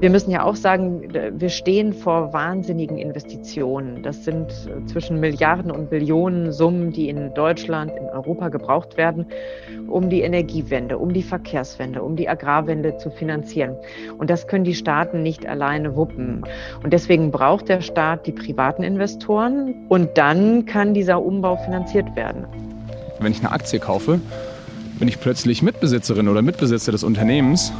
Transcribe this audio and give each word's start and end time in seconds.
Wir 0.00 0.10
müssen 0.10 0.30
ja 0.30 0.44
auch 0.44 0.54
sagen, 0.54 1.02
wir 1.12 1.48
stehen 1.48 1.92
vor 1.92 2.32
wahnsinnigen 2.32 2.98
Investitionen. 2.98 4.04
Das 4.04 4.24
sind 4.24 4.46
zwischen 4.86 5.18
Milliarden 5.18 5.72
und 5.72 5.90
Billionen 5.90 6.52
Summen, 6.52 6.92
die 6.92 7.08
in 7.08 7.34
Deutschland, 7.34 7.90
in 7.98 8.04
Europa 8.04 8.48
gebraucht 8.48 8.96
werden, 8.96 9.26
um 9.88 10.08
die 10.08 10.20
Energiewende, 10.20 10.98
um 10.98 11.12
die 11.12 11.24
Verkehrswende, 11.24 12.00
um 12.00 12.14
die 12.14 12.28
Agrarwende 12.28 12.96
zu 12.98 13.10
finanzieren. 13.10 13.74
Und 14.18 14.30
das 14.30 14.46
können 14.46 14.62
die 14.62 14.76
Staaten 14.76 15.24
nicht 15.24 15.46
alleine 15.46 15.96
wuppen. 15.96 16.44
Und 16.84 16.92
deswegen 16.92 17.32
braucht 17.32 17.68
der 17.68 17.80
Staat 17.80 18.24
die 18.28 18.32
privaten 18.32 18.84
Investoren 18.84 19.74
und 19.88 20.16
dann 20.16 20.64
kann 20.64 20.94
dieser 20.94 21.20
Umbau 21.20 21.56
finanziert 21.56 22.14
werden. 22.14 22.44
Wenn 23.18 23.32
ich 23.32 23.40
eine 23.40 23.50
Aktie 23.50 23.80
kaufe, 23.80 24.20
bin 25.00 25.08
ich 25.08 25.20
plötzlich 25.20 25.60
Mitbesitzerin 25.60 26.28
oder 26.28 26.42
Mitbesitzer 26.42 26.92
des 26.92 27.02
Unternehmens 27.02 27.72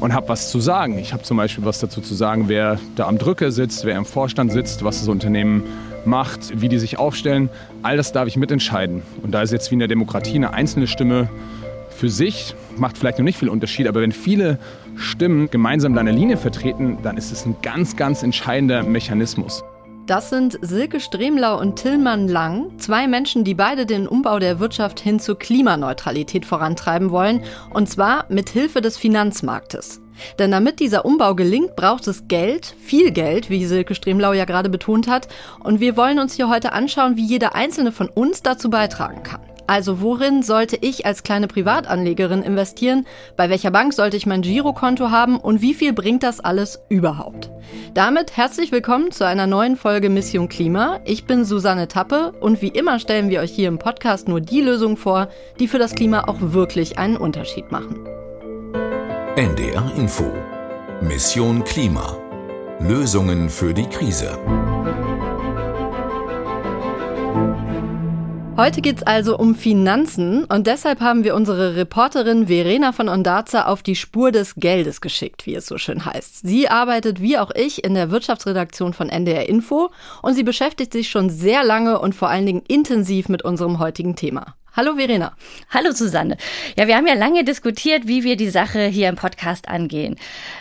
und 0.00 0.12
habe 0.12 0.28
was 0.28 0.50
zu 0.50 0.60
sagen. 0.60 0.98
Ich 0.98 1.12
habe 1.12 1.22
zum 1.22 1.36
Beispiel 1.36 1.64
was 1.64 1.80
dazu 1.80 2.00
zu 2.00 2.14
sagen, 2.14 2.48
wer 2.48 2.78
da 2.96 3.06
am 3.06 3.18
Drücker 3.18 3.50
sitzt, 3.50 3.84
wer 3.84 3.96
im 3.96 4.04
Vorstand 4.04 4.52
sitzt, 4.52 4.84
was 4.84 5.00
das 5.00 5.08
Unternehmen 5.08 5.64
macht, 6.04 6.60
wie 6.60 6.68
die 6.68 6.78
sich 6.78 6.98
aufstellen. 6.98 7.50
All 7.82 7.96
das 7.96 8.12
darf 8.12 8.28
ich 8.28 8.36
mitentscheiden. 8.36 9.02
Und 9.22 9.32
da 9.32 9.42
ist 9.42 9.52
jetzt 9.52 9.70
wie 9.70 9.74
in 9.74 9.80
der 9.80 9.88
Demokratie 9.88 10.36
eine 10.36 10.52
einzelne 10.52 10.86
Stimme 10.86 11.28
für 11.90 12.08
sich, 12.08 12.54
macht 12.76 12.96
vielleicht 12.96 13.18
noch 13.18 13.24
nicht 13.24 13.38
viel 13.38 13.48
Unterschied, 13.48 13.88
aber 13.88 14.00
wenn 14.00 14.12
viele 14.12 14.58
Stimmen 14.96 15.50
gemeinsam 15.50 15.94
deine 15.94 16.12
Linie 16.12 16.36
vertreten, 16.36 16.98
dann 17.02 17.16
ist 17.16 17.32
es 17.32 17.44
ein 17.44 17.56
ganz, 17.60 17.96
ganz 17.96 18.22
entscheidender 18.22 18.84
Mechanismus. 18.84 19.64
Das 20.08 20.30
sind 20.30 20.58
Silke 20.62 21.00
Stremlau 21.00 21.60
und 21.60 21.76
Tillmann 21.76 22.28
Lang, 22.28 22.78
zwei 22.78 23.06
Menschen, 23.06 23.44
die 23.44 23.52
beide 23.52 23.84
den 23.84 24.08
Umbau 24.08 24.38
der 24.38 24.58
Wirtschaft 24.58 25.00
hin 25.00 25.20
zur 25.20 25.38
Klimaneutralität 25.38 26.46
vorantreiben 26.46 27.10
wollen, 27.10 27.44
und 27.74 27.90
zwar 27.90 28.24
mit 28.30 28.48
Hilfe 28.48 28.80
des 28.80 28.96
Finanzmarktes. 28.96 30.00
Denn 30.38 30.50
damit 30.50 30.80
dieser 30.80 31.04
Umbau 31.04 31.34
gelingt, 31.34 31.76
braucht 31.76 32.06
es 32.08 32.26
Geld, 32.26 32.74
viel 32.80 33.10
Geld, 33.10 33.50
wie 33.50 33.66
Silke 33.66 33.94
Stremlau 33.94 34.32
ja 34.32 34.46
gerade 34.46 34.70
betont 34.70 35.08
hat. 35.08 35.28
Und 35.60 35.78
wir 35.78 35.98
wollen 35.98 36.18
uns 36.18 36.32
hier 36.32 36.48
heute 36.48 36.72
anschauen, 36.72 37.18
wie 37.18 37.26
jeder 37.26 37.54
einzelne 37.54 37.92
von 37.92 38.08
uns 38.08 38.42
dazu 38.42 38.70
beitragen 38.70 39.22
kann. 39.22 39.42
Also 39.68 40.00
worin 40.00 40.42
sollte 40.42 40.78
ich 40.80 41.04
als 41.04 41.22
kleine 41.22 41.46
Privatanlegerin 41.46 42.42
investieren? 42.42 43.06
Bei 43.36 43.50
welcher 43.50 43.70
Bank 43.70 43.92
sollte 43.92 44.16
ich 44.16 44.24
mein 44.24 44.40
Girokonto 44.40 45.10
haben? 45.10 45.36
Und 45.36 45.60
wie 45.60 45.74
viel 45.74 45.92
bringt 45.92 46.22
das 46.22 46.40
alles 46.40 46.80
überhaupt? 46.88 47.50
Damit 47.92 48.34
herzlich 48.38 48.72
willkommen 48.72 49.12
zu 49.12 49.26
einer 49.26 49.46
neuen 49.46 49.76
Folge 49.76 50.08
Mission 50.08 50.48
Klima. 50.48 51.00
Ich 51.04 51.26
bin 51.26 51.44
Susanne 51.44 51.86
Tappe 51.86 52.32
und 52.40 52.62
wie 52.62 52.68
immer 52.68 52.98
stellen 52.98 53.28
wir 53.28 53.40
euch 53.40 53.52
hier 53.52 53.68
im 53.68 53.78
Podcast 53.78 54.26
nur 54.26 54.40
die 54.40 54.62
Lösungen 54.62 54.96
vor, 54.96 55.28
die 55.60 55.68
für 55.68 55.78
das 55.78 55.94
Klima 55.94 56.24
auch 56.28 56.38
wirklich 56.40 56.98
einen 56.98 57.18
Unterschied 57.18 57.70
machen. 57.70 58.08
NDR 59.36 59.92
Info 59.96 60.24
Mission 61.02 61.62
Klima 61.62 62.16
Lösungen 62.80 63.50
für 63.50 63.74
die 63.74 63.86
Krise. 63.86 64.38
Heute 68.58 68.80
geht 68.80 68.96
es 68.96 69.02
also 69.04 69.38
um 69.38 69.54
Finanzen 69.54 70.42
und 70.42 70.66
deshalb 70.66 70.98
haben 70.98 71.22
wir 71.22 71.36
unsere 71.36 71.76
Reporterin 71.76 72.48
Verena 72.48 72.90
von 72.90 73.08
Ondarza 73.08 73.66
auf 73.66 73.84
die 73.84 73.94
Spur 73.94 74.32
des 74.32 74.56
Geldes 74.56 75.00
geschickt, 75.00 75.46
wie 75.46 75.54
es 75.54 75.66
so 75.66 75.78
schön 75.78 76.04
heißt. 76.04 76.44
Sie 76.44 76.68
arbeitet 76.68 77.20
wie 77.20 77.38
auch 77.38 77.52
ich 77.54 77.84
in 77.84 77.94
der 77.94 78.10
Wirtschaftsredaktion 78.10 78.94
von 78.94 79.10
NDR 79.10 79.48
Info 79.48 79.90
und 80.22 80.34
sie 80.34 80.42
beschäftigt 80.42 80.92
sich 80.92 81.08
schon 81.08 81.30
sehr 81.30 81.62
lange 81.62 82.00
und 82.00 82.16
vor 82.16 82.30
allen 82.30 82.46
Dingen 82.46 82.64
intensiv 82.66 83.28
mit 83.28 83.44
unserem 83.44 83.78
heutigen 83.78 84.16
Thema. 84.16 84.56
Hallo 84.78 84.94
Verena. 84.94 85.32
Hallo 85.70 85.90
Susanne. 85.90 86.36
Ja, 86.76 86.86
wir 86.86 86.96
haben 86.96 87.08
ja 87.08 87.14
lange 87.14 87.42
diskutiert, 87.42 88.06
wie 88.06 88.22
wir 88.22 88.36
die 88.36 88.48
Sache 88.48 88.86
hier 88.86 89.08
im 89.08 89.16
Podcast 89.16 89.66
angehen. 89.66 90.14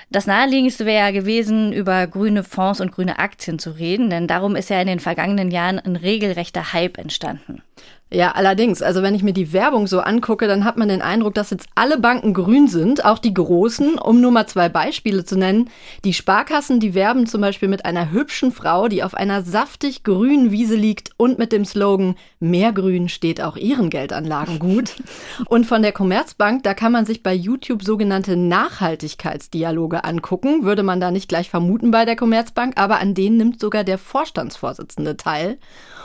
Das 0.09 0.25
naheliegendste 0.25 0.87
wäre 0.87 1.05
ja 1.05 1.11
gewesen, 1.11 1.71
über 1.71 2.07
grüne 2.07 2.43
Fonds 2.43 2.81
und 2.81 2.91
grüne 2.91 3.19
Aktien 3.19 3.59
zu 3.59 3.69
reden, 3.69 4.09
denn 4.09 4.25
darum 4.25 4.55
ist 4.55 4.71
ja 4.71 4.81
in 4.81 4.87
den 4.87 4.99
vergangenen 4.99 5.51
Jahren 5.51 5.77
ein 5.77 5.95
regelrechter 5.95 6.73
Hype 6.73 6.97
entstanden. 6.97 7.61
Ja, 8.09 8.31
allerdings, 8.31 8.81
also 8.81 9.01
wenn 9.01 9.15
ich 9.15 9.23
mir 9.23 9.33
die 9.33 9.51
Werbung 9.51 9.85
so 9.85 9.99
angucke, 9.99 10.47
dann 10.47 10.63
hat 10.63 10.77
man 10.77 10.87
den 10.87 11.01
Eindruck, 11.01 11.33
dass 11.33 11.49
jetzt 11.49 11.67
alle 11.75 11.99
Banken 11.99 12.33
grün 12.33 12.69
sind, 12.69 13.03
auch 13.03 13.19
die 13.19 13.33
großen, 13.33 13.99
um 13.99 14.21
nur 14.21 14.31
mal 14.31 14.47
zwei 14.47 14.69
Beispiele 14.69 15.25
zu 15.25 15.37
nennen. 15.37 15.69
Die 16.05 16.13
Sparkassen, 16.13 16.79
die 16.79 16.93
werben 16.93 17.27
zum 17.27 17.41
Beispiel 17.41 17.67
mit 17.67 17.83
einer 17.83 18.11
hübschen 18.11 18.53
Frau, 18.53 18.87
die 18.87 19.03
auf 19.03 19.13
einer 19.13 19.41
saftig 19.41 20.03
grünen 20.03 20.51
Wiese 20.51 20.75
liegt 20.75 21.11
und 21.17 21.37
mit 21.37 21.51
dem 21.51 21.65
Slogan 21.65 22.15
Mehr 22.39 22.71
Grün 22.71 23.09
steht 23.09 23.41
auch 23.41 23.57
ihren 23.57 23.89
Geldanlagen 23.89 24.59
gut. 24.59 24.95
Und 25.47 25.65
von 25.65 25.81
der 25.81 25.91
Commerzbank, 25.91 26.63
da 26.63 26.73
kann 26.73 26.91
man 26.91 27.05
sich 27.05 27.23
bei 27.23 27.33
YouTube 27.33 27.83
sogenannte 27.83 28.35
Nachhaltigkeitsdialoge 28.35 30.03
angucken, 30.03 30.63
würde 30.63 30.83
man 30.83 30.99
da 30.99 31.11
nicht 31.11 31.29
gleich 31.29 31.49
vermuten 31.49 31.91
bei 31.91 32.05
der 32.05 32.15
Commerzbank, 32.15 32.79
aber 32.79 32.99
an 32.99 33.13
denen 33.13 33.37
nimmt 33.37 33.59
sogar 33.59 33.83
der 33.83 33.97
Vorstandsvorsitzende 33.97 35.17
teil. 35.17 35.57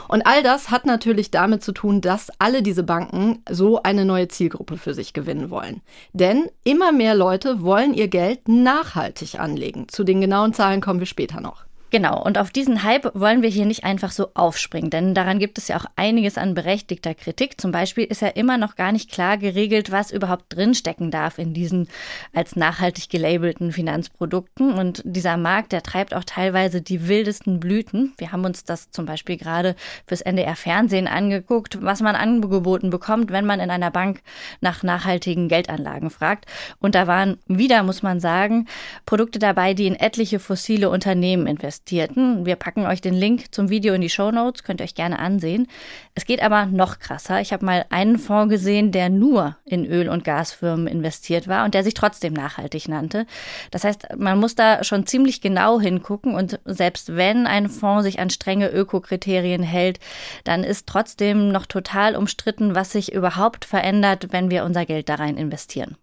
Und 0.07 0.25
all 0.25 0.43
das 0.43 0.69
hat 0.69 0.85
natürlich 0.85 1.31
damit 1.31 1.63
zu 1.63 1.71
tun, 1.71 1.92
dass 2.01 2.31
alle 2.39 2.61
diese 2.61 2.83
Banken 2.83 3.43
so 3.49 3.81
eine 3.83 4.05
neue 4.05 4.27
Zielgruppe 4.27 4.77
für 4.77 4.93
sich 4.93 5.13
gewinnen 5.13 5.49
wollen. 5.49 5.81
Denn 6.13 6.49
immer 6.63 6.91
mehr 6.91 7.15
Leute 7.15 7.63
wollen 7.63 7.93
ihr 7.93 8.07
Geld 8.07 8.47
nachhaltig 8.47 9.39
anlegen. 9.39 9.87
Zu 9.89 10.03
den 10.03 10.21
genauen 10.21 10.53
Zahlen 10.53 10.81
kommen 10.81 10.99
wir 10.99 11.07
später 11.07 11.41
noch. 11.41 11.65
Genau, 11.93 12.19
und 12.19 12.39
auf 12.39 12.49
diesen 12.49 12.81
Hype 12.81 13.11
wollen 13.13 13.43
wir 13.43 13.49
hier 13.49 13.67
nicht 13.67 13.83
einfach 13.83 14.09
so 14.09 14.29
aufspringen, 14.33 14.89
denn 14.89 15.13
daran 15.13 15.37
gibt 15.37 15.59
es 15.59 15.67
ja 15.67 15.77
auch 15.77 15.85
einiges 15.95 16.39
an 16.39 16.55
berechtigter 16.55 17.13
Kritik. 17.13 17.61
Zum 17.61 17.71
Beispiel 17.71 18.05
ist 18.05 18.23
ja 18.23 18.29
immer 18.29 18.57
noch 18.57 18.75
gar 18.75 18.91
nicht 18.91 19.11
klar 19.11 19.37
geregelt, 19.37 19.91
was 19.91 20.09
überhaupt 20.09 20.45
drinstecken 20.49 21.11
darf 21.11 21.37
in 21.37 21.53
diesen 21.53 21.87
als 22.33 22.55
nachhaltig 22.55 23.09
gelabelten 23.09 23.71
Finanzprodukten. 23.71 24.73
Und 24.73 25.03
dieser 25.05 25.37
Markt, 25.37 25.71
der 25.71 25.83
treibt 25.83 26.15
auch 26.15 26.23
teilweise 26.23 26.81
die 26.81 27.07
wildesten 27.07 27.59
Blüten. 27.59 28.13
Wir 28.17 28.31
haben 28.31 28.43
uns 28.43 28.63
das 28.63 28.89
zum 28.89 29.05
Beispiel 29.05 29.37
gerade 29.37 29.75
fürs 30.07 30.21
NDR 30.21 30.55
Fernsehen 30.55 31.05
angeguckt, 31.05 31.77
was 31.79 32.01
man 32.01 32.15
angeboten 32.15 32.89
bekommt, 32.89 33.31
wenn 33.31 33.45
man 33.45 33.59
in 33.59 33.69
einer 33.69 33.91
Bank 33.91 34.23
nach 34.61 34.81
nachhaltigen 34.81 35.47
Geldanlagen 35.47 36.09
fragt. 36.09 36.47
Und 36.79 36.95
da 36.95 37.05
waren 37.05 37.37
wieder, 37.45 37.83
muss 37.83 38.01
man 38.01 38.19
sagen, 38.19 38.67
Produkte 39.05 39.37
dabei, 39.37 39.75
die 39.75 39.85
in 39.85 39.95
etliche 39.95 40.39
fossile 40.39 40.89
Unternehmen 40.89 41.45
investieren 41.45 41.82
investierten. 41.83 42.45
Wir 42.45 42.55
packen 42.55 42.85
euch 42.85 43.01
den 43.01 43.13
Link 43.13 43.53
zum 43.53 43.69
Video 43.69 43.93
in 43.93 44.01
die 44.01 44.09
Show 44.09 44.31
Notes, 44.31 44.63
könnt 44.63 44.79
ihr 44.79 44.85
euch 44.85 44.95
gerne 44.95 45.19
ansehen. 45.19 45.67
Es 46.15 46.25
geht 46.25 46.41
aber 46.41 46.65
noch 46.65 46.99
krasser. 46.99 47.41
Ich 47.41 47.51
habe 47.51 47.65
mal 47.65 47.85
einen 47.89 48.17
Fonds 48.17 48.49
gesehen, 48.49 48.91
der 48.91 49.09
nur 49.09 49.57
in 49.65 49.85
Öl- 49.85 50.09
und 50.09 50.23
Gasfirmen 50.23 50.87
investiert 50.87 51.47
war 51.47 51.65
und 51.65 51.73
der 51.73 51.83
sich 51.83 51.93
trotzdem 51.93 52.33
nachhaltig 52.33 52.87
nannte. 52.87 53.25
Das 53.71 53.83
heißt, 53.83 54.15
man 54.17 54.39
muss 54.39 54.55
da 54.55 54.83
schon 54.83 55.05
ziemlich 55.05 55.41
genau 55.41 55.79
hingucken 55.79 56.35
und 56.35 56.59
selbst 56.65 57.15
wenn 57.15 57.47
ein 57.47 57.69
Fonds 57.69 58.03
sich 58.03 58.19
an 58.19 58.29
strenge 58.29 58.69
Ökokriterien 58.69 59.63
hält, 59.63 59.99
dann 60.45 60.63
ist 60.63 60.87
trotzdem 60.87 61.49
noch 61.49 61.65
total 61.65 62.15
umstritten, 62.15 62.75
was 62.75 62.91
sich 62.91 63.11
überhaupt 63.11 63.65
verändert, 63.65 64.27
wenn 64.31 64.49
wir 64.49 64.63
unser 64.63 64.85
Geld 64.85 65.09
da 65.09 65.15
rein 65.15 65.37
investieren. 65.37 65.97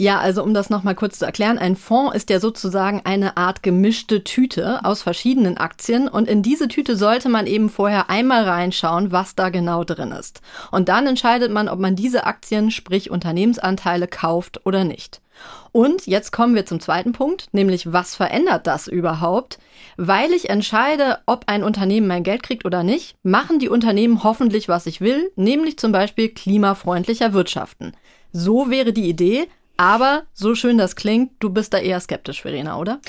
Ja, 0.00 0.18
also 0.18 0.42
um 0.42 0.54
das 0.54 0.70
nochmal 0.70 0.94
kurz 0.94 1.18
zu 1.18 1.26
erklären, 1.26 1.58
ein 1.58 1.76
Fonds 1.76 2.16
ist 2.16 2.30
ja 2.30 2.40
sozusagen 2.40 3.02
eine 3.04 3.36
Art 3.36 3.62
gemischte 3.62 4.24
Tüte 4.24 4.82
aus 4.82 5.02
verschiedenen 5.02 5.58
Aktien 5.58 6.08
und 6.08 6.26
in 6.26 6.42
diese 6.42 6.68
Tüte 6.68 6.96
sollte 6.96 7.28
man 7.28 7.46
eben 7.46 7.68
vorher 7.68 8.08
einmal 8.08 8.44
reinschauen, 8.44 9.12
was 9.12 9.34
da 9.34 9.50
genau 9.50 9.84
drin 9.84 10.12
ist. 10.12 10.40
Und 10.70 10.88
dann 10.88 11.06
entscheidet 11.06 11.52
man, 11.52 11.68
ob 11.68 11.80
man 11.80 11.96
diese 11.96 12.24
Aktien, 12.24 12.70
sprich 12.70 13.10
Unternehmensanteile, 13.10 14.08
kauft 14.08 14.64
oder 14.64 14.84
nicht. 14.84 15.20
Und 15.70 16.06
jetzt 16.06 16.32
kommen 16.32 16.54
wir 16.54 16.64
zum 16.64 16.80
zweiten 16.80 17.12
Punkt, 17.12 17.48
nämlich 17.52 17.92
was 17.92 18.14
verändert 18.14 18.66
das 18.66 18.88
überhaupt? 18.88 19.58
Weil 19.98 20.32
ich 20.32 20.48
entscheide, 20.48 21.18
ob 21.26 21.44
ein 21.46 21.62
Unternehmen 21.62 22.06
mein 22.06 22.22
Geld 22.22 22.42
kriegt 22.42 22.64
oder 22.64 22.82
nicht, 22.84 23.16
machen 23.22 23.58
die 23.58 23.68
Unternehmen 23.68 24.24
hoffentlich, 24.24 24.66
was 24.66 24.86
ich 24.86 25.02
will, 25.02 25.30
nämlich 25.36 25.78
zum 25.78 25.92
Beispiel 25.92 26.30
klimafreundlicher 26.30 27.34
wirtschaften. 27.34 27.92
So 28.32 28.70
wäre 28.70 28.92
die 28.92 29.08
Idee, 29.08 29.48
aber 29.80 30.24
so 30.34 30.54
schön 30.54 30.76
das 30.76 30.94
klingt, 30.94 31.32
du 31.38 31.48
bist 31.48 31.72
da 31.72 31.78
eher 31.78 31.98
skeptisch, 32.00 32.42
Verena, 32.42 32.76
oder? 32.76 33.00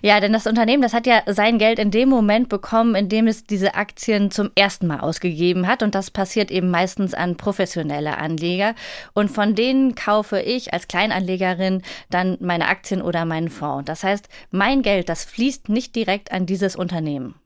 Ja, 0.00 0.20
denn 0.20 0.32
das 0.32 0.46
Unternehmen, 0.46 0.80
das 0.80 0.94
hat 0.94 1.04
ja 1.08 1.22
sein 1.26 1.58
Geld 1.58 1.80
in 1.80 1.90
dem 1.90 2.08
Moment 2.08 2.48
bekommen, 2.48 2.94
in 2.94 3.08
dem 3.08 3.26
es 3.26 3.42
diese 3.42 3.74
Aktien 3.74 4.30
zum 4.30 4.52
ersten 4.54 4.86
Mal 4.86 5.00
ausgegeben 5.00 5.66
hat. 5.66 5.82
Und 5.82 5.96
das 5.96 6.12
passiert 6.12 6.52
eben 6.52 6.70
meistens 6.70 7.14
an 7.14 7.36
professionelle 7.36 8.16
Anleger. 8.16 8.76
Und 9.12 9.32
von 9.32 9.56
denen 9.56 9.96
kaufe 9.96 10.38
ich 10.38 10.72
als 10.72 10.86
Kleinanlegerin 10.86 11.82
dann 12.10 12.38
meine 12.40 12.68
Aktien 12.68 13.02
oder 13.02 13.24
meinen 13.24 13.48
Fonds. 13.48 13.86
Das 13.86 14.04
heißt, 14.04 14.28
mein 14.52 14.82
Geld, 14.82 15.08
das 15.08 15.24
fließt 15.24 15.68
nicht 15.68 15.96
direkt 15.96 16.30
an 16.30 16.46
dieses 16.46 16.76
Unternehmen. 16.76 17.39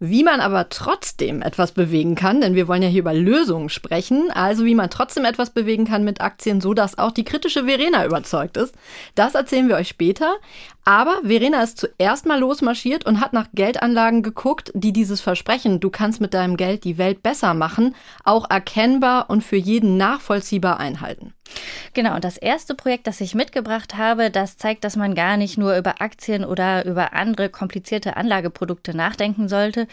Wie 0.00 0.24
man 0.24 0.40
aber 0.40 0.70
trotzdem 0.70 1.40
etwas 1.40 1.70
bewegen 1.70 2.16
kann, 2.16 2.40
denn 2.40 2.56
wir 2.56 2.66
wollen 2.66 2.82
ja 2.82 2.88
hier 2.88 3.02
über 3.02 3.14
Lösungen 3.14 3.68
sprechen, 3.68 4.28
also 4.32 4.64
wie 4.64 4.74
man 4.74 4.90
trotzdem 4.90 5.24
etwas 5.24 5.50
bewegen 5.50 5.84
kann 5.84 6.02
mit 6.02 6.20
Aktien, 6.20 6.60
so 6.60 6.74
dass 6.74 6.98
auch 6.98 7.12
die 7.12 7.24
kritische 7.24 7.66
Verena 7.66 8.04
überzeugt 8.04 8.56
ist, 8.56 8.74
das 9.14 9.36
erzählen 9.36 9.68
wir 9.68 9.76
euch 9.76 9.88
später. 9.88 10.34
Aber 10.84 11.20
Verena 11.22 11.62
ist 11.62 11.78
zuerst 11.78 12.26
mal 12.26 12.40
losmarschiert 12.40 13.06
und 13.06 13.20
hat 13.20 13.32
nach 13.32 13.46
Geldanlagen 13.54 14.24
geguckt, 14.24 14.72
die 14.74 14.92
dieses 14.92 15.20
Versprechen, 15.20 15.78
du 15.78 15.90
kannst 15.90 16.20
mit 16.20 16.34
deinem 16.34 16.56
Geld 16.56 16.82
die 16.82 16.98
Welt 16.98 17.22
besser 17.22 17.54
machen, 17.54 17.94
auch 18.24 18.50
erkennbar 18.50 19.30
und 19.30 19.44
für 19.44 19.56
jeden 19.56 19.96
nachvollziehbar 19.96 20.80
einhalten. 20.80 21.33
Genau, 21.92 22.14
und 22.14 22.24
das 22.24 22.36
erste 22.36 22.74
Projekt, 22.74 23.06
das 23.06 23.20
ich 23.20 23.34
mitgebracht 23.34 23.96
habe, 23.96 24.30
das 24.30 24.56
zeigt, 24.56 24.84
dass 24.84 24.96
man 24.96 25.14
gar 25.14 25.36
nicht 25.36 25.58
nur 25.58 25.76
über 25.76 26.00
Aktien 26.00 26.44
oder 26.44 26.84
über 26.84 27.12
andere 27.12 27.48
komplizierte 27.48 28.16
Anlageprodukte 28.16 28.96
nachdenken 28.96 29.48
sollte, 29.48 29.86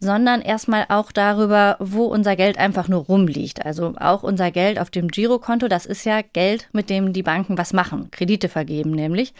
sondern 0.00 0.40
erstmal 0.40 0.86
auch 0.88 1.12
darüber, 1.12 1.76
wo 1.78 2.04
unser 2.04 2.34
Geld 2.34 2.58
einfach 2.58 2.88
nur 2.88 3.04
rumliegt. 3.04 3.64
Also 3.64 3.94
auch 3.98 4.22
unser 4.22 4.50
Geld 4.50 4.78
auf 4.78 4.90
dem 4.90 5.08
Girokonto, 5.08 5.68
das 5.68 5.86
ist 5.86 6.04
ja 6.04 6.22
Geld, 6.22 6.68
mit 6.72 6.90
dem 6.90 7.12
die 7.12 7.22
Banken 7.22 7.58
was 7.58 7.72
machen, 7.72 8.10
Kredite 8.10 8.48
vergeben 8.48 8.90
nämlich. 8.90 9.34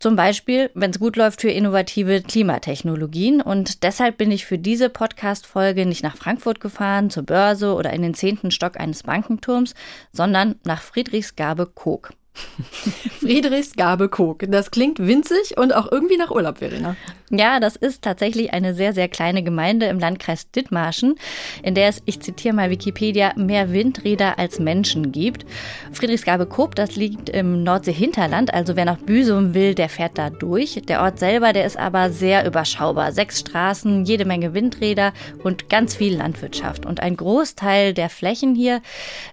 Zum 0.00 0.14
Beispiel, 0.14 0.70
wenn 0.74 0.90
es 0.92 1.00
gut 1.00 1.16
läuft, 1.16 1.40
für 1.40 1.50
innovative 1.50 2.22
Klimatechnologien. 2.22 3.40
Und 3.40 3.82
deshalb 3.82 4.16
bin 4.16 4.30
ich 4.30 4.46
für 4.46 4.58
diese 4.58 4.90
Podcast-Folge 4.90 5.86
nicht 5.86 6.04
nach 6.04 6.16
Frankfurt 6.16 6.60
gefahren, 6.60 7.10
zur 7.10 7.24
Börse 7.24 7.74
oder 7.74 7.92
in 7.92 8.02
den 8.02 8.14
zehnten 8.14 8.52
Stock 8.52 8.78
eines 8.78 9.02
Bankenturms, 9.02 9.74
sondern 10.12 10.54
nach 10.64 10.82
Friedrichsgabe-Koog. 10.82 12.12
Friedrichsgabe 13.20 14.08
Kog. 14.08 14.44
Das 14.48 14.70
klingt 14.70 14.98
winzig 14.98 15.56
und 15.56 15.74
auch 15.74 15.90
irgendwie 15.90 16.16
nach 16.16 16.30
Urlaub, 16.30 16.58
Verena. 16.58 16.96
Ja, 17.30 17.60
das 17.60 17.76
ist 17.76 18.02
tatsächlich 18.02 18.54
eine 18.54 18.72
sehr, 18.74 18.94
sehr 18.94 19.08
kleine 19.08 19.42
Gemeinde 19.42 19.86
im 19.86 19.98
Landkreis 19.98 20.50
Dithmarschen, 20.50 21.16
in 21.62 21.74
der 21.74 21.88
es, 21.88 22.00
ich 22.06 22.20
zitiere 22.20 22.54
mal 22.54 22.70
Wikipedia, 22.70 23.32
mehr 23.36 23.70
Windräder 23.70 24.38
als 24.38 24.58
Menschen 24.58 25.12
gibt. 25.12 25.44
Friedrichsgabe 25.92 26.46
Koop, 26.46 26.74
das 26.74 26.96
liegt 26.96 27.28
im 27.28 27.64
Nordsee-Hinterland, 27.64 28.54
also 28.54 28.76
wer 28.76 28.86
nach 28.86 28.96
Büsum 28.96 29.52
will, 29.52 29.74
der 29.74 29.90
fährt 29.90 30.16
da 30.16 30.30
durch. 30.30 30.80
Der 30.88 31.02
Ort 31.02 31.18
selber, 31.18 31.52
der 31.52 31.66
ist 31.66 31.76
aber 31.76 32.10
sehr 32.10 32.46
überschaubar. 32.46 33.12
Sechs 33.12 33.40
Straßen, 33.40 34.06
jede 34.06 34.24
Menge 34.24 34.54
Windräder 34.54 35.12
und 35.42 35.68
ganz 35.68 35.96
viel 35.96 36.16
Landwirtschaft. 36.16 36.86
Und 36.86 37.00
ein 37.00 37.16
Großteil 37.16 37.92
der 37.92 38.08
Flächen 38.08 38.54
hier, 38.54 38.80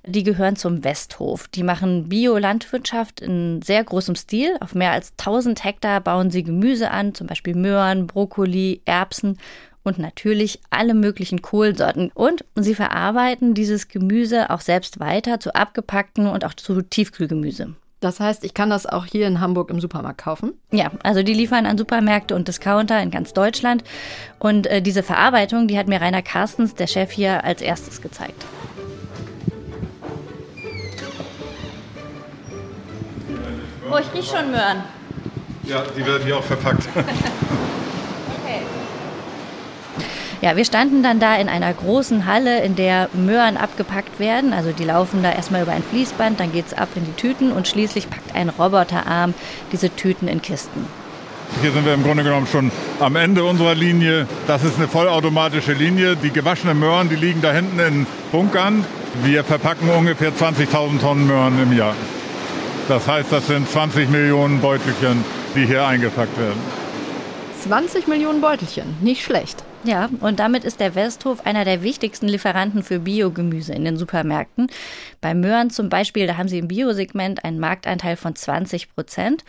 die 0.05 0.23
gehören 0.23 0.57
zum 0.57 0.83
Westhof. 0.83 1.47
Die 1.47 1.63
machen 1.63 2.09
Biolandwirtschaft 2.09 2.94
Landwirtschaft 2.95 3.21
in 3.21 3.61
sehr 3.61 3.83
großem 3.83 4.15
Stil. 4.15 4.55
Auf 4.59 4.75
mehr 4.75 4.91
als 4.91 5.13
1000 5.19 5.63
Hektar 5.63 6.01
bauen 6.01 6.31
sie 6.31 6.43
Gemüse 6.43 6.91
an, 6.91 7.13
zum 7.13 7.27
Beispiel 7.27 7.55
Möhren, 7.55 8.07
Brokkoli, 8.07 8.81
Erbsen 8.85 9.37
und 9.83 9.99
natürlich 9.99 10.61
alle 10.69 10.93
möglichen 10.93 11.41
Kohlsorten. 11.41 12.11
Und 12.13 12.45
sie 12.55 12.75
verarbeiten 12.75 13.53
dieses 13.53 13.87
Gemüse 13.87 14.49
auch 14.49 14.61
selbst 14.61 14.99
weiter 14.99 15.39
zu 15.39 15.53
abgepackten 15.53 16.27
und 16.27 16.45
auch 16.45 16.53
zu 16.53 16.81
Tiefkühlgemüse. 16.81 17.75
Das 18.01 18.19
heißt, 18.19 18.43
ich 18.43 18.53
kann 18.53 18.69
das 18.69 18.85
auch 18.85 19.05
hier 19.05 19.25
in 19.27 19.41
Hamburg 19.41 19.69
im 19.69 19.79
Supermarkt 19.79 20.21
kaufen? 20.21 20.53
Ja, 20.71 20.91
also 21.01 21.23
die 21.23 21.33
liefern 21.33 21.65
an 21.65 21.77
Supermärkte 21.77 22.35
und 22.35 22.47
Discounter 22.47 23.01
in 23.01 23.09
ganz 23.09 23.33
Deutschland. 23.33 23.83
Und 24.37 24.67
äh, 24.67 24.81
diese 24.81 25.01
Verarbeitung, 25.01 25.67
die 25.67 25.77
hat 25.77 25.87
mir 25.87 26.01
Rainer 26.01 26.21
Carstens, 26.21 26.75
der 26.75 26.87
Chef 26.87 27.11
hier, 27.11 27.43
als 27.43 27.61
erstes 27.61 28.01
gezeigt. 28.01 28.45
Oh, 33.89 33.97
ich 33.99 34.17
rieche 34.17 34.35
schon 34.37 34.51
Möhren. 34.51 34.83
Ja, 35.63 35.83
die 35.95 36.05
werden 36.05 36.23
hier 36.25 36.37
auch 36.37 36.43
verpackt. 36.43 36.87
okay. 36.95 38.61
Ja, 40.41 40.55
wir 40.55 40.65
standen 40.65 41.03
dann 41.03 41.19
da 41.19 41.35
in 41.35 41.49
einer 41.49 41.71
großen 41.73 42.25
Halle, 42.25 42.61
in 42.63 42.75
der 42.75 43.09
Möhren 43.13 43.57
abgepackt 43.57 44.19
werden. 44.19 44.53
Also 44.53 44.71
die 44.71 44.85
laufen 44.85 45.21
da 45.21 45.31
erstmal 45.31 45.61
über 45.61 45.71
ein 45.71 45.83
Fließband, 45.83 46.39
dann 46.39 46.51
geht 46.51 46.67
es 46.67 46.73
ab 46.73 46.89
in 46.95 47.05
die 47.05 47.13
Tüten 47.13 47.51
und 47.51 47.67
schließlich 47.67 48.09
packt 48.09 48.35
ein 48.35 48.49
Roboterarm 48.49 49.33
diese 49.71 49.89
Tüten 49.89 50.27
in 50.27 50.41
Kisten. 50.41 50.87
Hier 51.61 51.71
sind 51.71 51.85
wir 51.85 51.93
im 51.93 52.03
Grunde 52.03 52.23
genommen 52.23 52.47
schon 52.47 52.71
am 52.99 53.15
Ende 53.15 53.43
unserer 53.43 53.75
Linie. 53.75 54.27
Das 54.47 54.63
ist 54.63 54.77
eine 54.77 54.87
vollautomatische 54.87 55.73
Linie. 55.73 56.15
Die 56.15 56.31
gewaschenen 56.31 56.79
Möhren, 56.79 57.07
die 57.09 57.15
liegen 57.15 57.41
da 57.41 57.51
hinten 57.51 57.79
in 57.79 58.07
Bunkern. 58.31 58.83
Wir 59.23 59.43
verpacken 59.43 59.89
ungefähr 59.89 60.31
20.000 60.33 60.99
Tonnen 60.99 61.27
Möhren 61.27 61.61
im 61.61 61.77
Jahr. 61.77 61.93
Das 62.87 63.07
heißt, 63.07 63.31
das 63.31 63.47
sind 63.47 63.67
20 63.67 64.09
Millionen 64.09 64.61
Beutelchen, 64.61 65.23
die 65.55 65.65
hier 65.65 65.87
eingepackt 65.87 66.37
werden. 66.37 66.59
20 67.63 68.07
Millionen 68.07 68.41
Beutelchen, 68.41 68.95
nicht 69.01 69.23
schlecht. 69.23 69.63
Ja, 69.83 70.09
und 70.19 70.39
damit 70.39 70.63
ist 70.63 70.79
der 70.79 70.93
Westhof 70.93 71.47
einer 71.47 71.65
der 71.65 71.81
wichtigsten 71.81 72.27
Lieferanten 72.27 72.83
für 72.83 72.99
Biogemüse 72.99 73.73
in 73.73 73.85
den 73.85 73.97
Supermärkten. 73.97 74.67
Bei 75.19 75.33
Möhren 75.33 75.71
zum 75.71 75.89
Beispiel, 75.89 76.27
da 76.27 76.37
haben 76.37 76.47
sie 76.47 76.59
im 76.59 76.67
Biosegment 76.67 77.43
einen 77.43 77.59
Marktanteil 77.59 78.17
von 78.17 78.35
20 78.35 78.93
Prozent. 78.93 79.43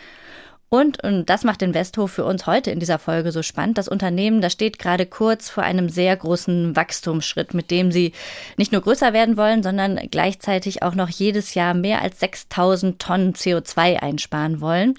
Und, 0.69 1.03
und 1.05 1.31
das 1.31 1.45
macht 1.45 1.61
den 1.61 1.75
Westhof 1.75 2.11
für 2.11 2.25
uns 2.25 2.47
heute 2.47 2.73
in 2.73 2.81
dieser 2.81 2.99
Folge 2.99 3.31
so 3.31 3.43
spannend. 3.43 3.79
Das 3.79 3.87
Unternehmen, 3.87 4.41
das 4.41 4.53
steht 4.53 4.81
gerade 4.81 5.07
kurz 5.07 5.49
vor 5.49 5.63
einem 5.63 5.89
sehr 5.89 6.17
großen 6.17 6.75
Wachstumsschritt, 6.75 7.55
mit 7.55 7.71
dem 7.71 7.93
sie 7.93 8.13
nicht 8.57 8.73
nur 8.73 8.83
größer 8.83 9.13
werden 9.13 9.37
wollen, 9.37 9.63
sondern 9.63 9.97
gleichzeitig 10.11 10.83
auch 10.83 10.97
noch 10.97 11.09
jedes 11.09 11.55
Jahr 11.55 11.73
mehr 11.73 12.03
als 12.03 12.19
6000 12.19 13.01
Tonnen 13.01 13.35
CO2 13.35 14.03
einsparen 14.03 14.61
wollen. 14.61 14.95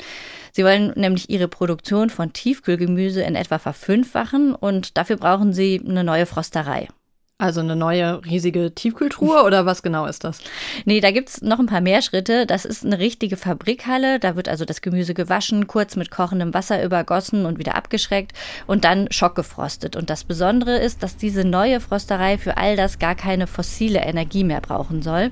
Sie 0.54 0.64
wollen 0.64 0.94
nämlich 0.96 1.30
ihre 1.30 1.50
Produktion 1.50 2.10
von 2.10 2.32
Tiefkühlgemüse 2.32 3.22
in 3.22 3.36
etwa 3.36 3.60
verfünffachen 3.60 4.56
und 4.56 4.98
dafür 4.98 5.18
brauchen 5.18 5.52
sie 5.52 5.82
eine 5.86 6.06
neue 6.06 6.26
Frosterei. 6.26 6.88
Also 7.40 7.60
eine 7.62 7.76
neue 7.76 8.26
riesige 8.26 8.74
Tiefkühltruhe 8.74 9.44
oder 9.46 9.68
was 9.68 9.84
genau 9.84 10.08
ist 10.08 10.24
das? 10.24 10.40
Nee, 10.86 11.02
da 11.02 11.12
gibt's 11.12 11.44
noch 11.44 11.60
ein 11.60 11.68
paar 11.68 11.82
mehr 11.82 12.02
Schritte. 12.02 12.48
Das 12.48 12.66
ist 12.66 12.84
eine 12.84 12.98
richtige 12.98 13.38
Fabrikhalle. 13.38 14.20
Da 14.20 14.36
wird 14.36 14.50
also 14.50 14.66
das 14.66 14.82
Gemüse 14.82 15.14
gewaschen, 15.14 15.68
kurz 15.68 15.96
mit 15.96 16.10
kochendem 16.10 16.56
Wasser 16.56 16.84
übergossen 16.84 17.46
und 17.46 17.60
wieder 17.60 17.76
abgeschreckt 17.76 18.34
und 18.66 18.86
dann 18.86 19.08
schockgefrostet. 19.12 19.96
Und 19.96 20.10
das 20.10 20.24
Besondere 20.24 20.78
ist, 20.78 21.04
dass 21.04 21.16
diese 21.16 21.44
neue 21.44 21.80
Frosterei 21.80 22.40
für 22.40 22.58
all 22.58 22.76
das 22.76 22.98
gar 22.98 23.14
keine 23.14 23.46
fossile 23.46 24.00
Energie 24.00 24.44
mehr 24.44 24.62
brauchen 24.62 25.04
soll. 25.04 25.30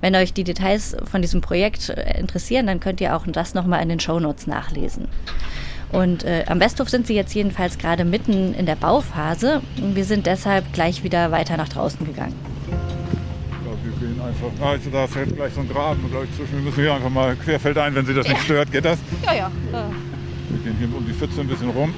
Wenn 0.00 0.16
euch 0.16 0.32
die 0.32 0.44
Details 0.44 0.96
von 1.08 1.22
diesem 1.22 1.40
Projekt 1.40 1.88
interessieren, 1.88 2.66
dann 2.66 2.80
könnt 2.80 3.00
ihr 3.00 3.14
auch 3.16 3.24
das 3.28 3.54
nochmal 3.54 3.82
in 3.82 3.88
den 3.88 4.00
Shownotes 4.00 4.48
nachlesen. 4.48 5.06
Und 5.92 6.24
äh, 6.24 6.44
am 6.46 6.60
Westhof 6.60 6.90
sind 6.90 7.06
sie 7.06 7.14
jetzt 7.14 7.34
jedenfalls 7.34 7.78
gerade 7.78 8.04
mitten 8.04 8.54
in 8.54 8.66
der 8.66 8.76
Bauphase. 8.76 9.62
Wir 9.76 10.04
sind 10.04 10.26
deshalb 10.26 10.72
gleich 10.72 11.02
wieder 11.02 11.30
weiter 11.30 11.56
nach 11.56 11.68
draußen 11.68 12.04
gegangen. 12.06 12.34
Ja, 12.68 13.72
wir 13.82 14.08
gehen 14.08 14.20
einfach. 14.20 14.66
Also 14.66 14.90
da 14.90 15.04
jetzt 15.04 15.36
gleich 15.36 15.54
so 15.54 15.60
ein 15.60 15.68
Graben, 15.68 16.10
glaube 16.10 16.26
ich, 16.26 16.36
zwischen. 16.36 16.56
Wir 16.56 16.62
müssen 16.62 16.80
hier 16.80 16.94
einfach 16.94 17.10
mal 17.10 17.34
querfeldein, 17.36 17.94
wenn 17.94 18.04
Sie 18.04 18.14
das 18.14 18.26
ja. 18.26 18.34
nicht 18.34 18.42
stört. 18.42 18.70
Geht 18.70 18.84
das? 18.84 18.98
Ja, 19.24 19.34
ja. 19.34 19.50
Wir 19.70 20.58
gehen 20.58 20.76
hier 20.78 20.94
um 20.94 21.06
die 21.06 21.12
Pfütze 21.12 21.40
ein 21.40 21.48
bisschen 21.48 21.70
rum. 21.70 21.94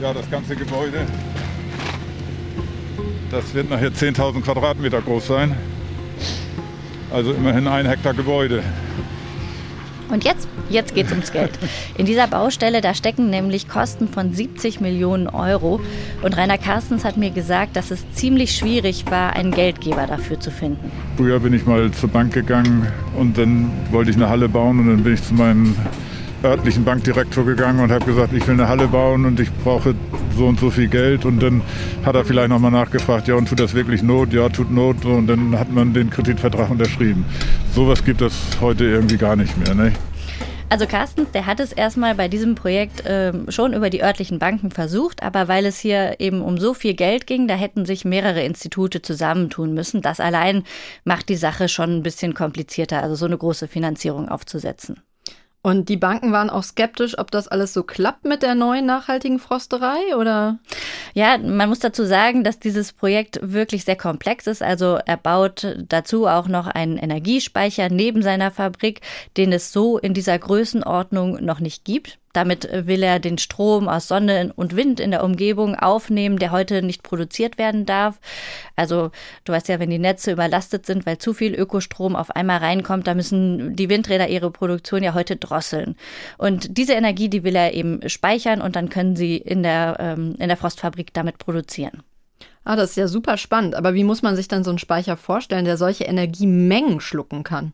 Ja, 0.00 0.12
das 0.12 0.30
ganze 0.30 0.54
Gebäude. 0.54 1.06
Das 3.30 3.52
wird 3.54 3.70
nachher 3.70 3.90
10.000 3.90 4.42
Quadratmeter 4.42 5.00
groß 5.00 5.26
sein. 5.26 5.56
Also 7.12 7.32
immerhin 7.32 7.66
ein 7.66 7.86
Hektar 7.86 8.14
Gebäude. 8.14 8.62
Und 10.10 10.24
jetzt, 10.24 10.48
jetzt 10.68 10.94
geht 10.94 11.06
es 11.06 11.12
ums 11.12 11.32
Geld. 11.32 11.52
In 11.96 12.06
dieser 12.06 12.26
Baustelle, 12.26 12.80
da 12.80 12.94
stecken 12.94 13.30
nämlich 13.30 13.68
Kosten 13.68 14.08
von 14.08 14.32
70 14.32 14.80
Millionen 14.80 15.28
Euro. 15.28 15.80
Und 16.22 16.36
Rainer 16.36 16.58
Carstens 16.58 17.04
hat 17.04 17.16
mir 17.16 17.30
gesagt, 17.30 17.76
dass 17.76 17.90
es 17.90 18.04
ziemlich 18.12 18.56
schwierig 18.56 19.04
war, 19.10 19.34
einen 19.34 19.50
Geldgeber 19.50 20.06
dafür 20.06 20.38
zu 20.40 20.50
finden. 20.50 20.90
Früher 21.16 21.40
bin 21.40 21.52
ich 21.52 21.66
mal 21.66 21.90
zur 21.92 22.08
Bank 22.08 22.32
gegangen 22.32 22.86
und 23.16 23.38
dann 23.38 23.70
wollte 23.90 24.10
ich 24.10 24.16
eine 24.16 24.28
Halle 24.28 24.48
bauen 24.48 24.80
und 24.80 24.88
dann 24.88 25.02
bin 25.02 25.14
ich 25.14 25.22
zu 25.22 25.34
meinem 25.34 25.74
örtlichen 26.44 26.84
Bankdirektor 26.84 27.44
gegangen 27.44 27.80
und 27.80 27.90
habe 27.90 28.04
gesagt, 28.04 28.32
ich 28.34 28.46
will 28.46 28.54
eine 28.54 28.68
Halle 28.68 28.86
bauen 28.86 29.24
und 29.24 29.40
ich 29.40 29.50
brauche 29.64 29.94
so 30.36 30.46
und 30.46 30.60
so 30.60 30.70
viel 30.70 30.88
Geld. 30.88 31.24
Und 31.24 31.42
dann 31.42 31.62
hat 32.04 32.14
er 32.14 32.24
vielleicht 32.24 32.50
nochmal 32.50 32.70
nachgefragt, 32.70 33.28
ja, 33.28 33.34
und 33.34 33.48
tut 33.48 33.60
das 33.60 33.74
wirklich 33.74 34.02
Not? 34.02 34.32
Ja, 34.32 34.48
tut 34.48 34.70
Not. 34.70 35.04
Und 35.04 35.26
dann 35.26 35.58
hat 35.58 35.72
man 35.72 35.94
den 35.94 36.10
Kreditvertrag 36.10 36.70
unterschrieben. 36.70 37.24
Sowas 37.74 38.04
gibt 38.04 38.22
es 38.22 38.32
heute 38.60 38.84
irgendwie 38.84 39.16
gar 39.16 39.34
nicht 39.34 39.58
mehr. 39.58 39.74
Ne? 39.74 39.92
Also 40.68 40.86
Carstens, 40.86 41.32
der 41.32 41.46
hat 41.46 41.58
es 41.58 41.72
erstmal 41.72 42.14
bei 42.14 42.28
diesem 42.28 42.54
Projekt 42.54 43.04
äh, 43.04 43.32
schon 43.50 43.72
über 43.72 43.90
die 43.90 44.02
örtlichen 44.02 44.38
Banken 44.38 44.70
versucht, 44.70 45.24
aber 45.24 45.48
weil 45.48 45.66
es 45.66 45.80
hier 45.80 46.20
eben 46.20 46.40
um 46.40 46.56
so 46.56 46.72
viel 46.72 46.94
Geld 46.94 47.26
ging, 47.26 47.48
da 47.48 47.54
hätten 47.54 47.84
sich 47.84 48.04
mehrere 48.04 48.44
Institute 48.44 49.02
zusammentun 49.02 49.74
müssen. 49.74 50.02
Das 50.02 50.20
allein 50.20 50.62
macht 51.02 51.28
die 51.28 51.34
Sache 51.34 51.68
schon 51.68 51.96
ein 51.96 52.02
bisschen 52.04 52.32
komplizierter, 52.32 53.02
also 53.02 53.16
so 53.16 53.26
eine 53.26 53.38
große 53.38 53.66
Finanzierung 53.66 54.28
aufzusetzen. 54.28 55.00
Und 55.64 55.88
die 55.88 55.96
Banken 55.96 56.30
waren 56.30 56.50
auch 56.50 56.62
skeptisch, 56.62 57.18
ob 57.18 57.30
das 57.30 57.48
alles 57.48 57.72
so 57.72 57.84
klappt 57.84 58.26
mit 58.26 58.42
der 58.42 58.54
neuen 58.54 58.84
nachhaltigen 58.84 59.38
Frosterei, 59.38 60.14
oder? 60.14 60.58
Ja, 61.14 61.38
man 61.38 61.70
muss 61.70 61.78
dazu 61.78 62.04
sagen, 62.04 62.44
dass 62.44 62.58
dieses 62.58 62.92
Projekt 62.92 63.38
wirklich 63.40 63.86
sehr 63.86 63.96
komplex 63.96 64.46
ist. 64.46 64.62
Also 64.62 64.98
er 65.06 65.16
baut 65.16 65.74
dazu 65.88 66.26
auch 66.26 66.48
noch 66.48 66.66
einen 66.66 66.98
Energiespeicher 66.98 67.88
neben 67.88 68.20
seiner 68.20 68.50
Fabrik, 68.50 69.00
den 69.38 69.54
es 69.54 69.72
so 69.72 69.96
in 69.96 70.12
dieser 70.12 70.38
Größenordnung 70.38 71.42
noch 71.42 71.60
nicht 71.60 71.86
gibt. 71.86 72.18
Damit 72.34 72.68
will 72.72 73.02
er 73.02 73.20
den 73.20 73.38
Strom 73.38 73.88
aus 73.88 74.08
Sonne 74.08 74.52
und 74.56 74.76
Wind 74.76 75.00
in 75.00 75.10
der 75.10 75.24
Umgebung 75.24 75.74
aufnehmen, 75.76 76.38
der 76.38 76.50
heute 76.50 76.82
nicht 76.82 77.02
produziert 77.02 77.56
werden 77.56 77.86
darf. 77.86 78.20
Also 78.76 79.10
du 79.44 79.52
weißt 79.52 79.68
ja, 79.68 79.80
wenn 79.80 79.88
die 79.88 79.98
Netze 79.98 80.32
überlastet 80.32 80.84
sind, 80.84 81.06
weil 81.06 81.16
zu 81.16 81.32
viel 81.32 81.54
Ökostrom 81.54 82.16
auf 82.16 82.30
einmal 82.30 82.58
reinkommt, 82.58 83.06
da 83.06 83.14
müssen 83.14 83.76
die 83.76 83.88
Windräder 83.88 84.28
ihre 84.28 84.50
Produktion 84.50 85.02
ja 85.02 85.14
heute 85.14 85.36
drosseln. 85.36 85.96
Und 86.36 86.76
diese 86.76 86.92
Energie, 86.92 87.30
die 87.30 87.44
will 87.44 87.56
er 87.56 87.72
eben 87.72 88.06
speichern 88.08 88.60
und 88.60 88.76
dann 88.76 88.90
können 88.90 89.16
sie 89.16 89.36
in 89.36 89.62
der, 89.62 89.96
ähm, 90.00 90.34
in 90.38 90.48
der 90.48 90.56
Frostfabrik 90.56 91.14
damit 91.14 91.38
produzieren. 91.38 92.02
Ah, 92.64 92.76
das 92.76 92.90
ist 92.90 92.96
ja 92.96 93.08
super 93.08 93.36
spannend. 93.36 93.74
Aber 93.74 93.94
wie 93.94 94.04
muss 94.04 94.22
man 94.22 94.36
sich 94.36 94.48
dann 94.48 94.64
so 94.64 94.70
einen 94.70 94.78
Speicher 94.78 95.18
vorstellen, 95.18 95.66
der 95.66 95.76
solche 95.76 96.04
Energiemengen 96.04 97.00
schlucken 97.00 97.44
kann? 97.44 97.72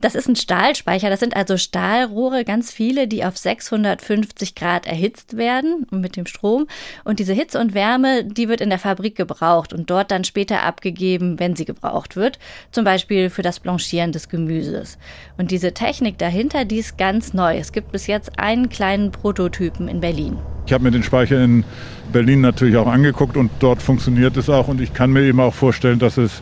Das 0.00 0.14
ist 0.14 0.28
ein 0.28 0.36
Stahlspeicher. 0.36 1.10
Das 1.10 1.20
sind 1.20 1.36
also 1.36 1.58
Stahlrohre, 1.58 2.44
ganz 2.44 2.72
viele, 2.72 3.06
die 3.06 3.22
auf 3.22 3.36
650 3.36 4.54
Grad 4.54 4.86
erhitzt 4.86 5.36
werden 5.36 5.86
mit 5.90 6.16
dem 6.16 6.24
Strom. 6.24 6.66
Und 7.04 7.18
diese 7.18 7.34
Hitze 7.34 7.60
und 7.60 7.74
Wärme, 7.74 8.24
die 8.24 8.48
wird 8.48 8.62
in 8.62 8.70
der 8.70 8.78
Fabrik 8.78 9.14
gebraucht 9.14 9.74
und 9.74 9.90
dort 9.90 10.10
dann 10.10 10.24
später 10.24 10.62
abgegeben, 10.62 11.38
wenn 11.38 11.54
sie 11.54 11.66
gebraucht 11.66 12.16
wird. 12.16 12.38
Zum 12.70 12.84
Beispiel 12.84 13.28
für 13.28 13.42
das 13.42 13.60
Blanchieren 13.60 14.12
des 14.12 14.30
Gemüses. 14.30 14.96
Und 15.36 15.50
diese 15.50 15.74
Technik 15.74 16.16
dahinter, 16.16 16.64
die 16.64 16.78
ist 16.78 16.96
ganz 16.96 17.34
neu. 17.34 17.58
Es 17.58 17.72
gibt 17.72 17.92
bis 17.92 18.06
jetzt 18.06 18.38
einen 18.38 18.70
kleinen 18.70 19.12
Prototypen 19.12 19.86
in 19.86 20.00
Berlin. 20.00 20.38
Ich 20.64 20.72
habe 20.72 20.84
mir 20.84 20.92
den 20.92 21.02
Speicher 21.02 21.44
in 21.44 21.62
Berlin 22.10 22.40
natürlich 22.40 22.76
auch 22.78 22.86
angeguckt 22.86 23.36
und 23.36 23.50
dort 23.58 23.82
funktioniert 23.82 24.36
es 24.38 24.48
auch. 24.48 24.68
Und 24.68 24.80
ich 24.80 24.94
kann 24.94 25.12
mir 25.12 25.22
eben 25.24 25.40
auch 25.40 25.52
vorstellen, 25.52 25.98
dass 25.98 26.16
es 26.16 26.40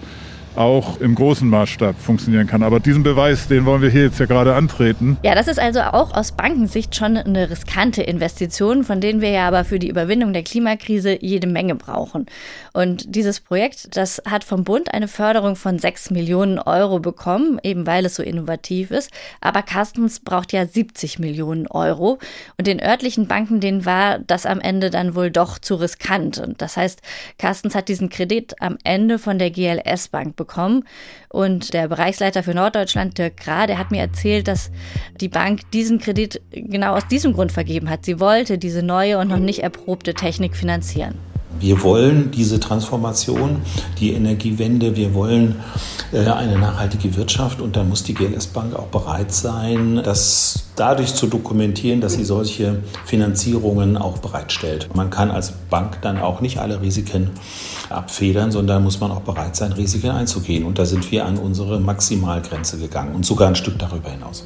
auch 0.59 1.01
im 1.01 1.15
großen 1.15 1.49
Maßstab 1.49 1.95
funktionieren 2.01 2.49
kann. 2.49 2.63
Aber 2.63 2.81
diesen 2.81 3.05
Beweis, 3.05 3.47
den 3.47 3.65
wollen 3.65 3.81
wir 3.81 3.91
hier 3.91 4.03
jetzt 4.03 4.19
ja 4.19 4.27
gerade 4.27 4.55
antreten. 4.55 5.17
Ja, 5.23 5.37
das 5.37 5.47
ist 5.47 5.61
also 5.61 5.81
auch 5.81 6.13
aus 6.13 6.33
Bankensicht 6.33 6.97
schon 6.97 7.17
eine 7.17 7.49
riskante 7.49 8.03
Investition, 8.03 8.83
von 8.83 9.01
denen 9.01 9.21
wir 9.21 9.31
ja 9.31 9.47
aber 9.47 9.65
für 9.65 9.79
die 9.79 9.89
Überwindung 9.89 10.33
der 10.33 10.43
Klimakrise 10.43 11.19
jede 11.21 11.47
Menge 11.47 11.77
brauchen. 11.77 12.27
Und 12.73 13.15
dieses 13.15 13.39
Projekt, 13.41 13.97
das 13.97 14.21
hat 14.29 14.43
vom 14.43 14.65
Bund 14.65 14.93
eine 14.93 15.07
Förderung 15.07 15.55
von 15.55 15.79
6 15.79 16.11
Millionen 16.11 16.59
Euro 16.59 16.99
bekommen, 16.99 17.61
eben 17.63 17.87
weil 17.87 18.05
es 18.05 18.17
so 18.17 18.25
innovativ 18.25 18.91
ist. 18.91 19.13
Aber 19.41 19.63
Carstens 19.63 20.21
braucht 20.21 20.53
ja 20.53 20.67
70 20.67 21.21
Millionen 21.21 21.69
Euro. 21.69 22.19
Und 22.57 22.67
den 22.67 22.83
örtlichen 22.83 23.29
Banken, 23.29 23.61
denen 23.61 23.87
war 23.87 24.19
das 24.19 24.45
am 24.45 24.61
Ende 24.61 24.91
dann 24.91 25.15
wohl 25.15 25.31
doch 25.31 25.61
zu 25.61 25.77
riskant. 25.77 26.39
Und 26.39 26.61
das 26.61 26.77
heißt, 26.77 27.01
Carstens 27.39 27.77
hat 27.77 27.89
diesen 27.89 28.09
Kredit 28.09 28.61
am 28.61 28.77
Ende 28.83 29.21
von 29.21 29.39
der 29.39 29.53
GLS 29.53 30.09
Bank 30.09 30.35
bekommen 30.35 30.48
bekommen. 30.49 30.85
Und 31.29 31.75
der 31.75 31.89
Bereichsleiter 31.89 32.43
für 32.43 32.55
Norddeutschland, 32.55 33.19
Dirk 33.19 33.37
Gra, 33.37 33.67
der 33.67 33.79
hat 33.79 33.91
mir 33.91 34.01
erzählt, 34.01 34.49
dass 34.49 34.71
die 35.21 35.29
Bank 35.29 35.71
diesen 35.73 35.99
Kredit 36.01 36.41
genau 36.51 36.97
aus 36.97 37.07
diesem 37.07 37.35
Grund 37.35 37.53
vergeben 37.53 37.89
hat. 37.91 38.05
Sie 38.05 38.19
wollte 38.19 38.59
diese 38.59 38.83
neue 38.83 39.19
und 39.19 39.29
noch 39.29 39.39
nicht 39.39 39.63
erprobte 39.63 40.15
Technik 40.15 40.57
finanzieren. 40.57 41.28
Wir 41.61 41.83
wollen 41.83 42.31
diese 42.31 42.61
Transformation, 42.61 43.63
die 43.99 44.13
Energiewende, 44.13 44.97
wir 44.97 45.15
wollen 45.15 45.57
äh, 46.13 46.27
eine 46.27 46.59
nachhaltige 46.59 47.17
Wirtschaft 47.17 47.61
und 47.61 47.77
da 47.77 47.85
muss 47.85 48.03
die 48.03 48.15
GLS 48.15 48.49
Bank 48.49 48.75
auch 48.75 48.87
bereit 48.87 49.33
sein, 49.33 50.01
das 50.05 50.65
dadurch 50.77 51.15
zu 51.15 51.27
dokumentieren, 51.27 52.01
dass 52.01 52.15
sie 52.15 52.25
solche 52.25 52.83
Finanzierungen 53.05 53.97
auch 53.97 54.19
bereitstellt. 54.19 54.89
Man 54.95 55.11
kann 55.11 55.31
als 55.31 55.53
Bank 55.71 56.01
dann 56.03 56.19
auch 56.19 56.41
nicht 56.41 56.59
alle 56.59 56.81
Risiken 56.81 57.31
abfedern, 57.91 58.53
sondern 58.53 58.85
muss 58.85 59.01
man 59.01 59.11
auch 59.11 59.23
bereit 59.23 59.57
sein, 59.57 59.73
Risiken 59.73 60.11
einzugehen. 60.11 60.65
Und 60.65 60.79
da 60.79 60.87
sind 60.87 61.11
wir 61.11 61.27
an 61.27 61.39
unsere 61.39 61.81
Maximalgrenze 61.81 62.79
gegangen 62.79 63.15
und 63.15 63.27
sogar 63.27 63.49
ein 63.49 63.57
Stück 63.57 63.79
darüber 63.79 64.11
hinaus. 64.11 64.45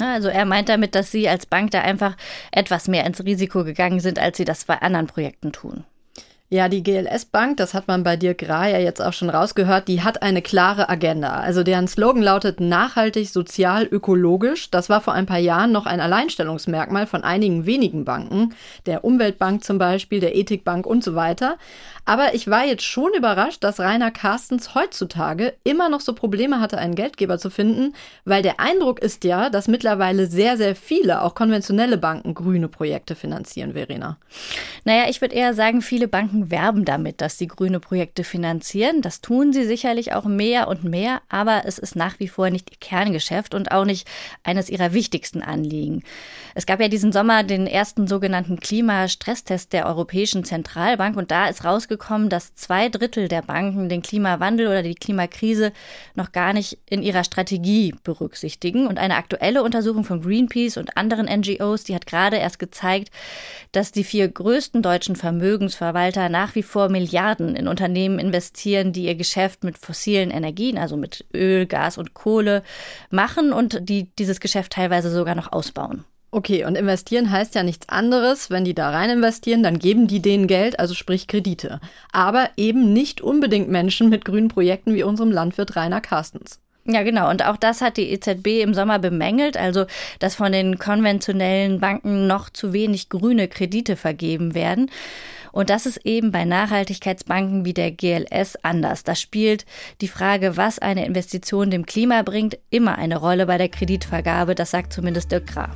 Also 0.00 0.28
er 0.28 0.44
meint 0.44 0.68
damit, 0.68 0.94
dass 0.94 1.10
Sie 1.10 1.28
als 1.28 1.46
Bank 1.46 1.70
da 1.70 1.80
einfach 1.80 2.16
etwas 2.52 2.88
mehr 2.88 3.06
ins 3.06 3.24
Risiko 3.24 3.64
gegangen 3.64 4.00
sind, 4.00 4.18
als 4.18 4.36
Sie 4.36 4.44
das 4.44 4.64
bei 4.64 4.80
anderen 4.80 5.06
Projekten 5.06 5.52
tun. 5.52 5.84
Ja, 6.48 6.68
die 6.68 6.84
GLS 6.84 7.24
Bank, 7.24 7.56
das 7.56 7.74
hat 7.74 7.88
man 7.88 8.04
bei 8.04 8.16
dir 8.16 8.34
Gra 8.34 8.68
ja 8.68 8.78
jetzt 8.78 9.02
auch 9.02 9.12
schon 9.12 9.30
rausgehört, 9.30 9.88
die 9.88 10.02
hat 10.02 10.22
eine 10.22 10.42
klare 10.42 10.88
Agenda. 10.88 11.40
Also 11.40 11.64
deren 11.64 11.88
Slogan 11.88 12.22
lautet 12.22 12.60
nachhaltig, 12.60 13.30
sozial, 13.30 13.84
ökologisch. 13.84 14.70
Das 14.70 14.88
war 14.88 15.00
vor 15.00 15.12
ein 15.12 15.26
paar 15.26 15.40
Jahren 15.40 15.72
noch 15.72 15.86
ein 15.86 15.98
Alleinstellungsmerkmal 15.98 17.08
von 17.08 17.24
einigen 17.24 17.66
wenigen 17.66 18.04
Banken, 18.04 18.54
der 18.86 19.04
Umweltbank 19.04 19.64
zum 19.64 19.78
Beispiel, 19.78 20.20
der 20.20 20.36
Ethikbank 20.36 20.86
und 20.86 21.02
so 21.02 21.16
weiter. 21.16 21.56
Aber 22.08 22.34
ich 22.34 22.48
war 22.48 22.64
jetzt 22.64 22.84
schon 22.84 23.12
überrascht, 23.14 23.64
dass 23.64 23.80
Rainer 23.80 24.12
Carstens 24.12 24.76
heutzutage 24.76 25.54
immer 25.64 25.88
noch 25.88 26.00
so 26.00 26.12
Probleme 26.12 26.60
hatte, 26.60 26.78
einen 26.78 26.94
Geldgeber 26.94 27.38
zu 27.38 27.50
finden, 27.50 27.94
weil 28.24 28.42
der 28.42 28.60
Eindruck 28.60 29.00
ist 29.00 29.24
ja, 29.24 29.50
dass 29.50 29.66
mittlerweile 29.66 30.28
sehr, 30.28 30.56
sehr 30.56 30.76
viele, 30.76 31.22
auch 31.22 31.34
konventionelle 31.34 31.98
Banken, 31.98 32.34
grüne 32.34 32.68
Projekte 32.68 33.16
finanzieren, 33.16 33.72
Verena. 33.72 34.18
Naja, 34.84 35.06
ich 35.08 35.20
würde 35.20 35.34
eher 35.34 35.52
sagen, 35.52 35.82
viele 35.82 36.06
Banken 36.06 36.35
werben 36.50 36.84
damit, 36.84 37.20
dass 37.20 37.38
sie 37.38 37.46
grüne 37.46 37.80
Projekte 37.80 38.24
finanzieren. 38.24 39.02
Das 39.02 39.20
tun 39.20 39.52
sie 39.52 39.64
sicherlich 39.64 40.12
auch 40.12 40.24
mehr 40.24 40.68
und 40.68 40.84
mehr, 40.84 41.22
aber 41.28 41.62
es 41.64 41.78
ist 41.78 41.96
nach 41.96 42.18
wie 42.20 42.28
vor 42.28 42.50
nicht 42.50 42.70
ihr 42.70 42.78
Kerngeschäft 42.78 43.54
und 43.54 43.72
auch 43.72 43.84
nicht 43.84 44.08
eines 44.42 44.70
ihrer 44.70 44.92
wichtigsten 44.92 45.42
Anliegen. 45.42 46.02
Es 46.54 46.66
gab 46.66 46.80
ja 46.80 46.88
diesen 46.88 47.12
Sommer 47.12 47.42
den 47.42 47.66
ersten 47.66 48.06
sogenannten 48.06 48.60
Klimastresstest 48.60 49.72
der 49.72 49.86
Europäischen 49.86 50.44
Zentralbank 50.44 51.16
und 51.16 51.30
da 51.30 51.48
ist 51.48 51.64
rausgekommen, 51.64 51.96
rausgekommen, 51.96 52.28
dass 52.28 52.54
zwei 52.54 52.88
Drittel 52.88 53.28
der 53.28 53.42
Banken 53.42 53.88
den 53.88 54.02
Klimawandel 54.02 54.66
oder 54.66 54.82
die 54.82 54.94
Klimakrise 54.94 55.72
noch 56.14 56.32
gar 56.32 56.52
nicht 56.52 56.78
in 56.88 57.02
ihrer 57.02 57.24
Strategie 57.24 57.94
berücksichtigen. 58.02 58.86
Und 58.86 58.98
eine 58.98 59.16
aktuelle 59.16 59.62
Untersuchung 59.62 60.04
von 60.04 60.22
Greenpeace 60.22 60.76
und 60.76 60.96
anderen 60.96 61.26
NGOs, 61.26 61.84
die 61.84 61.94
hat 61.94 62.06
gerade 62.06 62.36
erst 62.36 62.58
gezeigt, 62.58 63.10
dass 63.72 63.92
die 63.92 64.04
vier 64.04 64.28
größten 64.28 64.82
deutschen 64.82 65.16
Vermögensverwalter 65.16 66.25
nach 66.28 66.54
wie 66.54 66.62
vor 66.62 66.88
Milliarden 66.88 67.56
in 67.56 67.68
Unternehmen 67.68 68.18
investieren, 68.18 68.92
die 68.92 69.04
ihr 69.04 69.14
Geschäft 69.14 69.64
mit 69.64 69.78
fossilen 69.78 70.30
Energien, 70.30 70.78
also 70.78 70.96
mit 70.96 71.24
Öl, 71.34 71.66
Gas 71.66 71.98
und 71.98 72.14
Kohle 72.14 72.62
machen 73.10 73.52
und 73.52 73.88
die 73.88 74.08
dieses 74.18 74.40
Geschäft 74.40 74.72
teilweise 74.72 75.10
sogar 75.10 75.34
noch 75.34 75.52
ausbauen. 75.52 76.04
Okay, 76.32 76.64
und 76.64 76.76
investieren 76.76 77.30
heißt 77.30 77.54
ja 77.54 77.62
nichts 77.62 77.88
anderes. 77.88 78.50
Wenn 78.50 78.64
die 78.64 78.74
da 78.74 78.90
rein 78.90 79.10
investieren, 79.10 79.62
dann 79.62 79.78
geben 79.78 80.06
die 80.06 80.20
denen 80.20 80.48
Geld, 80.48 80.78
also 80.78 80.92
sprich 80.92 81.28
Kredite. 81.28 81.80
Aber 82.12 82.50
eben 82.56 82.92
nicht 82.92 83.20
unbedingt 83.20 83.68
Menschen 83.68 84.08
mit 84.08 84.24
grünen 84.24 84.48
Projekten 84.48 84.94
wie 84.94 85.02
unserem 85.02 85.30
Landwirt 85.30 85.76
Rainer 85.76 86.00
Carstens. 86.00 86.60
Ja, 86.88 87.02
genau. 87.02 87.30
Und 87.30 87.44
auch 87.44 87.56
das 87.56 87.80
hat 87.80 87.96
die 87.96 88.10
EZB 88.10 88.62
im 88.62 88.74
Sommer 88.74 88.98
bemängelt, 88.98 89.56
also 89.56 89.86
dass 90.18 90.36
von 90.36 90.52
den 90.52 90.78
konventionellen 90.78 91.80
Banken 91.80 92.26
noch 92.26 92.48
zu 92.48 92.72
wenig 92.72 93.08
grüne 93.08 93.48
Kredite 93.48 93.96
vergeben 93.96 94.54
werden. 94.54 94.90
Und 95.56 95.70
das 95.70 95.86
ist 95.86 96.00
eben 96.04 96.32
bei 96.32 96.44
Nachhaltigkeitsbanken 96.44 97.64
wie 97.64 97.72
der 97.72 97.90
GLS 97.90 98.58
anders. 98.60 99.04
Da 99.04 99.14
spielt 99.14 99.64
die 100.02 100.06
Frage, 100.06 100.58
was 100.58 100.78
eine 100.78 101.06
Investition 101.06 101.70
dem 101.70 101.86
Klima 101.86 102.20
bringt, 102.20 102.58
immer 102.68 102.98
eine 102.98 103.16
Rolle 103.16 103.46
bei 103.46 103.56
der 103.56 103.70
Kreditvergabe. 103.70 104.54
Das 104.54 104.72
sagt 104.72 104.92
zumindest 104.92 105.32
Dirk 105.32 105.46
Graf. 105.46 105.70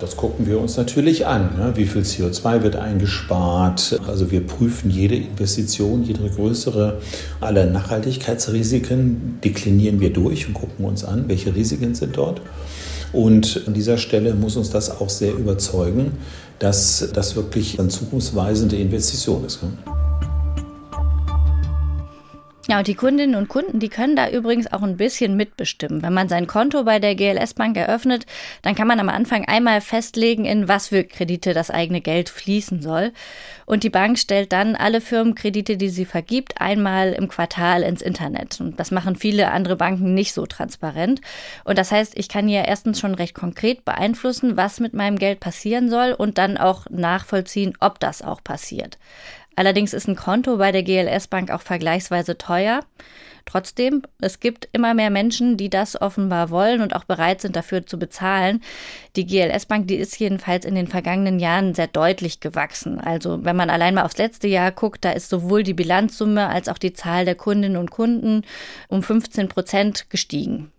Das 0.00 0.16
gucken 0.16 0.48
wir 0.48 0.58
uns 0.58 0.76
natürlich 0.76 1.28
an. 1.28 1.56
Ne? 1.56 1.74
Wie 1.76 1.86
viel 1.86 2.02
CO2 2.02 2.64
wird 2.64 2.74
eingespart? 2.74 4.00
Also 4.08 4.32
wir 4.32 4.44
prüfen 4.44 4.90
jede 4.90 5.14
Investition, 5.14 6.02
jede 6.02 6.28
größere. 6.28 7.00
Alle 7.40 7.70
Nachhaltigkeitsrisiken 7.70 9.38
deklinieren 9.44 10.00
wir 10.00 10.12
durch 10.12 10.48
und 10.48 10.54
gucken 10.54 10.84
uns 10.86 11.04
an, 11.04 11.28
welche 11.28 11.54
Risiken 11.54 11.94
sind 11.94 12.16
dort. 12.16 12.40
Und 13.14 13.62
an 13.68 13.74
dieser 13.74 13.96
Stelle 13.96 14.34
muss 14.34 14.56
uns 14.56 14.70
das 14.70 14.90
auch 14.90 15.08
sehr 15.08 15.34
überzeugen, 15.34 16.18
dass 16.58 17.10
das 17.12 17.36
wirklich 17.36 17.78
eine 17.78 17.88
zukunftsweisende 17.88 18.76
Investition 18.76 19.44
ist. 19.44 19.60
Ja, 22.66 22.78
und 22.78 22.86
die 22.86 22.94
Kundinnen 22.94 23.34
und 23.34 23.48
Kunden, 23.48 23.78
die 23.78 23.90
können 23.90 24.16
da 24.16 24.30
übrigens 24.30 24.72
auch 24.72 24.82
ein 24.82 24.96
bisschen 24.96 25.36
mitbestimmen. 25.36 26.02
Wenn 26.02 26.14
man 26.14 26.30
sein 26.30 26.46
Konto 26.46 26.84
bei 26.84 26.98
der 26.98 27.14
GLS 27.14 27.52
Bank 27.52 27.76
eröffnet, 27.76 28.24
dann 28.62 28.74
kann 28.74 28.88
man 28.88 28.98
am 29.00 29.10
Anfang 29.10 29.44
einmal 29.44 29.82
festlegen, 29.82 30.46
in 30.46 30.66
was 30.66 30.88
für 30.88 31.04
Kredite 31.04 31.52
das 31.52 31.70
eigene 31.70 32.00
Geld 32.00 32.30
fließen 32.30 32.80
soll. 32.80 33.12
Und 33.66 33.82
die 33.84 33.90
Bank 33.90 34.18
stellt 34.18 34.52
dann 34.52 34.76
alle 34.76 35.02
Firmenkredite, 35.02 35.76
die 35.76 35.90
sie 35.90 36.06
vergibt, 36.06 36.58
einmal 36.58 37.12
im 37.12 37.28
Quartal 37.28 37.82
ins 37.82 38.00
Internet. 38.00 38.58
Und 38.62 38.80
das 38.80 38.90
machen 38.90 39.16
viele 39.16 39.50
andere 39.50 39.76
Banken 39.76 40.14
nicht 40.14 40.32
so 40.32 40.46
transparent. 40.46 41.20
Und 41.64 41.76
das 41.76 41.92
heißt, 41.92 42.16
ich 42.16 42.30
kann 42.30 42.48
hier 42.48 42.64
erstens 42.64 42.98
schon 42.98 43.14
recht 43.14 43.34
konkret 43.34 43.84
beeinflussen, 43.84 44.56
was 44.56 44.80
mit 44.80 44.94
meinem 44.94 45.18
Geld 45.18 45.38
passieren 45.38 45.90
soll 45.90 46.12
und 46.12 46.38
dann 46.38 46.56
auch 46.56 46.86
nachvollziehen, 46.88 47.74
ob 47.80 48.00
das 48.00 48.22
auch 48.22 48.42
passiert. 48.42 48.96
Allerdings 49.56 49.92
ist 49.92 50.08
ein 50.08 50.16
Konto 50.16 50.56
bei 50.56 50.72
der 50.72 50.82
GLS 50.82 51.28
Bank 51.28 51.50
auch 51.50 51.60
vergleichsweise 51.60 52.36
teuer. 52.38 52.80
Trotzdem, 53.46 54.02
es 54.20 54.40
gibt 54.40 54.68
immer 54.72 54.94
mehr 54.94 55.10
Menschen, 55.10 55.56
die 55.56 55.68
das 55.68 56.00
offenbar 56.00 56.48
wollen 56.48 56.80
und 56.80 56.96
auch 56.96 57.04
bereit 57.04 57.42
sind, 57.42 57.56
dafür 57.56 57.86
zu 57.86 57.98
bezahlen. 57.98 58.62
Die 59.16 59.26
GLS 59.26 59.66
Bank, 59.66 59.86
die 59.86 59.96
ist 59.96 60.18
jedenfalls 60.18 60.64
in 60.64 60.74
den 60.74 60.88
vergangenen 60.88 61.38
Jahren 61.38 61.74
sehr 61.74 61.86
deutlich 61.86 62.40
gewachsen. 62.40 63.00
Also 63.00 63.44
wenn 63.44 63.56
man 63.56 63.68
allein 63.68 63.94
mal 63.94 64.04
aufs 64.04 64.16
letzte 64.16 64.48
Jahr 64.48 64.72
guckt, 64.72 65.04
da 65.04 65.10
ist 65.10 65.28
sowohl 65.28 65.62
die 65.62 65.74
Bilanzsumme 65.74 66.48
als 66.48 66.68
auch 66.68 66.78
die 66.78 66.94
Zahl 66.94 67.26
der 67.26 67.34
Kundinnen 67.34 67.76
und 67.76 67.90
Kunden 67.90 68.42
um 68.88 69.02
15 69.02 69.48
Prozent 69.48 70.08
gestiegen. 70.08 70.72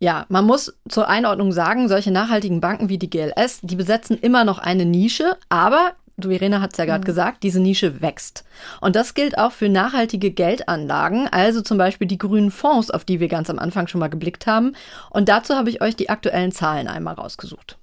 Ja, 0.00 0.26
man 0.28 0.44
muss 0.44 0.76
zur 0.88 1.08
Einordnung 1.08 1.52
sagen, 1.52 1.88
solche 1.88 2.10
nachhaltigen 2.10 2.60
Banken 2.60 2.88
wie 2.88 2.98
die 2.98 3.10
GLS, 3.10 3.60
die 3.62 3.76
besetzen 3.76 4.18
immer 4.18 4.44
noch 4.44 4.58
eine 4.58 4.84
Nische, 4.84 5.36
aber 5.48 5.94
Verena 6.18 6.60
hat 6.60 6.72
es 6.72 6.78
ja 6.78 6.84
gerade 6.84 7.02
mhm. 7.02 7.06
gesagt, 7.06 7.42
diese 7.42 7.60
Nische 7.60 8.00
wächst. 8.00 8.44
Und 8.80 8.96
das 8.96 9.14
gilt 9.14 9.38
auch 9.38 9.52
für 9.52 9.68
nachhaltige 9.68 10.30
Geldanlagen, 10.30 11.28
also 11.28 11.60
zum 11.60 11.78
Beispiel 11.78 12.06
die 12.06 12.18
grünen 12.18 12.50
Fonds, 12.50 12.90
auf 12.90 13.04
die 13.04 13.20
wir 13.20 13.28
ganz 13.28 13.50
am 13.50 13.58
Anfang 13.58 13.88
schon 13.88 13.98
mal 14.00 14.08
geblickt 14.08 14.46
haben. 14.46 14.74
Und 15.10 15.28
dazu 15.28 15.54
habe 15.54 15.70
ich 15.70 15.82
euch 15.82 15.96
die 15.96 16.10
aktuellen 16.10 16.52
Zahlen 16.52 16.88
einmal 16.88 17.14
rausgesucht. 17.14 17.78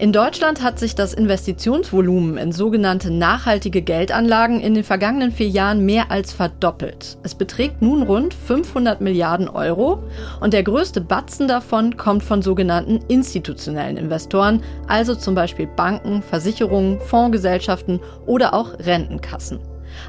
In 0.00 0.14
Deutschland 0.14 0.62
hat 0.62 0.78
sich 0.78 0.94
das 0.94 1.12
Investitionsvolumen 1.12 2.38
in 2.38 2.52
sogenannte 2.52 3.10
nachhaltige 3.10 3.82
Geldanlagen 3.82 4.58
in 4.58 4.72
den 4.72 4.82
vergangenen 4.82 5.30
vier 5.30 5.48
Jahren 5.48 5.84
mehr 5.84 6.10
als 6.10 6.32
verdoppelt. 6.32 7.18
Es 7.22 7.34
beträgt 7.34 7.82
nun 7.82 8.02
rund 8.02 8.32
500 8.32 9.02
Milliarden 9.02 9.46
Euro 9.46 10.02
und 10.40 10.54
der 10.54 10.62
größte 10.62 11.02
Batzen 11.02 11.48
davon 11.48 11.98
kommt 11.98 12.22
von 12.22 12.40
sogenannten 12.40 13.00
institutionellen 13.08 13.98
Investoren, 13.98 14.62
also 14.88 15.14
zum 15.14 15.34
Beispiel 15.34 15.66
Banken, 15.66 16.22
Versicherungen, 16.22 16.98
Fondsgesellschaften 17.00 18.00
oder 18.24 18.54
auch 18.54 18.78
Rentenkassen. 18.78 19.60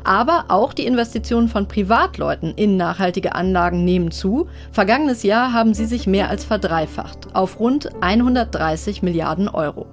Aber 0.04 0.46
auch 0.50 0.74
die 0.74 0.86
Investitionen 0.86 1.48
von 1.48 1.68
Privatleuten 1.68 2.54
in 2.56 2.78
nachhaltige 2.78 3.36
Anlagen 3.36 3.84
nehmen 3.84 4.12
zu. 4.12 4.48
Vergangenes 4.72 5.24
Jahr 5.24 5.54
haben 5.54 5.74
sie 5.74 5.86
sich 5.86 6.08
mehr 6.08 6.30
als 6.30 6.46
verdreifacht 6.46 7.36
auf 7.36 7.60
rund 7.60 7.90
130 8.02 9.02
Milliarden 9.02 9.48
Euro. 9.48 9.88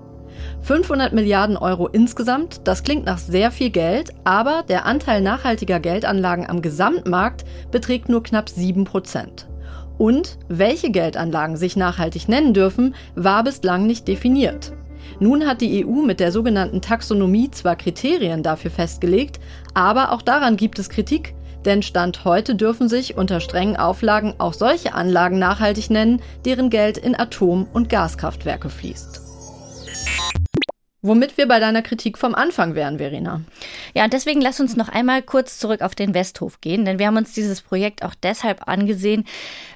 500 0.62 1.12
Milliarden 1.12 1.56
Euro 1.56 1.88
insgesamt, 1.88 2.60
das 2.64 2.82
klingt 2.82 3.04
nach 3.04 3.18
sehr 3.18 3.50
viel 3.50 3.70
Geld, 3.70 4.10
aber 4.24 4.64
der 4.68 4.86
Anteil 4.86 5.20
nachhaltiger 5.20 5.80
Geldanlagen 5.80 6.48
am 6.48 6.62
Gesamtmarkt 6.62 7.44
beträgt 7.70 8.08
nur 8.08 8.22
knapp 8.22 8.48
7 8.48 8.84
Prozent. 8.84 9.48
Und 9.98 10.38
welche 10.48 10.90
Geldanlagen 10.90 11.56
sich 11.56 11.76
nachhaltig 11.76 12.28
nennen 12.28 12.54
dürfen, 12.54 12.94
war 13.16 13.42
bislang 13.42 13.86
nicht 13.86 14.06
definiert. 14.06 14.72
Nun 15.20 15.46
hat 15.46 15.60
die 15.60 15.84
EU 15.84 16.02
mit 16.02 16.20
der 16.20 16.30
sogenannten 16.30 16.80
Taxonomie 16.80 17.50
zwar 17.50 17.74
Kriterien 17.74 18.42
dafür 18.42 18.70
festgelegt, 18.70 19.40
aber 19.78 20.10
auch 20.10 20.22
daran 20.22 20.56
gibt 20.56 20.80
es 20.80 20.88
Kritik, 20.88 21.34
denn 21.64 21.82
Stand 21.82 22.24
heute 22.24 22.56
dürfen 22.56 22.88
sich 22.88 23.16
unter 23.16 23.38
strengen 23.38 23.76
Auflagen 23.76 24.34
auch 24.38 24.52
solche 24.52 24.92
Anlagen 24.92 25.38
nachhaltig 25.38 25.88
nennen, 25.88 26.20
deren 26.44 26.68
Geld 26.68 26.98
in 26.98 27.14
Atom- 27.14 27.68
und 27.72 27.88
Gaskraftwerke 27.88 28.70
fließt. 28.70 29.20
Womit 31.08 31.38
wir 31.38 31.48
bei 31.48 31.58
deiner 31.58 31.80
Kritik 31.80 32.18
vom 32.18 32.34
Anfang 32.34 32.74
wären, 32.74 32.98
Verena. 32.98 33.40
Ja, 33.94 34.04
und 34.04 34.12
deswegen 34.12 34.42
lass 34.42 34.60
uns 34.60 34.76
noch 34.76 34.90
einmal 34.90 35.22
kurz 35.22 35.58
zurück 35.58 35.80
auf 35.80 35.94
den 35.94 36.12
Westhof 36.12 36.60
gehen, 36.60 36.84
denn 36.84 36.98
wir 36.98 37.06
haben 37.06 37.16
uns 37.16 37.32
dieses 37.32 37.62
Projekt 37.62 38.04
auch 38.04 38.14
deshalb 38.14 38.68
angesehen, 38.68 39.24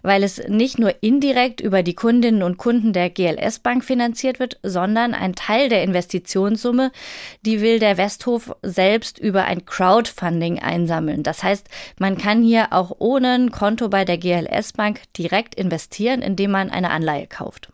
weil 0.03 0.25
es 0.25 0.47
nicht 0.49 0.79
nur 0.79 0.95
indirekt 1.01 1.63
über 1.63 1.83
die 1.83 1.95
Kundinnen 1.95 2.43
und 2.43 2.59
Kunden 2.59 2.93
der 2.93 3.09
GLS 3.09 3.61
Bank 3.61 3.83
finanziert 3.83 4.41
wird, 4.41 4.59
sondern 4.63 5.15
ein 5.15 5.35
Teil 5.35 5.71
der 5.71 5.83
Investitionssumme, 5.85 6.93
die 7.47 7.63
will 7.63 7.79
der 7.79 7.97
Westhof 7.97 8.55
selbst 8.61 9.19
über 9.19 9.45
ein 9.45 9.65
Crowdfunding 9.65 10.59
einsammeln. 10.59 11.23
Das 11.23 11.43
heißt, 11.43 11.67
man 11.99 12.19
kann 12.19 12.43
hier 12.43 12.75
auch 12.75 12.97
ohne 12.99 13.33
ein 13.33 13.51
Konto 13.51 13.89
bei 13.89 14.05
der 14.05 14.19
GLS 14.19 14.75
Bank 14.75 15.01
direkt 15.17 15.55
investieren, 15.55 16.21
indem 16.21 16.51
man 16.51 16.69
eine 16.69 16.91
Anleihe 16.91 17.27
kauft. 17.27 17.71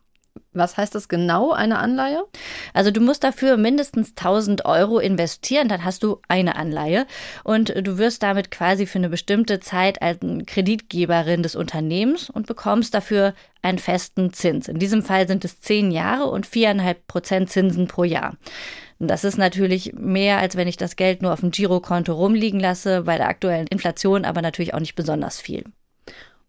Was 0.58 0.76
heißt 0.76 0.94
das 0.94 1.08
genau, 1.08 1.52
eine 1.52 1.78
Anleihe? 1.78 2.24
Also 2.74 2.90
du 2.90 3.00
musst 3.00 3.24
dafür 3.24 3.56
mindestens 3.56 4.10
1000 4.10 4.64
Euro 4.64 4.98
investieren, 4.98 5.68
dann 5.68 5.84
hast 5.84 6.02
du 6.02 6.20
eine 6.28 6.56
Anleihe 6.56 7.06
und 7.44 7.68
du 7.70 7.98
wirst 7.98 8.22
damit 8.22 8.50
quasi 8.50 8.86
für 8.86 8.98
eine 8.98 9.08
bestimmte 9.08 9.60
Zeit 9.60 10.02
als 10.02 10.18
Kreditgeberin 10.46 11.42
des 11.42 11.56
Unternehmens 11.56 12.28
und 12.28 12.46
bekommst 12.46 12.94
dafür 12.94 13.34
einen 13.62 13.78
festen 13.78 14.32
Zins. 14.32 14.68
In 14.68 14.78
diesem 14.78 15.02
Fall 15.02 15.26
sind 15.28 15.44
es 15.44 15.60
zehn 15.60 15.90
Jahre 15.90 16.26
und 16.26 16.46
viereinhalb 16.46 17.06
Prozent 17.06 17.50
Zinsen 17.50 17.88
pro 17.88 18.04
Jahr. 18.04 18.36
Das 18.98 19.22
ist 19.22 19.38
natürlich 19.38 19.92
mehr, 19.94 20.38
als 20.38 20.56
wenn 20.56 20.66
ich 20.66 20.76
das 20.76 20.96
Geld 20.96 21.22
nur 21.22 21.32
auf 21.32 21.40
dem 21.40 21.52
Girokonto 21.52 22.12
rumliegen 22.12 22.58
lasse, 22.58 23.02
bei 23.02 23.16
der 23.16 23.28
aktuellen 23.28 23.68
Inflation 23.68 24.24
aber 24.24 24.42
natürlich 24.42 24.74
auch 24.74 24.80
nicht 24.80 24.96
besonders 24.96 25.40
viel. 25.40 25.64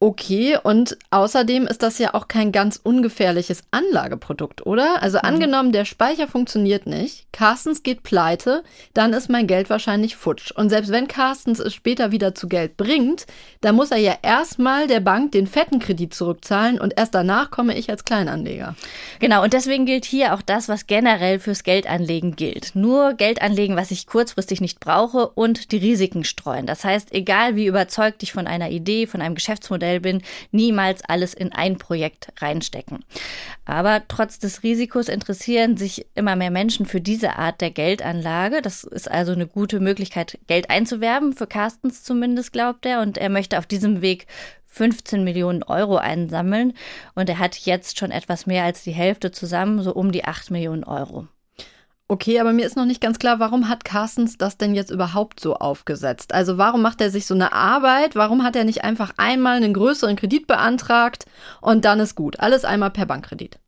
Okay, 0.02 0.58
und 0.64 0.98
außerdem 1.12 1.68
ist 1.68 1.84
das 1.84 2.00
ja 2.00 2.14
auch 2.14 2.30
kein 2.30 2.54
ganz 2.54 2.80
ungefährliches 2.82 3.64
Anlageprodukt, 3.72 4.66
oder? 4.66 5.04
Also 5.04 5.18
mhm. 5.18 5.26
angenommen, 5.26 5.72
der 5.74 5.84
Speicher 5.84 6.30
funktioniert 6.30 6.88
nicht, 6.88 7.26
Carstens 7.34 7.84
geht 7.84 8.04
pleite, 8.04 8.64
dann 8.94 9.12
ist 9.12 9.30
mein 9.30 9.46
Geld 9.46 9.70
wahrscheinlich 9.70 10.16
futsch. 10.16 10.52
Und 10.52 10.70
selbst 10.70 10.94
wenn 10.94 11.10
Carstens 11.10 11.60
es 11.60 11.74
später 11.74 12.14
wieder 12.14 12.34
zu 12.34 12.48
Geld 12.48 12.78
bringt, 12.78 13.26
dann 13.60 13.76
muss 13.76 13.92
er 13.92 13.98
ja 13.98 14.16
erstmal 14.22 14.88
der 14.88 15.02
Bank 15.02 15.34
den 15.34 15.48
fetten 15.48 15.80
Kredit 15.80 16.14
zurückzahlen 16.14 16.80
und 16.80 16.94
erst 16.96 17.14
danach 17.14 17.52
komme 17.52 17.78
ich 17.78 17.90
als 17.90 18.06
Kleinanleger. 18.06 18.76
Genau, 19.20 19.44
und 19.44 19.52
deswegen 19.52 19.86
gilt 19.86 20.06
hier 20.06 20.34
auch 20.34 20.42
das, 20.42 20.70
was 20.70 20.88
generell 20.88 21.40
fürs 21.40 21.64
Geldanlegen 21.64 22.38
gilt. 22.38 22.74
Nur 22.74 23.16
Geld 23.16 23.42
anlegen, 23.42 23.76
was 23.76 23.92
ich 23.92 24.08
kurzfristig 24.08 24.62
nicht 24.62 24.80
brauche 24.80 25.28
und 25.28 25.74
die 25.74 25.78
Risiken 25.78 26.24
streuen. 26.24 26.68
Das 26.68 26.86
heißt, 26.86 27.14
egal 27.14 27.58
wie 27.58 27.66
überzeugt 27.66 28.24
ich 28.24 28.32
von 28.32 28.48
einer 28.48 28.70
Idee, 28.70 29.06
von 29.06 29.22
einem 29.22 29.36
Geschäftsmodell 29.36 29.89
Geschäftsmodell 29.90 30.00
bin, 30.00 30.22
niemals 30.52 31.04
alles 31.04 31.34
in 31.34 31.52
ein 31.52 31.78
Projekt 31.78 32.30
reinstecken. 32.42 33.04
Aber 33.66 34.04
trotz 34.08 34.40
des 34.40 34.64
Risikos 34.64 35.10
interessieren 35.10 35.78
sich 35.78 36.06
immer 36.16 36.36
mehr 36.36 36.52
Menschen 36.52 36.86
für 36.86 37.02
diese 37.02 37.38
Art 37.38 37.62
der 37.62 37.72
Geldanlage. 37.72 38.62
Das 38.62 38.84
ist 38.84 39.10
also 39.10 39.32
eine 39.32 39.48
gute 39.48 39.80
Möglichkeit, 39.80 40.38
Geld 40.48 40.70
einzuwerben, 40.70 41.34
für 41.34 41.48
Carstens 41.48 42.04
zumindest, 42.04 42.54
glaubt 42.54 42.86
er. 42.86 43.02
Und 43.02 43.18
er 43.18 43.30
möchte 43.30 43.58
auf 43.58 43.66
diesem 43.66 44.02
Weg 44.02 44.28
15 44.68 45.24
Millionen 45.24 45.64
Euro 45.64 45.98
einsammeln. 45.98 46.74
Und 47.16 47.30
er 47.30 47.40
hat 47.40 47.58
jetzt 47.58 47.98
schon 47.98 48.12
etwas 48.12 48.46
mehr 48.46 48.64
als 48.64 48.84
die 48.84 48.92
Hälfte 48.92 49.32
zusammen, 49.32 49.82
so 49.82 49.94
um 49.94 50.12
die 50.12 50.26
8 50.26 50.52
Millionen 50.52 50.84
Euro. 50.84 51.28
Okay, 52.12 52.40
aber 52.40 52.54
mir 52.54 52.66
ist 52.66 52.76
noch 52.76 52.86
nicht 52.86 53.02
ganz 53.02 53.20
klar, 53.20 53.40
warum 53.40 53.70
hat 53.70 53.86
Carstens 53.86 54.36
das 54.36 54.58
denn 54.58 54.74
jetzt 54.74 54.90
überhaupt 54.90 55.40
so 55.40 55.58
aufgesetzt? 55.58 56.34
Also 56.34 56.58
warum 56.58 56.82
macht 56.82 57.02
er 57.02 57.12
sich 57.12 57.28
so 57.28 57.36
eine 57.36 57.54
Arbeit? 57.54 58.16
Warum 58.16 58.44
hat 58.44 58.56
er 58.56 58.64
nicht 58.64 58.84
einfach 58.84 59.14
einmal 59.18 59.58
einen 59.58 59.76
größeren 59.76 60.16
Kredit 60.16 60.48
beantragt 60.48 61.26
und 61.62 61.86
dann 61.86 62.00
ist 62.00 62.16
gut? 62.16 62.40
Alles 62.40 62.66
einmal 62.66 62.90
per 62.90 63.06
Bankkredit. 63.06 63.60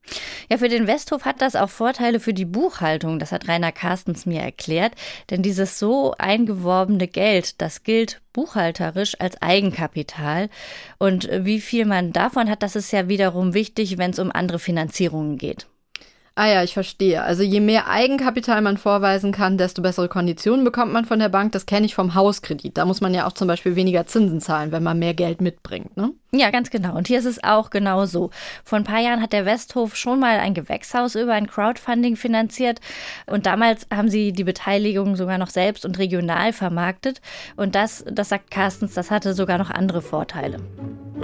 Ja, 0.49 0.57
für 0.57 0.69
den 0.69 0.87
Westhof 0.87 1.23
hat 1.23 1.39
das 1.39 1.55
auch 1.55 1.69
Vorteile 1.69 2.19
für 2.19 2.33
die 2.33 2.45
Buchhaltung, 2.45 3.19
das 3.19 3.31
hat 3.31 3.47
Rainer 3.47 3.71
Carstens 3.71 4.25
mir 4.25 4.41
erklärt. 4.41 4.93
Denn 5.29 5.43
dieses 5.43 5.77
so 5.77 6.15
eingeworbene 6.17 7.07
Geld, 7.07 7.61
das 7.61 7.83
gilt 7.83 8.21
buchhalterisch 8.33 9.19
als 9.19 9.39
Eigenkapital. 9.43 10.49
Und 10.97 11.29
wie 11.31 11.61
viel 11.61 11.85
man 11.85 12.11
davon 12.11 12.49
hat, 12.49 12.63
das 12.63 12.75
ist 12.75 12.91
ja 12.91 13.07
wiederum 13.07 13.53
wichtig, 13.53 13.99
wenn 13.99 14.09
es 14.09 14.17
um 14.17 14.31
andere 14.31 14.57
Finanzierungen 14.57 15.37
geht. 15.37 15.67
Ah 16.35 16.47
ja, 16.47 16.63
ich 16.63 16.73
verstehe. 16.73 17.21
Also 17.23 17.43
je 17.43 17.59
mehr 17.59 17.87
Eigenkapital 17.89 18.61
man 18.61 18.77
vorweisen 18.77 19.31
kann, 19.31 19.57
desto 19.57 19.81
bessere 19.81 20.07
Konditionen 20.07 20.63
bekommt 20.63 20.93
man 20.93 21.05
von 21.05 21.19
der 21.19 21.29
Bank. 21.29 21.51
Das 21.51 21.65
kenne 21.65 21.85
ich 21.85 21.93
vom 21.93 22.15
Hauskredit. 22.15 22.77
Da 22.77 22.85
muss 22.85 23.01
man 23.01 23.13
ja 23.13 23.27
auch 23.27 23.33
zum 23.33 23.47
Beispiel 23.47 23.75
weniger 23.75 24.05
Zinsen 24.05 24.39
zahlen, 24.39 24.71
wenn 24.71 24.83
man 24.83 24.97
mehr 24.97 25.13
Geld 25.13 25.41
mitbringt. 25.41 25.97
Ne? 25.97 26.13
Ja, 26.33 26.49
ganz 26.49 26.69
genau. 26.69 26.95
Und 26.95 27.09
hier 27.09 27.19
ist 27.19 27.25
es 27.25 27.43
auch 27.43 27.71
genau 27.71 28.05
so. 28.05 28.29
Vor 28.63 28.77
ein 28.77 28.85
paar 28.85 29.01
Jahren 29.01 29.21
hat 29.21 29.33
der 29.33 29.45
Westhof 29.45 29.97
schon 29.97 30.21
mal 30.21 30.39
ein 30.39 30.53
Gewächshaus 30.53 31.15
über 31.15 31.33
ein 31.33 31.47
Crowdfunding 31.47 32.15
finanziert. 32.15 32.79
Und 33.25 33.45
damals 33.45 33.85
haben 33.93 34.07
sie 34.07 34.31
die 34.31 34.45
Beteiligung 34.45 35.17
sogar 35.17 35.37
noch 35.37 35.49
selbst 35.49 35.83
und 35.85 35.99
regional 35.99 36.53
vermarktet. 36.53 37.19
Und 37.57 37.75
das, 37.75 38.05
das 38.09 38.29
sagt 38.29 38.49
Carstens, 38.49 38.93
das 38.93 39.11
hatte 39.11 39.33
sogar 39.33 39.57
noch 39.57 39.71
andere 39.71 40.01
Vorteile. 40.01 40.59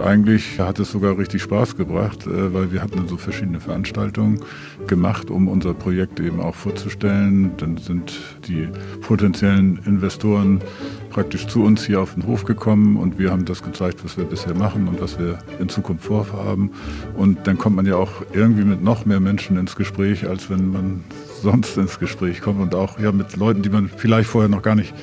Eigentlich 0.04 0.60
hat 0.60 0.78
es 0.78 0.92
sogar 0.92 1.18
richtig 1.18 1.42
Spaß 1.42 1.78
gebracht, 1.78 2.28
äh, 2.28 2.54
weil 2.54 2.72
wir 2.74 2.82
hatten 2.84 3.08
so 3.08 3.18
verschiedene 3.18 3.62
Veranstaltungen 3.62 4.42
gemacht, 4.88 5.32
um 5.32 5.48
unser 5.48 5.74
Projekt 5.74 6.20
eben 6.20 6.42
auch 6.42 6.54
vorzustellen. 6.54 7.56
Dann 7.58 7.78
sind 7.78 8.14
die 8.48 8.68
potenziellen 9.02 9.80
Investoren 9.86 10.62
praktisch 11.10 11.48
zu 11.48 11.64
uns 11.64 11.86
hier 11.86 12.02
auf 12.02 12.14
den 12.14 12.28
Hof 12.28 12.44
gekommen 12.44 12.98
und 12.98 13.18
wir 13.18 13.32
haben 13.32 13.46
das 13.46 13.64
gezeigt, 13.64 14.04
was 14.04 14.18
wir 14.18 14.26
bisher 14.26 14.54
machen 14.54 14.88
und 14.98 15.02
was 15.04 15.20
wir 15.20 15.38
in 15.60 15.70
Zukunft 15.70 16.06
vorhaben. 16.06 16.72
Und 17.16 17.48
dann 17.48 17.58
kommt 17.58 17.76
man 17.76 17.86
ja 17.86 17.96
auch 17.96 18.12
irgendwie 18.34 18.64
mit 18.64 18.84
noch 18.84 19.06
mehr 19.06 19.20
Menschen 19.20 19.58
ins 19.58 19.76
Gespräch, 19.76 20.28
als 20.28 20.50
wenn 20.50 20.72
man 20.72 21.04
sonst 21.42 21.78
ins 21.78 22.00
Gespräch 22.00 22.42
kommt 22.42 22.60
und 22.62 22.76
auch 22.76 23.00
ja 23.00 23.12
mit 23.12 23.36
Leuten, 23.36 23.62
die 23.62 23.70
man 23.70 23.90
vielleicht 23.90 24.30
vorher 24.30 24.50
noch 24.50 24.62
gar 24.62 24.76
nicht 24.76 24.94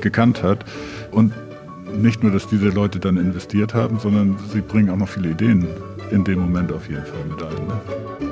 gekannt 0.00 0.42
hat. 0.42 0.64
Und 1.10 1.32
nicht 2.00 2.22
nur, 2.22 2.32
dass 2.32 2.48
diese 2.48 2.68
Leute 2.68 2.98
dann 2.98 3.18
investiert 3.18 3.74
haben, 3.74 3.98
sondern 3.98 4.36
sie 4.50 4.62
bringen 4.62 4.90
auch 4.90 4.96
noch 4.96 5.08
viele 5.08 5.30
Ideen 5.30 5.66
in 6.10 6.24
dem 6.24 6.40
Moment 6.40 6.72
auf 6.72 6.88
jeden 6.88 7.04
Fall 7.04 7.24
mit 7.28 7.42
ein. 7.42 7.66
Ne? 7.66 8.31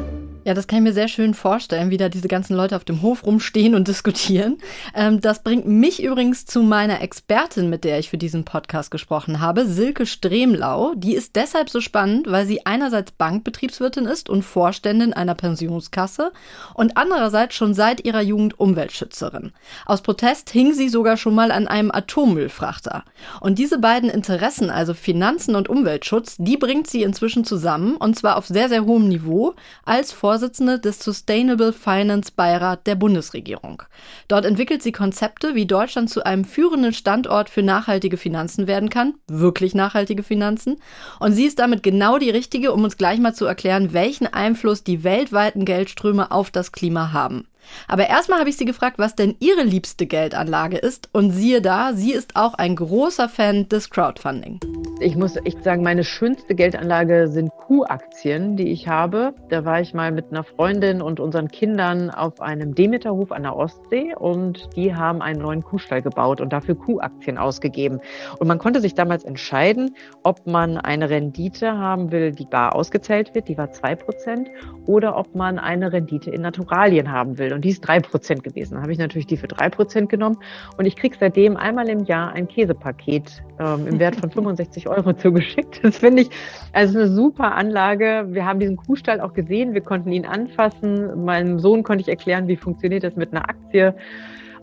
Ja, 0.51 0.55
das 0.55 0.67
kann 0.67 0.79
ich 0.79 0.83
mir 0.83 0.93
sehr 0.93 1.07
schön 1.07 1.35
vorstellen, 1.35 1.91
wie 1.91 1.97
da 1.97 2.09
diese 2.09 2.27
ganzen 2.27 2.57
Leute 2.57 2.75
auf 2.75 2.83
dem 2.83 3.03
Hof 3.03 3.25
rumstehen 3.25 3.77
und 3.77 3.87
diskutieren. 3.87 4.59
Ähm, 4.97 5.21
das 5.21 5.45
bringt 5.45 5.69
mich 5.69 6.03
übrigens 6.03 6.45
zu 6.45 6.65
meiner 6.65 7.03
Expertin, 7.03 7.71
mit 7.71 7.85
der 7.85 8.01
ich 8.01 8.11
für 8.11 8.19
diesen 8.19 8.45
Podcast 8.45 8.91
gesprochen 8.91 9.39
habe, 9.39 9.65
Silke 9.65 10.07
Stremlau. 10.07 10.95
Die 10.97 11.15
ist 11.15 11.37
deshalb 11.37 11.71
so 11.71 11.81
spannend, 11.81 12.29
weil 12.29 12.47
sie 12.47 12.67
einerseits 12.67 13.13
Bankbetriebswirtin 13.13 14.07
ist 14.07 14.29
und 14.29 14.43
Vorständin 14.43 15.13
einer 15.13 15.37
Pensionskasse 15.37 16.33
und 16.75 16.97
andererseits 16.97 17.55
schon 17.55 17.73
seit 17.73 18.05
ihrer 18.05 18.23
Jugend 18.23 18.59
Umweltschützerin. 18.59 19.53
Aus 19.87 20.03
Protest 20.03 20.51
hing 20.51 20.75
sie 20.75 20.89
sogar 20.89 21.17
schon 21.17 21.37
mal 21.37 21.53
an 21.53 21.69
einem 21.69 21.93
Atommüllfrachter. 21.93 23.05
Und 23.41 23.61
diese 23.61 23.79
beiden 23.79 24.11
Interessen, 24.11 24.69
also 24.69 24.95
Finanzen 24.95 25.55
und 25.55 25.69
Umweltschutz, 25.69 26.35
die 26.41 26.57
bringt 26.57 26.89
sie 26.89 27.05
inzwischen 27.05 27.45
zusammen 27.45 27.95
und 27.95 28.19
zwar 28.19 28.37
auf 28.37 28.49
sehr, 28.49 28.69
sehr 28.69 28.85
hohem 28.85 29.07
Niveau 29.07 29.55
als 29.85 30.11
Vorsitzende 30.11 30.40
Vorsitzende 30.41 30.79
des 30.79 31.01
Sustainable 31.01 31.71
Finance 31.75 32.33
Beirat 32.35 32.87
der 32.87 32.95
Bundesregierung. 32.95 33.83
Dort 34.27 34.47
entwickelt 34.47 34.83
sie 34.83 34.91
Konzepte, 34.91 35.55
wie 35.55 35.67
Deutschland 35.67 36.09
zu 36.09 36.25
einem 36.25 36.47
führenden 36.47 36.95
Standort 36.95 37.51
für 37.51 37.63
nachhaltige 37.63 38.17
Finanzen 38.17 38.67
werden 38.67 38.89
kann, 38.89 39.13
wirklich 39.27 39.75
nachhaltige 39.75 40.23
Finanzen. 40.23 40.79
Und 41.19 41.35
sie 41.35 41.45
ist 41.45 41.59
damit 41.59 41.83
genau 41.83 42.17
die 42.17 42.31
richtige, 42.31 42.73
um 42.73 42.85
uns 42.85 42.97
gleich 42.97 43.21
mal 43.21 43.35
zu 43.35 43.45
erklären, 43.45 43.93
welchen 43.93 44.29
Einfluss 44.29 44.83
die 44.83 45.05
weltweiten 45.05 45.67
Geldströme 45.67 46.31
auf 46.31 46.51
das 46.51 46.73
Klima 46.73 47.13
haben. 47.13 47.47
Aber 47.87 48.09
erstmal 48.09 48.39
habe 48.39 48.49
ich 48.49 48.57
sie 48.57 48.65
gefragt, 48.65 48.99
was 48.99 49.15
denn 49.15 49.37
ihre 49.41 49.63
liebste 49.63 50.07
Geldanlage 50.07 50.79
ist. 50.79 51.11
Und 51.13 51.33
siehe 51.33 51.61
da, 51.61 51.93
sie 51.93 52.15
ist 52.15 52.35
auch 52.35 52.55
ein 52.55 52.77
großer 52.77 53.29
Fan 53.29 53.69
des 53.69 53.91
Crowdfunding. 53.91 54.61
Ich 55.03 55.17
muss 55.17 55.37
echt 55.37 55.65
sagen, 55.65 55.83
meine 55.83 56.05
schönste 56.05 56.55
Geldanlage 56.55 57.27
sind 57.29 57.51
Kuhaktien, 57.57 58.59
die 58.59 58.71
ich 58.71 58.87
habe. 58.87 59.33
Da 59.49 59.65
war 59.65 59.81
ich 59.81 59.95
mal 59.95 60.13
mit 60.13 60.27
einer 60.31 60.45
Freundin 60.45 61.01
und 61.01 61.21
unseren 61.21 61.49
Kindern 61.49 62.11
auf 62.11 62.43
einem 62.43 62.75
Demeterhof 62.75 63.33
an 63.33 63.45
der 63.45 63.57
Ostsee 63.57 64.15
und 64.15 64.69
die 64.77 64.95
haben 64.95 65.23
einen 65.23 65.41
neuen 65.41 65.63
Kuhstall 65.63 66.03
gebaut 66.03 66.43
und 66.43 66.53
dafür 66.53 66.75
Kuhaktien 66.75 67.39
ausgegeben. 67.39 68.01
Und 68.41 68.47
man 68.47 68.59
konnte 68.59 68.83
sich 68.83 68.95
damals 68.95 69.25
entscheiden, 69.25 69.97
ob 70.23 70.47
man 70.47 70.77
eine 70.77 71.09
Rendite 71.09 71.79
haben 71.79 72.13
will, 72.13 72.33
die 72.33 72.45
bar 72.45 72.75
ausgezählt 72.77 73.35
wird, 73.35 73.49
die 73.49 73.57
war 73.57 73.73
zwei 73.73 73.95
Prozent, 73.95 74.51
oder 74.85 75.17
ob 75.17 75.35
man 75.35 75.59
eine 75.59 75.95
Rendite 75.95 76.31
in 76.31 76.43
Naturalien 76.43 77.11
haben 77.11 77.39
will 77.39 77.55
und 77.55 77.65
die 77.65 77.71
ist 77.71 77.81
drei 77.81 78.01
Prozent 78.01 78.45
gewesen. 78.45 78.75
Da 78.75 78.83
habe 78.83 78.93
ich 78.93 78.99
natürlich 78.99 79.27
die 79.27 79.39
für 79.39 79.49
drei 79.49 79.71
Prozent 79.71 80.11
genommen 80.11 80.37
und 80.77 80.85
ich 80.85 80.97
kriege 80.97 81.17
seitdem 81.19 81.57
einmal 81.57 81.89
im 81.89 82.05
Jahr 82.05 82.33
ein 82.33 82.49
Käsepaket 82.49 83.43
ähm, 83.59 83.87
im 83.87 83.99
Wert 83.99 84.17
von 84.17 84.31
65 84.41 84.90
Euro 84.91 85.13
zugeschickt. 85.13 85.81
Das 85.83 85.99
finde 85.99 86.23
ich 86.23 86.31
also 86.73 86.99
eine 86.99 87.09
super 87.09 87.55
Anlage. 87.55 88.27
Wir 88.29 88.45
haben 88.45 88.61
diesen 88.61 88.77
Kuhstall 88.77 89.21
auch 89.21 89.33
gesehen, 89.33 89.75
wir 89.75 89.81
konnten 89.81 90.13
ihn 90.13 90.27
anfassen. 90.27 91.25
Meinem 91.25 91.59
Sohn 91.59 91.83
konnte 91.83 92.03
ich 92.03 92.09
erklären, 92.09 92.49
wie 92.49 92.57
funktioniert 92.57 93.05
das 93.05 93.17
mit 93.17 93.33
einer 93.33 93.49
Aktie. 93.49 93.95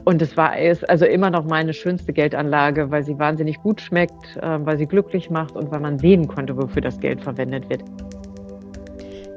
Und 0.06 0.22
es 0.22 0.38
war 0.38 0.54
also 0.88 1.06
immer 1.06 1.30
noch 1.30 1.44
meine 1.44 1.74
schönste 1.74 2.14
Geldanlage, 2.14 2.92
weil 2.92 3.04
sie 3.04 3.20
wahnsinnig 3.20 3.58
gut 3.62 3.82
schmeckt, 3.82 4.38
äh, 4.38 4.66
weil 4.66 4.78
sie 4.78 4.86
glücklich 4.86 5.30
macht 5.30 5.56
und 5.58 5.70
weil 5.70 5.82
man 5.82 6.00
sehen 6.00 6.30
konnte, 6.30 6.56
wofür 6.56 6.82
das 6.82 6.98
Geld 7.00 7.22
verwendet 7.22 7.70
wird. 7.70 7.84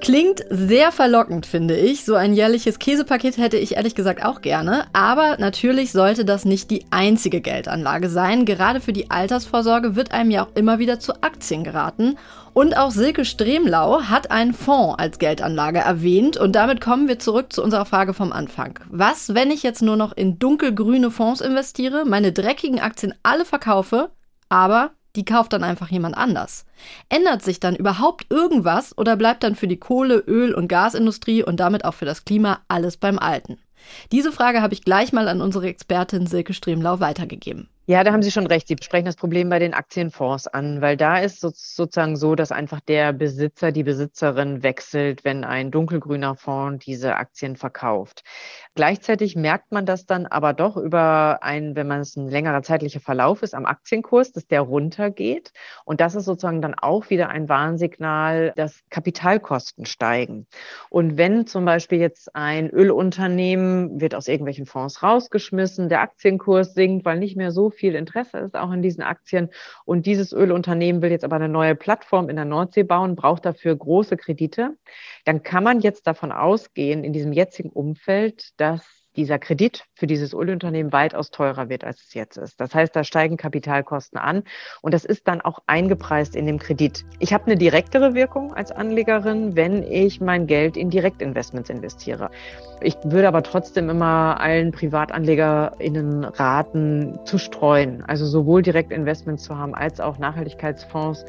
Klingt 0.01 0.45
sehr 0.49 0.93
verlockend, 0.93 1.45
finde 1.45 1.77
ich. 1.77 2.05
So 2.05 2.15
ein 2.15 2.33
jährliches 2.33 2.79
Käsepaket 2.79 3.37
hätte 3.37 3.59
ich 3.59 3.77
ehrlich 3.77 3.95
gesagt 3.95 4.25
auch 4.25 4.41
gerne. 4.41 4.87
Aber 4.95 5.37
natürlich 5.39 5.93
sollte 5.93 6.25
das 6.25 6.45
nicht 6.47 6.71
die 6.71 6.87
einzige 6.91 7.41
Geldanlage 7.43 8.09
sein. 8.09 8.47
Gerade 8.47 8.81
für 8.81 8.95
die 8.95 9.11
Altersvorsorge 9.11 9.97
wird 9.97 10.13
einem 10.13 10.31
ja 10.31 10.45
auch 10.45 10.55
immer 10.55 10.79
wieder 10.79 11.01
zu 11.01 11.23
Aktien 11.23 11.65
geraten. 11.65 12.17
Und 12.55 12.77
auch 12.77 12.91
Silke 12.91 13.25
Stremlau 13.25 14.03
hat 14.05 14.31
einen 14.31 14.55
Fonds 14.55 14.99
als 14.99 15.19
Geldanlage 15.19 15.81
erwähnt. 15.81 16.39
Und 16.39 16.57
damit 16.57 16.81
kommen 16.81 17.07
wir 17.07 17.19
zurück 17.19 17.53
zu 17.53 17.63
unserer 17.63 17.85
Frage 17.85 18.15
vom 18.15 18.33
Anfang. 18.33 18.79
Was, 18.89 19.35
wenn 19.35 19.51
ich 19.51 19.63
jetzt 19.63 19.83
nur 19.83 19.97
noch 19.97 20.13
in 20.17 20.39
dunkelgrüne 20.39 21.11
Fonds 21.11 21.43
investiere, 21.43 22.07
meine 22.07 22.33
dreckigen 22.33 22.81
Aktien 22.81 23.15
alle 23.23 23.45
verkaufe, 23.45 24.11
aber 24.49 24.93
die 25.17 25.25
kauft 25.25 25.53
dann 25.53 25.65
einfach 25.65 25.89
jemand 25.89 26.17
anders. 26.17 26.65
Ändert 27.09 27.43
sich 27.43 27.61
dann 27.61 27.77
überhaupt 27.77 28.27
irgendwas 28.31 28.97
oder 28.97 29.17
bleibt 29.17 29.43
dann 29.43 29.57
für 29.57 29.69
die 29.69 29.79
Kohle-, 29.79 30.25
Öl- 30.27 30.55
und 30.55 30.69
Gasindustrie 30.69 31.43
und 31.43 31.59
damit 31.59 31.85
auch 31.85 31.95
für 31.95 32.05
das 32.05 32.25
Klima 32.25 32.61
alles 32.69 32.97
beim 32.97 33.19
Alten? 33.19 33.59
Diese 34.13 34.33
Frage 34.33 34.63
habe 34.63 34.75
ich 34.75 34.85
gleich 34.85 35.13
mal 35.13 35.29
an 35.29 35.41
unsere 35.41 35.69
Expertin 35.69 36.27
Silke 36.27 36.53
Stremlau 36.53 37.01
weitergegeben. 37.01 37.69
Ja, 37.87 38.05
da 38.05 38.13
haben 38.13 38.23
Sie 38.23 38.31
schon 38.31 38.47
recht. 38.47 38.69
Sie 38.69 38.77
sprechen 38.81 39.07
das 39.07 39.17
Problem 39.17 39.49
bei 39.49 39.59
den 39.59 39.75
Aktienfonds 39.75 40.47
an, 40.47 40.81
weil 40.81 40.97
da 40.97 41.19
ist 41.19 41.41
sozusagen 41.41 42.15
so, 42.17 42.37
dass 42.37 42.53
einfach 42.53 42.79
der 42.79 43.13
Besitzer, 43.13 43.73
die 43.73 43.83
Besitzerin 43.83 44.63
wechselt, 44.63 45.25
wenn 45.25 45.43
ein 45.43 45.73
dunkelgrüner 45.73 46.37
Fonds 46.37 46.85
diese 46.85 47.17
Aktien 47.17 47.57
verkauft. 47.57 48.23
Gleichzeitig 48.77 49.35
merkt 49.35 49.73
man 49.73 49.85
das 49.85 50.07
dann 50.07 50.27
aber 50.27 50.53
doch 50.53 50.77
über 50.77 51.43
ein, 51.43 51.75
wenn 51.75 51.89
man 51.89 52.01
es 52.01 52.15
ein 52.15 52.29
längerer 52.29 52.63
zeitlicher 52.63 53.01
Verlauf 53.01 53.43
ist, 53.43 53.53
am 53.53 53.67
Aktienkurs, 53.67 54.31
dass 54.31 54.47
der 54.47 54.61
runtergeht. 54.61 55.53
Und 55.85 56.01
das 56.01 56.15
ist 56.15 56.27
sozusagen 56.27 56.63
dann 56.63 56.75
auch 56.75 57.11
wieder 57.11 57.31
ein 57.31 57.49
Warnsignal, 57.49 58.53
dass 58.55 58.83
Kapitalkosten 58.89 59.87
steigen. 59.87 60.47
Und 60.89 61.19
wenn 61.19 61.49
zum 61.49 61.65
Beispiel 61.65 61.99
jetzt 61.99 62.37
ein 62.37 62.71
Ölunternehmen 62.71 64.01
wird 64.01 64.15
aus 64.15 64.29
irgendwelchen 64.29 64.67
Fonds 64.67 65.03
rausgeschmissen, 65.03 65.89
der 65.89 66.03
Aktienkurs 66.03 66.73
sinkt, 66.73 67.05
weil 67.05 67.19
nicht 67.19 67.37
mehr 67.37 67.51
so 67.51 67.71
viel 67.71 67.97
Interesse 67.97 68.39
ist 68.39 68.55
auch 68.55 68.71
in 68.71 68.83
diesen 68.83 69.03
Aktien. 69.03 69.51
Und 69.85 70.07
dieses 70.07 70.33
Ölunternehmen 70.33 71.03
will 71.03 71.11
jetzt 71.11 71.25
aber 71.25 71.37
eine 71.37 71.49
neue 71.49 71.75
Plattform 71.75 72.29
in 72.29 72.37
der 72.37 72.45
Nordsee 72.45 72.85
bauen, 72.85 73.17
braucht 73.17 73.45
dafür 73.47 73.75
große 73.75 74.17
Kredite. 74.17 74.77
Dann 75.25 75.43
kann 75.43 75.65
man 75.65 75.81
jetzt 75.81 76.07
davon 76.07 76.31
ausgehen, 76.31 77.03
in 77.03 77.13
diesem 77.13 77.33
jetzigen 77.33 77.71
Umfeld, 77.71 78.60
dass 78.61 79.00
dieser 79.17 79.39
Kredit 79.39 79.85
für 79.95 80.07
dieses 80.07 80.33
Ölunternehmen 80.33 80.93
weitaus 80.93 81.31
teurer 81.31 81.69
wird, 81.69 81.85
als 81.85 82.01
es 82.03 82.15
jetzt 82.15 82.37
ist. 82.37 82.61
Das 82.61 82.75
heißt, 82.75 82.95
da 82.95 83.05
steigen 83.05 83.37
Kapitalkosten 83.37 84.19
an 84.19 84.45
und 84.83 84.95
das 84.95 85.05
ist 85.05 85.27
dann 85.27 85.41
auch 85.41 85.59
eingepreist 85.67 86.37
in 86.37 86.47
dem 86.47 86.59
Kredit. 86.59 87.05
Ich 87.19 87.33
habe 87.33 87.47
eine 87.47 87.57
direktere 87.57 88.15
Wirkung 88.15 88.55
als 88.55 88.71
Anlegerin, 88.71 89.57
wenn 89.57 89.83
ich 89.83 90.21
mein 90.21 90.47
Geld 90.47 90.77
in 90.77 90.91
Direktinvestments 90.91 91.71
investiere. 91.71 92.31
Ich 92.81 92.97
würde 93.05 93.29
aber 93.29 93.43
trotzdem 93.43 93.91
immer 93.91 94.41
allen 94.41 94.73
PrivatanlegerInnen 94.73 96.25
raten, 96.25 97.19
zu 97.25 97.39
streuen. 97.39 98.03
Also 98.07 98.27
sowohl 98.27 98.63
Direktinvestments 98.63 99.45
zu 99.45 99.57
haben 99.57 99.75
als 99.75 100.01
auch 100.01 100.19
Nachhaltigkeitsfonds. 100.19 101.25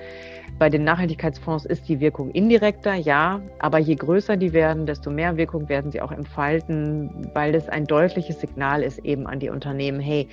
Bei 0.60 0.70
den 0.70 0.84
Nachhaltigkeitsfonds 0.84 1.65
ist 1.65 1.89
die 1.89 2.00
Wirkung 2.00 2.30
indirekter, 2.32 2.94
ja, 2.94 3.41
aber 3.60 3.80
je 3.80 3.96
größer 3.96 4.38
die 4.38 4.54
werden, 4.54 4.86
desto 4.86 5.10
mehr 5.10 5.36
Wirkung 5.36 5.70
werden 5.70 5.91
sie 5.91 6.02
auch 6.02 6.12
entfalten, 6.12 7.32
weil 7.34 7.56
es 7.56 7.67
ein 7.72 7.86
deutliches 7.86 8.40
Signal 8.40 8.84
ist 8.84 9.00
eben 9.00 9.28
an 9.28 9.40
die 9.40 9.50
Unternehmen, 9.50 10.00
hey, 10.00 10.28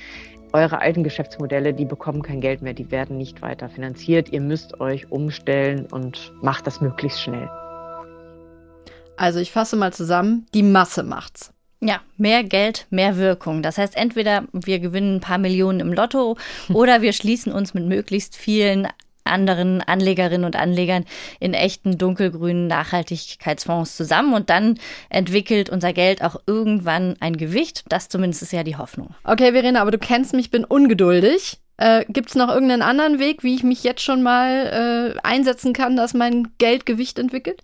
eure 0.53 0.81
alten 0.81 1.05
Geschäftsmodelle, 1.05 1.75
die 1.75 1.85
bekommen 1.85 2.23
kein 2.23 2.41
Geld 2.41 2.63
mehr, 2.63 2.75
die 2.75 2.91
werden 2.91 3.19
nicht 3.19 3.43
weiter 3.43 3.69
finanziert. 3.69 4.31
Ihr 4.31 4.41
müsst 4.41 4.81
euch 4.81 5.11
umstellen 5.11 5.87
und 5.91 6.33
macht 6.43 6.67
das 6.67 6.81
möglichst 6.81 7.21
schnell. 7.21 7.49
Also 9.17 9.41
ich 9.41 9.53
fasse 9.53 9.77
mal 9.77 9.93
zusammen, 9.93 10.47
die 10.55 10.63
Masse 10.63 11.03
macht's. 11.03 11.53
Ja, 11.81 12.01
mehr 12.17 12.43
Geld, 12.43 12.87
mehr 12.91 13.17
Wirkung. 13.17 13.63
Das 13.63 13.79
heißt, 13.79 13.97
entweder 13.97 14.45
wir 14.53 14.81
gewinnen 14.81 15.17
ein 15.17 15.21
paar 15.21 15.39
Millionen 15.39 15.81
im 15.81 15.93
Lotto 15.93 16.37
oder 16.73 17.03
wir 17.03 17.13
schließen 17.13 17.53
uns 17.53 17.75
mit 17.75 17.87
möglichst 17.87 18.37
vielen 18.37 18.89
anderen 19.29 19.83
Anlegerinnen 19.83 20.45
und 20.45 20.57
Anlegern 20.57 21.05
in 21.41 21.55
echten 21.55 21.99
dunkelgrünen 21.99 22.67
Nachhaltigkeitsfonds 22.67 23.97
zusammen 23.97 24.35
und 24.35 24.51
dann 24.51 24.79
entwickelt 25.11 25.71
unser 25.71 25.93
Geld 25.93 26.23
auch 26.23 26.37
irgendwann 26.47 27.17
ein 27.21 27.37
Gewicht. 27.37 27.85
Das 27.89 28.09
zumindest 28.09 28.43
ist 28.43 28.53
ja 28.53 28.65
die 28.65 28.77
Hoffnung. 28.77 29.15
Okay, 29.25 29.53
Verena, 29.53 29.81
aber 29.81 29.91
du 29.91 29.99
kennst 29.99 30.35
mich, 30.35 30.51
bin 30.51 30.65
ungeduldig. 30.65 31.59
Äh, 31.77 32.05
Gibt 32.09 32.31
es 32.31 32.35
noch 32.35 32.49
irgendeinen 32.49 32.83
anderen 32.83 33.21
Weg, 33.21 33.45
wie 33.45 33.55
ich 33.55 33.63
mich 33.63 33.85
jetzt 33.85 34.03
schon 34.03 34.23
mal 34.23 35.15
äh, 35.17 35.21
einsetzen 35.23 35.73
kann, 35.73 35.97
dass 35.97 36.13
mein 36.13 36.49
Geld 36.59 36.87
Gewicht 36.87 37.19
entwickelt? 37.19 37.63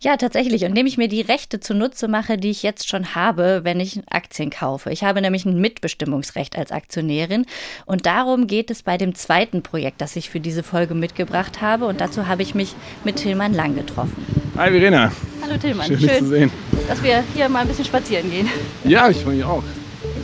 Ja, 0.00 0.16
tatsächlich. 0.16 0.62
Und 0.62 0.70
indem 0.70 0.86
ich 0.86 0.98
mir 0.98 1.08
die 1.08 1.20
Rechte 1.20 1.60
zunutze 1.60 2.08
mache, 2.08 2.36
die 2.36 2.50
ich 2.50 2.62
jetzt 2.62 2.88
schon 2.88 3.14
habe, 3.14 3.60
wenn 3.64 3.80
ich 3.80 4.00
Aktien 4.10 4.50
kaufe. 4.50 4.90
Ich 4.90 5.04
habe 5.04 5.20
nämlich 5.20 5.44
ein 5.44 5.60
Mitbestimmungsrecht 5.60 6.56
als 6.58 6.72
Aktionärin. 6.72 7.46
Und 7.86 8.06
darum 8.06 8.46
geht 8.46 8.70
es 8.70 8.82
bei 8.82 8.98
dem 8.98 9.14
zweiten 9.14 9.62
Projekt, 9.62 10.00
das 10.00 10.16
ich 10.16 10.30
für 10.30 10.40
diese 10.40 10.62
Folge 10.62 10.94
mitgebracht 10.94 11.60
habe. 11.60 11.86
Und 11.86 12.00
dazu 12.00 12.26
habe 12.26 12.42
ich 12.42 12.54
mich 12.54 12.74
mit 13.04 13.16
Tillmann 13.16 13.54
Lang 13.54 13.76
getroffen. 13.76 14.26
Hi 14.56 14.70
Verena. 14.70 15.10
Hallo 15.42 15.56
Tillmann. 15.58 15.86
Schön, 15.86 16.00
Schön 16.00 16.18
zu 16.18 16.26
sehen. 16.26 16.50
dass 16.88 17.02
wir 17.02 17.24
hier 17.34 17.48
mal 17.48 17.60
ein 17.60 17.68
bisschen 17.68 17.84
spazieren 17.84 18.30
gehen. 18.30 18.48
Ja, 18.84 19.08
ich 19.08 19.18
freue 19.18 19.36
mich 19.36 19.44
auch. 19.44 19.62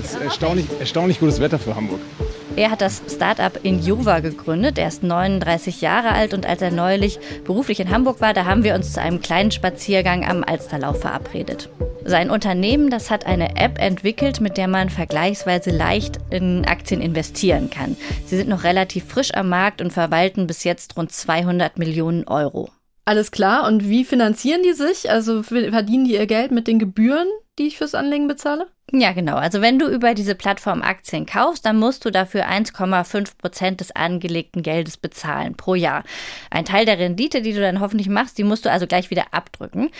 Es 0.03 0.13
ist 0.15 0.21
erstaunlich, 0.21 0.67
erstaunlich 0.79 1.21
gutes 1.21 1.41
Wetter 1.41 1.59
für 1.59 1.75
Hamburg. 1.75 2.01
Er 2.57 2.71
hat 2.71 2.81
das 2.81 3.03
Startup 3.09 3.59
in 3.63 3.81
Jova 3.83 4.21
gegründet. 4.21 4.77
Er 4.77 4.89
ist 4.89 5.03
39 5.03 5.81
Jahre 5.81 6.11
alt 6.11 6.35
und 6.35 6.47
als 6.47 6.61
er 6.61 6.71
neulich 6.71 7.19
beruflich 7.45 7.81
in 7.81 7.91
Hamburg 7.91 8.21
war, 8.21 8.35
da 8.35 8.45
haben 8.45 8.65
wir 8.65 8.75
uns 8.75 8.93
zu 8.93 9.01
einem 9.01 9.21
kleinen 9.21 9.51
Spaziergang 9.51 10.29
am 10.29 10.43
Alsterlauf 10.45 11.01
verabredet. 11.01 11.69
Sein 12.05 12.31
Unternehmen, 12.31 12.91
das 12.91 13.11
hat 13.11 13.25
eine 13.25 13.57
App 13.57 13.79
entwickelt, 13.79 14.41
mit 14.41 14.57
der 14.57 14.69
man 14.69 14.91
vergleichsweise 14.91 15.71
leicht 15.71 16.19
in 16.31 16.65
Aktien 16.65 17.01
investieren 17.01 17.71
kann. 17.71 17.97
Sie 18.27 18.37
sind 18.37 18.49
noch 18.49 18.65
relativ 18.65 19.05
frisch 19.05 19.33
am 19.35 19.49
Markt 19.49 19.81
und 19.81 19.93
verwalten 19.93 20.47
bis 20.47 20.65
jetzt 20.65 20.97
rund 20.97 21.13
200 21.13 21.79
Millionen 21.79 22.27
Euro. 22.27 22.71
Alles 23.05 23.31
klar. 23.31 23.67
Und 23.67 23.89
wie 23.89 24.05
finanzieren 24.05 24.63
die 24.63 24.73
sich? 24.73 25.11
Also 25.11 25.43
verdienen 25.43 26.05
die 26.05 26.15
ihr 26.15 26.27
Geld 26.27 26.51
mit 26.51 26.67
den 26.67 26.79
Gebühren, 26.79 27.29
die 27.59 27.67
ich 27.67 27.79
fürs 27.79 27.95
Anlegen 27.95 28.29
bezahle? 28.29 28.67
Ja, 28.93 29.13
genau. 29.13 29.37
Also 29.37 29.61
wenn 29.61 29.79
du 29.79 29.87
über 29.89 30.15
diese 30.15 30.35
Plattform 30.35 30.83
Aktien 30.83 31.25
kaufst, 31.25 31.65
dann 31.65 31.79
musst 31.79 32.05
du 32.05 32.11
dafür 32.11 32.49
1,5 32.49 33.39
Prozent 33.39 33.81
des 33.81 33.93
angelegten 33.93 34.63
Geldes 34.63 34.97
bezahlen 34.97 35.57
pro 35.57 35.77
Jahr. 35.77 36.03
Ein 36.51 36.65
Teil 36.65 36.87
der 36.87 36.99
Rendite, 36.99 37.41
die 37.41 37.53
du 37.53 37.61
dann 37.61 37.79
hoffentlich 37.79 38.09
machst, 38.09 38.37
die 38.37 38.45
musst 38.45 38.65
du 38.65 38.71
also 38.71 38.89
gleich 38.89 39.11
wieder 39.11 39.33
abdrücken. 39.33 39.91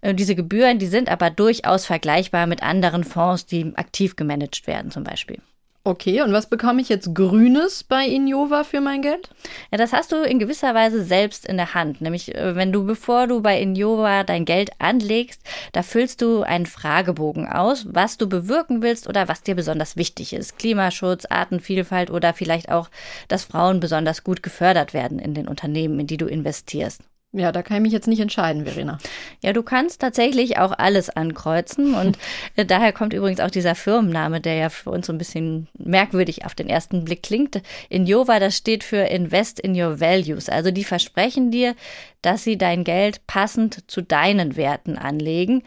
Äh, 0.00 0.14
diese 0.14 0.36
Gebühren, 0.36 0.78
die 0.78 0.86
sind 0.86 1.08
aber 1.08 1.30
durchaus 1.30 1.86
vergleichbar 1.86 2.46
mit 2.46 2.62
anderen 2.62 3.02
Fonds, 3.02 3.46
die 3.46 3.72
aktiv 3.74 4.14
gemanagt 4.14 4.66
werden 4.68 4.92
zum 4.92 5.02
Beispiel. 5.02 5.40
Okay, 5.86 6.20
und 6.20 6.32
was 6.32 6.48
bekomme 6.48 6.82
ich 6.82 6.88
jetzt 6.88 7.14
Grünes 7.14 7.84
bei 7.84 8.08
Innova 8.08 8.64
für 8.64 8.80
mein 8.80 9.02
Geld? 9.02 9.30
Ja, 9.70 9.78
das 9.78 9.92
hast 9.92 10.10
du 10.10 10.16
in 10.16 10.40
gewisser 10.40 10.74
Weise 10.74 11.04
selbst 11.04 11.46
in 11.46 11.58
der 11.58 11.74
Hand. 11.74 12.00
Nämlich, 12.00 12.34
äh, 12.34 12.56
wenn 12.56 12.72
du, 12.72 12.84
bevor 12.84 13.28
du 13.28 13.40
bei 13.40 13.60
Innova 13.60 14.24
dein 14.24 14.44
Geld 14.44 14.70
anlegst, 14.80 15.42
da 15.70 15.84
füllst 15.84 16.22
du 16.22 16.42
einen 16.42 16.66
Fragebogen 16.66 17.46
aus, 17.46 17.86
was 17.88 18.18
du 18.18 18.28
bewirken 18.28 18.82
willst 18.82 19.08
oder 19.08 19.28
was 19.28 19.44
dir 19.44 19.54
besonders 19.54 19.96
wichtig 19.96 20.32
ist. 20.32 20.58
Klimaschutz, 20.58 21.24
Artenvielfalt 21.26 22.10
oder 22.10 22.34
vielleicht 22.34 22.68
auch, 22.68 22.90
dass 23.28 23.44
Frauen 23.44 23.78
besonders 23.78 24.24
gut 24.24 24.42
gefördert 24.42 24.92
werden 24.92 25.20
in 25.20 25.34
den 25.34 25.46
Unternehmen, 25.46 26.00
in 26.00 26.08
die 26.08 26.16
du 26.16 26.26
investierst. 26.26 27.00
Ja, 27.32 27.52
da 27.52 27.62
kann 27.62 27.76
ich 27.76 27.82
mich 27.82 27.92
jetzt 27.92 28.08
nicht 28.08 28.20
entscheiden, 28.20 28.64
Verena. 28.64 28.96
Ja, 29.42 29.52
du 29.52 29.62
kannst 29.62 30.00
tatsächlich 30.00 30.58
auch 30.58 30.72
alles 30.72 31.10
ankreuzen 31.10 31.94
und 31.94 32.16
äh, 32.54 32.64
daher 32.64 32.94
kommt 32.94 33.12
übrigens 33.12 33.40
auch 33.40 33.50
dieser 33.50 33.74
Firmenname, 33.74 34.40
der 34.40 34.54
ja 34.54 34.68
für 34.70 34.88
uns 34.90 35.06
so 35.06 35.12
ein 35.12 35.18
bisschen 35.18 35.68
merkwürdig 35.76 36.46
auf 36.46 36.54
den 36.54 36.68
ersten 36.68 37.04
Blick 37.04 37.22
klingt. 37.22 37.60
In 37.90 38.06
Jova, 38.06 38.38
das 38.38 38.56
steht 38.56 38.84
für 38.84 39.02
Invest 39.10 39.60
in 39.60 39.78
Your 39.78 40.00
Values. 40.00 40.48
Also 40.48 40.70
die 40.70 40.84
versprechen 40.84 41.50
dir, 41.50 41.74
dass 42.22 42.42
sie 42.42 42.56
dein 42.56 42.84
Geld 42.84 43.26
passend 43.26 43.90
zu 43.90 44.02
deinen 44.02 44.56
Werten 44.56 44.96
anlegen. 44.96 45.62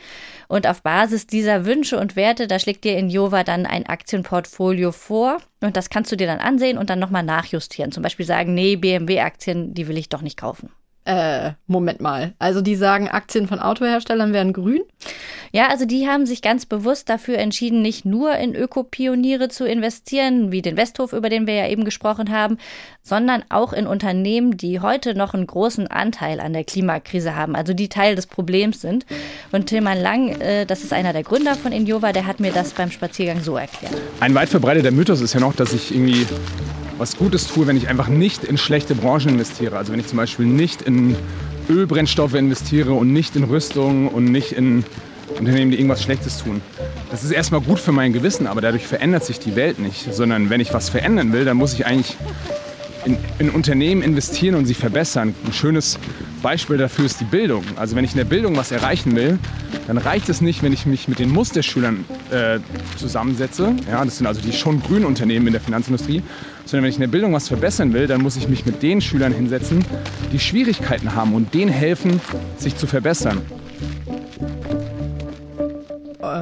Und 0.47 0.65
auf 0.65 0.81
Basis 0.81 1.27
dieser 1.27 1.65
Wünsche 1.65 1.99
und 1.99 2.15
Werte, 2.15 2.47
da 2.47 2.57
schlägt 2.57 2.83
dir 2.83 2.97
in 2.97 3.11
Jova 3.11 3.43
dann 3.43 3.67
ein 3.67 3.85
Aktienportfolio 3.85 4.91
vor. 4.91 5.37
Und 5.61 5.77
das 5.77 5.91
kannst 5.91 6.11
du 6.11 6.15
dir 6.15 6.25
dann 6.25 6.39
ansehen 6.39 6.79
und 6.79 6.89
dann 6.89 6.99
nochmal 6.99 7.23
nachjustieren. 7.23 7.91
Zum 7.91 8.01
Beispiel 8.01 8.25
sagen, 8.25 8.55
nee, 8.55 8.75
BMW-Aktien, 8.75 9.75
die 9.75 9.87
will 9.87 9.97
ich 9.97 10.09
doch 10.09 10.21
nicht 10.21 10.37
kaufen. 10.37 10.71
Äh, 11.09 11.53
Moment 11.65 12.01
mal. 12.01 12.35
Also 12.37 12.61
die 12.61 12.75
sagen, 12.75 13.09
Aktien 13.09 13.47
von 13.47 13.57
Autoherstellern 13.57 14.31
wären 14.31 14.53
grün? 14.53 14.83
Ja, 15.51 15.69
also 15.69 15.85
die 15.85 16.07
haben 16.07 16.27
sich 16.27 16.43
ganz 16.43 16.67
bewusst 16.67 17.09
dafür 17.09 17.39
entschieden, 17.39 17.81
nicht 17.81 18.05
nur 18.05 18.35
in 18.35 18.53
Ökopioniere 18.53 19.49
zu 19.49 19.65
investieren, 19.65 20.51
wie 20.51 20.61
den 20.61 20.77
Westhof, 20.77 21.13
über 21.13 21.29
den 21.29 21.47
wir 21.47 21.55
ja 21.55 21.67
eben 21.67 21.83
gesprochen 21.83 22.29
haben, 22.29 22.57
sondern 23.01 23.43
auch 23.49 23.73
in 23.73 23.87
Unternehmen, 23.87 24.55
die 24.55 24.81
heute 24.81 25.15
noch 25.15 25.33
einen 25.33 25.47
großen 25.47 25.87
Anteil 25.87 26.39
an 26.39 26.53
der 26.53 26.63
Klimakrise 26.63 27.35
haben, 27.35 27.55
also 27.55 27.73
die 27.73 27.89
Teil 27.89 28.15
des 28.15 28.27
Problems 28.27 28.79
sind. 28.79 29.07
Und 29.51 29.65
Tilman 29.65 29.99
Lang, 29.99 30.39
äh, 30.39 30.67
das 30.67 30.83
ist 30.83 30.93
einer 30.93 31.11
der 31.11 31.23
Gründer 31.23 31.55
von 31.55 31.71
Injova, 31.71 32.11
der 32.11 32.27
hat 32.27 32.39
mir 32.39 32.51
das 32.51 32.73
beim 32.73 32.91
Spaziergang 32.91 33.41
so 33.41 33.57
erklärt. 33.57 33.97
Ein 34.19 34.35
weit 34.35 34.49
verbreiteter 34.49 34.91
Mythos 34.91 35.21
ist 35.21 35.33
ja 35.33 35.39
noch, 35.39 35.55
dass 35.55 35.73
ich 35.73 35.91
irgendwie 35.91 36.27
was 36.99 37.15
Gutes 37.15 37.47
tue, 37.47 37.65
wenn 37.65 37.77
ich 37.77 37.87
einfach 37.87 38.09
nicht 38.09 38.43
in 38.43 38.57
schlechte 38.57 38.93
Branchen 38.93 39.29
investiere. 39.29 39.77
Also 39.77 39.93
wenn 39.93 39.99
ich 39.99 40.07
zum 40.07 40.17
Beispiel 40.17 40.45
nicht 40.45 40.81
in 40.81 41.15
Ölbrennstoffe 41.69 42.33
investiere 42.33 42.93
und 42.93 43.13
nicht 43.13 43.35
in 43.35 43.45
Rüstung 43.45 44.09
und 44.09 44.25
nicht 44.25 44.51
in 44.51 44.83
Unternehmen, 45.37 45.71
die 45.71 45.77
irgendwas 45.77 46.03
Schlechtes 46.03 46.39
tun. 46.39 46.61
Das 47.09 47.23
ist 47.23 47.31
erstmal 47.31 47.61
gut 47.61 47.79
für 47.79 47.91
mein 47.91 48.11
Gewissen, 48.11 48.47
aber 48.47 48.61
dadurch 48.61 48.85
verändert 48.85 49.23
sich 49.23 49.39
die 49.39 49.55
Welt 49.55 49.79
nicht. 49.79 50.13
Sondern 50.13 50.49
wenn 50.49 50.59
ich 50.59 50.73
was 50.73 50.89
verändern 50.89 51.31
will, 51.31 51.45
dann 51.45 51.55
muss 51.55 51.73
ich 51.73 51.85
eigentlich 51.85 52.17
in, 53.05 53.17
in, 53.39 53.49
Unternehmen 53.49 54.01
investieren 54.01 54.55
und 54.55 54.65
sie 54.65 54.73
verbessern. 54.73 55.33
Ein 55.45 55.53
schönes 55.53 55.97
Beispiel 56.39 56.77
dafür 56.77 57.05
ist 57.05 57.19
die 57.19 57.25
Bildung. 57.25 57.63
Also 57.75 57.95
wenn 57.95 58.03
ich 58.03 58.11
in 58.11 58.17
der 58.17 58.25
Bildung 58.25 58.55
was 58.57 58.71
erreichen 58.71 59.15
will, 59.15 59.39
dann 59.87 59.97
reicht 59.97 60.29
es 60.29 60.41
nicht, 60.41 60.63
wenn 60.63 60.73
ich 60.73 60.85
mich 60.85 61.07
mit 61.07 61.19
den 61.19 61.29
Musterschülern 61.29 62.05
äh, 62.31 62.59
zusammensetze. 62.97 63.75
Ja, 63.89 64.03
das 64.03 64.17
sind 64.17 64.27
also 64.27 64.41
die 64.41 64.53
schon 64.53 64.81
grünen 64.81 65.05
Unternehmen 65.05 65.47
in 65.47 65.53
der 65.53 65.61
Finanzindustrie. 65.61 66.21
Sondern 66.65 66.83
wenn 66.83 66.89
ich 66.89 66.97
in 66.97 67.01
der 67.01 67.07
Bildung 67.07 67.33
was 67.33 67.47
verbessern 67.47 67.93
will, 67.93 68.07
dann 68.07 68.21
muss 68.21 68.35
ich 68.35 68.47
mich 68.47 68.65
mit 68.65 68.83
den 68.83 69.01
Schülern 69.01 69.33
hinsetzen, 69.33 69.83
die 70.31 70.39
Schwierigkeiten 70.39 71.15
haben 71.15 71.33
und 71.33 71.53
denen 71.53 71.71
helfen, 71.71 72.21
sich 72.57 72.75
zu 72.75 72.85
verbessern. 72.85 73.41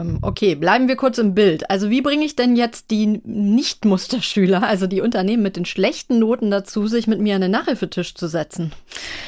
Ähm, 0.01 0.19
okay, 0.21 0.55
bleiben 0.55 0.87
wir 0.87 0.95
kurz 0.95 1.17
im 1.17 1.33
Bild. 1.33 1.69
Also 1.69 1.89
wie 1.89 2.01
bringe 2.01 2.25
ich 2.25 2.35
denn 2.35 2.55
jetzt 2.55 2.91
die 2.91 3.05
Nicht-Musterschüler, 3.23 4.63
also 4.63 4.87
die 4.87 5.01
Unternehmen 5.01 5.43
mit 5.43 5.55
den 5.55 5.65
schlechten 5.65 6.19
Noten 6.19 6.51
dazu, 6.51 6.87
sich 6.87 7.07
mit 7.07 7.19
mir 7.19 7.35
an 7.35 7.41
den 7.41 7.51
Nachhilfetisch 7.51 8.15
zu 8.15 8.27
setzen? 8.27 8.73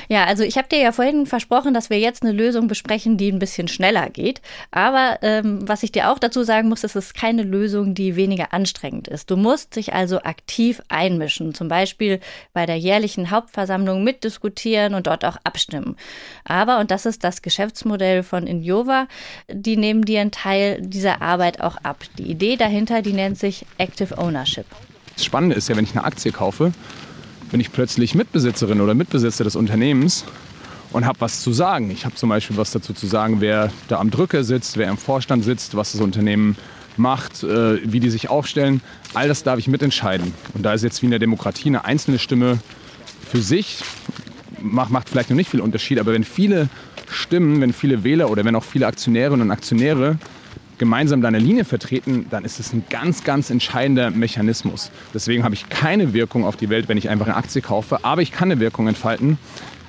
Ja, 0.08 0.25
also 0.25 0.43
ich 0.43 0.58
habe 0.58 0.67
dir 0.69 0.79
ja 0.79 0.91
vorhin 0.91 1.25
versprochen, 1.25 1.73
dass 1.73 1.89
wir 1.89 1.99
jetzt 1.99 2.23
eine 2.23 2.32
Lösung 2.32 2.67
besprechen, 2.67 3.17
die 3.17 3.32
ein 3.32 3.39
bisschen 3.39 3.67
schneller 3.67 4.10
geht. 4.10 4.41
Aber 4.71 5.19
ähm, 5.21 5.67
was 5.67 5.84
ich 5.84 5.91
dir 5.91 6.12
auch 6.12 6.19
dazu 6.19 6.43
sagen 6.43 6.69
muss, 6.69 6.84
ist, 6.84 6.95
es 6.95 7.05
ist 7.10 7.13
keine 7.13 7.43
Lösung, 7.43 7.93
die 7.93 8.15
weniger 8.15 8.53
anstrengend 8.53 9.08
ist. 9.08 9.32
Du 9.32 9.38
musst 9.38 9.75
dich 9.75 9.93
also 9.93 10.21
aktiv 10.21 10.82
einmischen, 10.89 11.53
zum 11.53 11.67
Beispiel 11.67 12.19
bei 12.53 12.65
der 12.65 12.77
jährlichen 12.77 13.32
Hauptversammlung 13.32 14.03
mitdiskutieren 14.03 14.93
und 14.93 15.08
dort 15.08 15.25
auch 15.25 15.38
abstimmen. 15.43 15.95
Aber, 16.45 16.79
und 16.79 16.91
das 16.91 17.05
ist 17.05 17.23
das 17.23 17.41
Geschäftsmodell 17.41 18.23
von 18.23 18.47
Injova, 18.47 19.08
die 19.51 19.77
nehmen 19.77 20.03
dir 20.03 20.21
einen 20.21 20.32
Teil 20.32 20.59
dieser 20.80 21.22
Arbeit 21.22 21.62
auch 21.62 21.78
ab. 21.84 22.04
Die 22.17 22.24
Idee 22.24 22.56
dahinter, 22.56 23.02
die 23.02 23.13
nennt 23.13 23.38
sich 23.38 23.65
Active 23.78 24.17
Ownership. 24.17 24.65
Das 25.15 25.26
Spannende 25.26 25.56
ist 25.56 25.67
ja, 25.67 25.76
wenn 25.76 25.84
ich 25.84 25.91
eine 25.91 26.04
Aktie 26.04 26.32
kaufe, 26.32 26.72
bin 27.52 27.60
ich 27.60 27.72
plötzlich 27.72 28.15
Mitbesitzerin 28.15 28.80
oder 28.82 28.93
Mitbesitzer 28.93 29.43
des 29.43 29.56
Unternehmens 29.56 30.26
und 30.91 31.06
habe 31.06 31.22
was 31.22 31.41
zu 31.41 31.52
sagen. 31.52 31.91
Ich 31.91 32.06
habe 32.06 32.15
zum 32.15 32.30
Beispiel 32.30 32.58
was 32.58 32.72
dazu 32.72 32.93
zu 32.93 33.08
sagen, 33.08 33.41
wer 33.41 33.72
da 33.88 34.00
am 34.00 34.12
Drücker 34.12 34.43
sitzt, 34.43 34.78
wer 34.78 34.89
im 34.89 34.98
Vorstand 34.98 35.43
sitzt, 35.43 35.76
was 35.76 35.91
das 35.91 36.02
Unternehmen 36.02 36.58
macht, 36.98 37.43
äh, 37.43 37.80
wie 37.91 38.00
die 38.00 38.10
sich 38.10 38.30
aufstellen. 38.30 38.82
All 39.13 39.28
das 39.28 39.43
darf 39.43 39.60
ich 39.60 39.67
mitentscheiden. 39.67 40.34
Und 40.54 40.63
da 40.63 40.74
ist 40.74 40.84
jetzt 40.84 41.02
wie 41.02 41.08
in 41.08 41.12
der 41.12 41.19
Demokratie 41.19 41.69
eine 41.69 41.86
einzelne 41.86 42.19
Stimme 42.19 42.60
für 43.30 43.41
sich, 43.41 43.80
macht, 44.62 44.91
macht 44.91 45.10
vielleicht 45.10 45.30
noch 45.30 45.38
nicht 45.38 45.50
viel 45.50 45.62
Unterschied, 45.62 46.00
aber 46.00 46.13
wenn 46.13 46.24
viele 46.24 46.69
Stimmen, 47.10 47.62
wenn 47.62 47.74
viele 47.74 48.04
Wähler 48.04 48.30
oder 48.30 48.45
wenn 48.45 48.56
auch 48.56 48.63
viele 48.63 48.88
Aktionärinnen 48.88 49.41
und 49.41 49.52
Aktionäre 49.52 50.17
gemeinsam 50.80 51.22
deine 51.22 51.38
Linie 51.38 51.65
vertreten, 51.65 52.26
dann 52.30 52.44
ist 52.44 52.60
es 52.60 52.74
ein 52.74 52.84
ganz, 52.89 53.24
ganz 53.24 53.50
entscheidender 53.50 54.10
Mechanismus. 54.10 54.89
Deswegen 55.13 55.44
habe 55.44 55.54
ich 55.54 55.70
keine 55.70 56.13
Wirkung 56.13 56.46
auf 56.46 56.56
die 56.56 56.70
Welt, 56.70 56.89
wenn 56.89 56.98
ich 56.98 57.10
einfach 57.10 57.28
eine 57.28 57.36
Aktie 57.36 57.62
kaufe, 57.62 58.04
aber 58.04 58.22
ich 58.22 58.32
kann 58.32 58.52
eine 58.52 58.60
Wirkung 58.60 58.88
entfalten, 58.88 59.38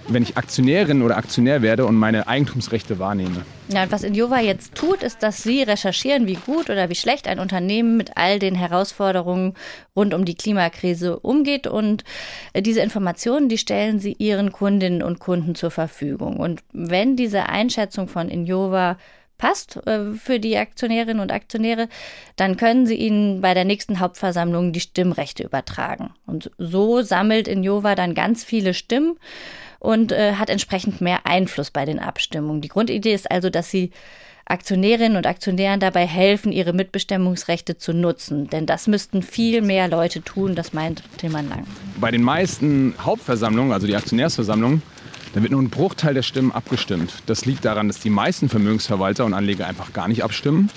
wenn 0.09 0.23
ich 0.23 0.37
Aktionärin 0.37 1.03
oder 1.03 1.17
Aktionär 1.17 1.63
werde 1.63 1.87
und 1.87 1.95
meine 1.95 2.27
Eigentumsrechte 2.27 2.99
wahrnehme. 2.99 3.45
Ja, 3.69 3.85
und 3.85 3.93
was 3.93 4.03
Injova 4.03 4.41
jetzt 4.41 4.75
tut, 4.75 5.03
ist, 5.03 5.23
dass 5.23 5.43
sie 5.43 5.63
recherchieren, 5.63 6.27
wie 6.27 6.35
gut 6.35 6.71
oder 6.71 6.89
wie 6.89 6.95
schlecht 6.95 7.29
ein 7.29 7.39
Unternehmen 7.39 7.97
mit 7.97 8.17
all 8.17 8.39
den 8.39 8.55
Herausforderungen 8.55 9.55
rund 9.95 10.15
um 10.15 10.25
die 10.25 10.35
Klimakrise 10.35 11.21
umgeht. 11.21 11.67
Und 11.67 12.05
äh, 12.53 12.63
diese 12.63 12.81
Informationen, 12.81 13.49
die 13.49 13.59
stellen 13.59 14.01
sie 14.01 14.15
ihren 14.19 14.53
Kundinnen 14.53 15.03
und 15.03 15.21
Kunden 15.21 15.55
zur 15.55 15.71
Verfügung. 15.71 16.39
Und 16.39 16.63
wenn 16.73 17.17
diese 17.17 17.49
Einschätzung 17.49 18.09
von 18.09 18.29
Injova 18.29 18.97
passt 19.41 19.77
äh, 19.87 20.13
für 20.13 20.39
die 20.39 20.57
Aktionärinnen 20.57 21.21
und 21.21 21.33
Aktionäre, 21.33 21.89
dann 22.37 22.59
können 22.59 22.87
sie 22.87 22.95
ihnen 22.95 23.41
bei 23.41 23.55
der 23.55 23.65
nächsten 23.65 23.99
Hauptversammlung 23.99 24.73
die 24.73 24.81
Stimmrechte 24.81 25.43
übertragen. 25.43 26.11
Und 26.27 26.51
so 26.59 27.01
sammelt 27.01 27.49
Injova 27.49 27.95
dann 27.95 28.15
ganz 28.15 28.45
viele 28.45 28.75
Stimmen 28.75 29.19
und 29.79 30.13
äh, 30.13 30.35
hat 30.35 30.51
entsprechend 30.51 31.01
mehr 31.01 31.27
Einfluss 31.27 31.71
bei 31.71 31.87
den 31.87 31.99
Abstimmungen. 31.99 32.61
Die 32.61 32.69
Grundidee 32.69 33.15
ist 33.15 33.31
also, 33.31 33.49
dass 33.49 33.71
sie 33.71 33.93
Aktionärinnen 34.45 35.17
und 35.17 35.27
Aktionären 35.27 35.81
dabei 35.81 36.07
helfen, 36.07 36.53
ihre 36.53 36.75
Mitbestimmungsrechte 36.75 37.79
zu 37.79 37.95
nutzen. 37.95 38.49
Denn 38.49 38.67
das 38.67 38.89
müssten 38.89 39.23
viel 39.23 39.63
mehr 39.63 39.89
Leute 39.89 40.23
tun, 40.23 40.55
das 40.55 40.75
meint 40.75 41.03
Tilman 41.17 41.49
Lang. 41.49 41.67
Bei 41.99 42.11
den 42.11 42.23
meisten 42.23 42.95
Hauptversammlungen, 43.01 43.73
also 43.73 43.87
die 43.87 43.97
Aktionärsversammlungen, 43.97 44.83
da 45.35 45.43
wird 45.43 45.53
nur 45.53 45.63
ein 45.63 45.71
Bruchteil 45.71 46.15
der 46.15 46.23
Stimmen 46.23 46.53
abgestimmt. 46.53 47.13
Das 47.27 47.45
liegt 47.45 47.65
daran, 47.65 47.89
dass 47.89 48.01
die 48.01 48.11
meisten 48.11 48.49
Vermögensverwalter 48.49 49.25
und 49.25 49.35
Anleger 49.35 49.67
einfach 49.67 49.93
gar 49.93 50.09
nicht 50.09 50.25
abstimmen. 50.25 50.71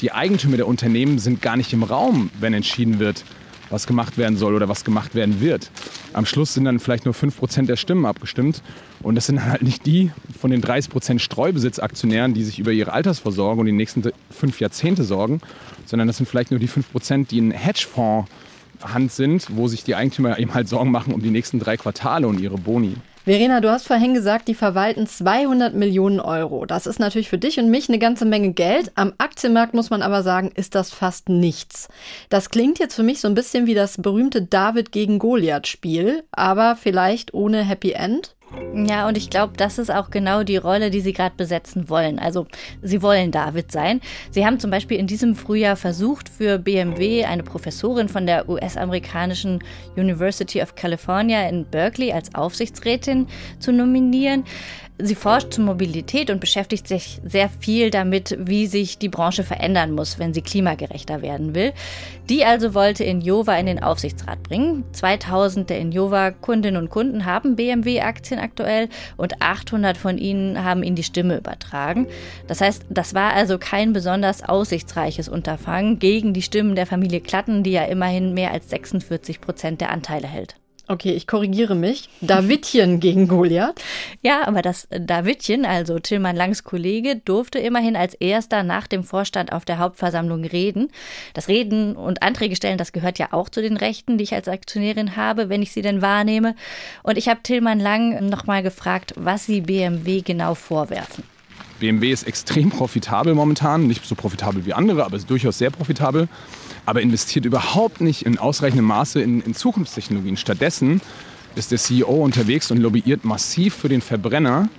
Die 0.00 0.12
Eigentümer 0.12 0.56
der 0.56 0.66
Unternehmen 0.66 1.18
sind 1.18 1.42
gar 1.42 1.56
nicht 1.56 1.72
im 1.72 1.82
Raum, 1.82 2.30
wenn 2.40 2.54
entschieden 2.54 2.98
wird, 2.98 3.24
was 3.70 3.86
gemacht 3.86 4.16
werden 4.18 4.36
soll 4.36 4.54
oder 4.54 4.68
was 4.68 4.84
gemacht 4.84 5.14
werden 5.14 5.40
wird. 5.40 5.70
Am 6.12 6.26
Schluss 6.26 6.54
sind 6.54 6.64
dann 6.64 6.78
vielleicht 6.78 7.04
nur 7.04 7.14
5% 7.14 7.66
der 7.66 7.76
Stimmen 7.76 8.06
abgestimmt. 8.06 8.62
Und 9.02 9.14
das 9.14 9.26
sind 9.26 9.44
halt 9.44 9.62
nicht 9.62 9.86
die 9.86 10.10
von 10.38 10.50
den 10.50 10.62
30% 10.62 11.18
Streubesitzaktionären, 11.18 12.34
die 12.34 12.44
sich 12.44 12.58
über 12.58 12.72
ihre 12.72 12.92
Altersvorsorge 12.92 13.60
und 13.60 13.66
die 13.66 13.72
nächsten 13.72 14.02
fünf 14.30 14.60
Jahrzehnte 14.60 15.04
sorgen, 15.04 15.40
sondern 15.86 16.08
das 16.08 16.16
sind 16.16 16.26
vielleicht 16.26 16.50
nur 16.50 16.60
die 16.60 16.68
5%, 16.68 17.28
die 17.28 17.38
in 17.38 17.50
Hedgefonds 17.50 18.28
Hand 18.82 19.12
sind, 19.12 19.48
wo 19.56 19.68
sich 19.68 19.84
die 19.84 19.94
Eigentümer 19.94 20.38
eben 20.38 20.54
halt 20.54 20.68
Sorgen 20.68 20.90
machen 20.90 21.12
um 21.12 21.22
die 21.22 21.30
nächsten 21.30 21.58
drei 21.58 21.76
Quartale 21.76 22.28
und 22.28 22.40
ihre 22.40 22.58
Boni. 22.58 22.94
Verena, 23.28 23.60
du 23.60 23.70
hast 23.70 23.86
vorhin 23.86 24.14
gesagt, 24.14 24.48
die 24.48 24.54
verwalten 24.54 25.06
200 25.06 25.74
Millionen 25.74 26.18
Euro. 26.18 26.64
Das 26.64 26.86
ist 26.86 26.98
natürlich 26.98 27.28
für 27.28 27.36
dich 27.36 27.60
und 27.60 27.68
mich 27.68 27.90
eine 27.90 27.98
ganze 27.98 28.24
Menge 28.24 28.54
Geld. 28.54 28.90
Am 28.94 29.12
Aktienmarkt 29.18 29.74
muss 29.74 29.90
man 29.90 30.00
aber 30.00 30.22
sagen, 30.22 30.50
ist 30.54 30.74
das 30.74 30.92
fast 30.92 31.28
nichts. 31.28 31.90
Das 32.30 32.48
klingt 32.48 32.78
jetzt 32.78 32.94
für 32.94 33.02
mich 33.02 33.20
so 33.20 33.28
ein 33.28 33.34
bisschen 33.34 33.66
wie 33.66 33.74
das 33.74 33.98
berühmte 33.98 34.40
David 34.40 34.92
gegen 34.92 35.18
Goliath 35.18 35.66
Spiel, 35.66 36.24
aber 36.32 36.74
vielleicht 36.74 37.34
ohne 37.34 37.62
Happy 37.62 37.92
End. 37.92 38.34
Ja, 38.74 39.06
und 39.08 39.16
ich 39.16 39.28
glaube, 39.28 39.54
das 39.56 39.78
ist 39.78 39.90
auch 39.90 40.10
genau 40.10 40.42
die 40.42 40.56
Rolle, 40.56 40.90
die 40.90 41.00
sie 41.00 41.12
gerade 41.12 41.34
besetzen 41.36 41.88
wollen. 41.88 42.18
Also 42.18 42.46
sie 42.82 43.02
wollen 43.02 43.30
David 43.30 43.70
sein. 43.72 44.00
Sie 44.30 44.46
haben 44.46 44.58
zum 44.58 44.70
Beispiel 44.70 44.98
in 44.98 45.06
diesem 45.06 45.34
Frühjahr 45.34 45.76
versucht, 45.76 46.28
für 46.28 46.58
BMW 46.58 47.24
eine 47.24 47.42
Professorin 47.42 48.08
von 48.08 48.26
der 48.26 48.48
US-amerikanischen 48.48 49.62
University 49.96 50.62
of 50.62 50.74
California 50.74 51.48
in 51.48 51.66
Berkeley 51.66 52.12
als 52.12 52.34
Aufsichtsrätin 52.34 53.26
zu 53.58 53.72
nominieren. 53.72 54.44
Sie 55.00 55.14
forscht 55.14 55.52
zur 55.52 55.64
Mobilität 55.64 56.28
und 56.28 56.40
beschäftigt 56.40 56.88
sich 56.88 57.20
sehr 57.24 57.48
viel 57.48 57.90
damit, 57.90 58.36
wie 58.40 58.66
sich 58.66 58.98
die 58.98 59.08
Branche 59.08 59.44
verändern 59.44 59.92
muss, 59.92 60.18
wenn 60.18 60.34
sie 60.34 60.42
klimagerechter 60.42 61.22
werden 61.22 61.54
will. 61.54 61.72
Die 62.28 62.44
also 62.44 62.74
wollte 62.74 63.04
Injova 63.04 63.56
in 63.58 63.66
den 63.66 63.80
Aufsichtsrat 63.80 64.42
bringen. 64.42 64.82
2000 64.92 65.70
der 65.70 65.78
Injova-Kundinnen 65.78 66.82
und 66.82 66.90
Kunden 66.90 67.26
haben 67.26 67.54
BMW-Aktien 67.54 68.40
aktuell 68.40 68.88
und 69.16 69.40
800 69.40 69.96
von 69.96 70.18
ihnen 70.18 70.64
haben 70.64 70.82
ihnen 70.82 70.96
die 70.96 71.04
Stimme 71.04 71.38
übertragen. 71.38 72.08
Das 72.48 72.60
heißt, 72.60 72.86
das 72.90 73.14
war 73.14 73.34
also 73.34 73.56
kein 73.58 73.92
besonders 73.92 74.42
aussichtsreiches 74.42 75.28
Unterfangen 75.28 76.00
gegen 76.00 76.34
die 76.34 76.42
Stimmen 76.42 76.74
der 76.74 76.86
Familie 76.86 77.20
Klatten, 77.20 77.62
die 77.62 77.70
ja 77.70 77.84
immerhin 77.84 78.34
mehr 78.34 78.50
als 78.50 78.68
46 78.70 79.40
Prozent 79.40 79.80
der 79.80 79.90
Anteile 79.90 80.26
hält. 80.26 80.56
Okay, 80.90 81.12
ich 81.12 81.26
korrigiere 81.26 81.74
mich. 81.74 82.08
Davidchen 82.22 82.98
gegen 83.00 83.28
Goliath. 83.28 83.80
Ja, 84.22 84.48
aber 84.48 84.62
das 84.62 84.88
Davidchen, 84.90 85.66
also 85.66 85.98
Tillmann 85.98 86.34
Langs 86.34 86.64
Kollege, 86.64 87.16
durfte 87.16 87.58
immerhin 87.58 87.94
als 87.94 88.14
erster 88.14 88.62
nach 88.62 88.86
dem 88.86 89.04
Vorstand 89.04 89.52
auf 89.52 89.66
der 89.66 89.78
Hauptversammlung 89.78 90.44
reden. 90.44 90.88
Das 91.34 91.48
Reden 91.48 91.94
und 91.94 92.22
Anträge 92.22 92.56
stellen, 92.56 92.78
das 92.78 92.92
gehört 92.92 93.18
ja 93.18 93.28
auch 93.32 93.50
zu 93.50 93.60
den 93.60 93.76
Rechten, 93.76 94.16
die 94.16 94.24
ich 94.24 94.34
als 94.34 94.48
Aktionärin 94.48 95.14
habe, 95.14 95.50
wenn 95.50 95.60
ich 95.60 95.72
sie 95.72 95.82
denn 95.82 96.00
wahrnehme. 96.00 96.56
Und 97.02 97.18
ich 97.18 97.28
habe 97.28 97.42
Tillmann 97.42 97.80
Lang 97.80 98.26
nochmal 98.30 98.62
gefragt, 98.62 99.12
was 99.16 99.44
sie 99.44 99.60
BMW 99.60 100.22
genau 100.22 100.54
vorwerfen. 100.54 101.37
BMW 101.80 102.10
ist 102.10 102.26
extrem 102.26 102.70
profitabel 102.70 103.34
momentan, 103.34 103.86
nicht 103.86 104.04
so 104.04 104.14
profitabel 104.14 104.66
wie 104.66 104.72
andere, 104.72 105.04
aber 105.04 105.16
ist 105.16 105.30
durchaus 105.30 105.58
sehr 105.58 105.70
profitabel 105.70 106.28
aber 106.88 107.02
investiert 107.02 107.44
überhaupt 107.44 108.00
nicht 108.00 108.24
in 108.24 108.38
ausreichendem 108.38 108.86
Maße 108.86 109.20
in, 109.20 109.42
in 109.42 109.54
Zukunftstechnologien. 109.54 110.38
Stattdessen 110.38 111.02
ist 111.54 111.70
der 111.70 111.76
CEO 111.76 112.24
unterwegs 112.24 112.70
und 112.70 112.78
lobbyiert 112.78 113.26
massiv 113.26 113.74
für 113.74 113.90
den 113.90 114.00
Verbrenner. 114.00 114.70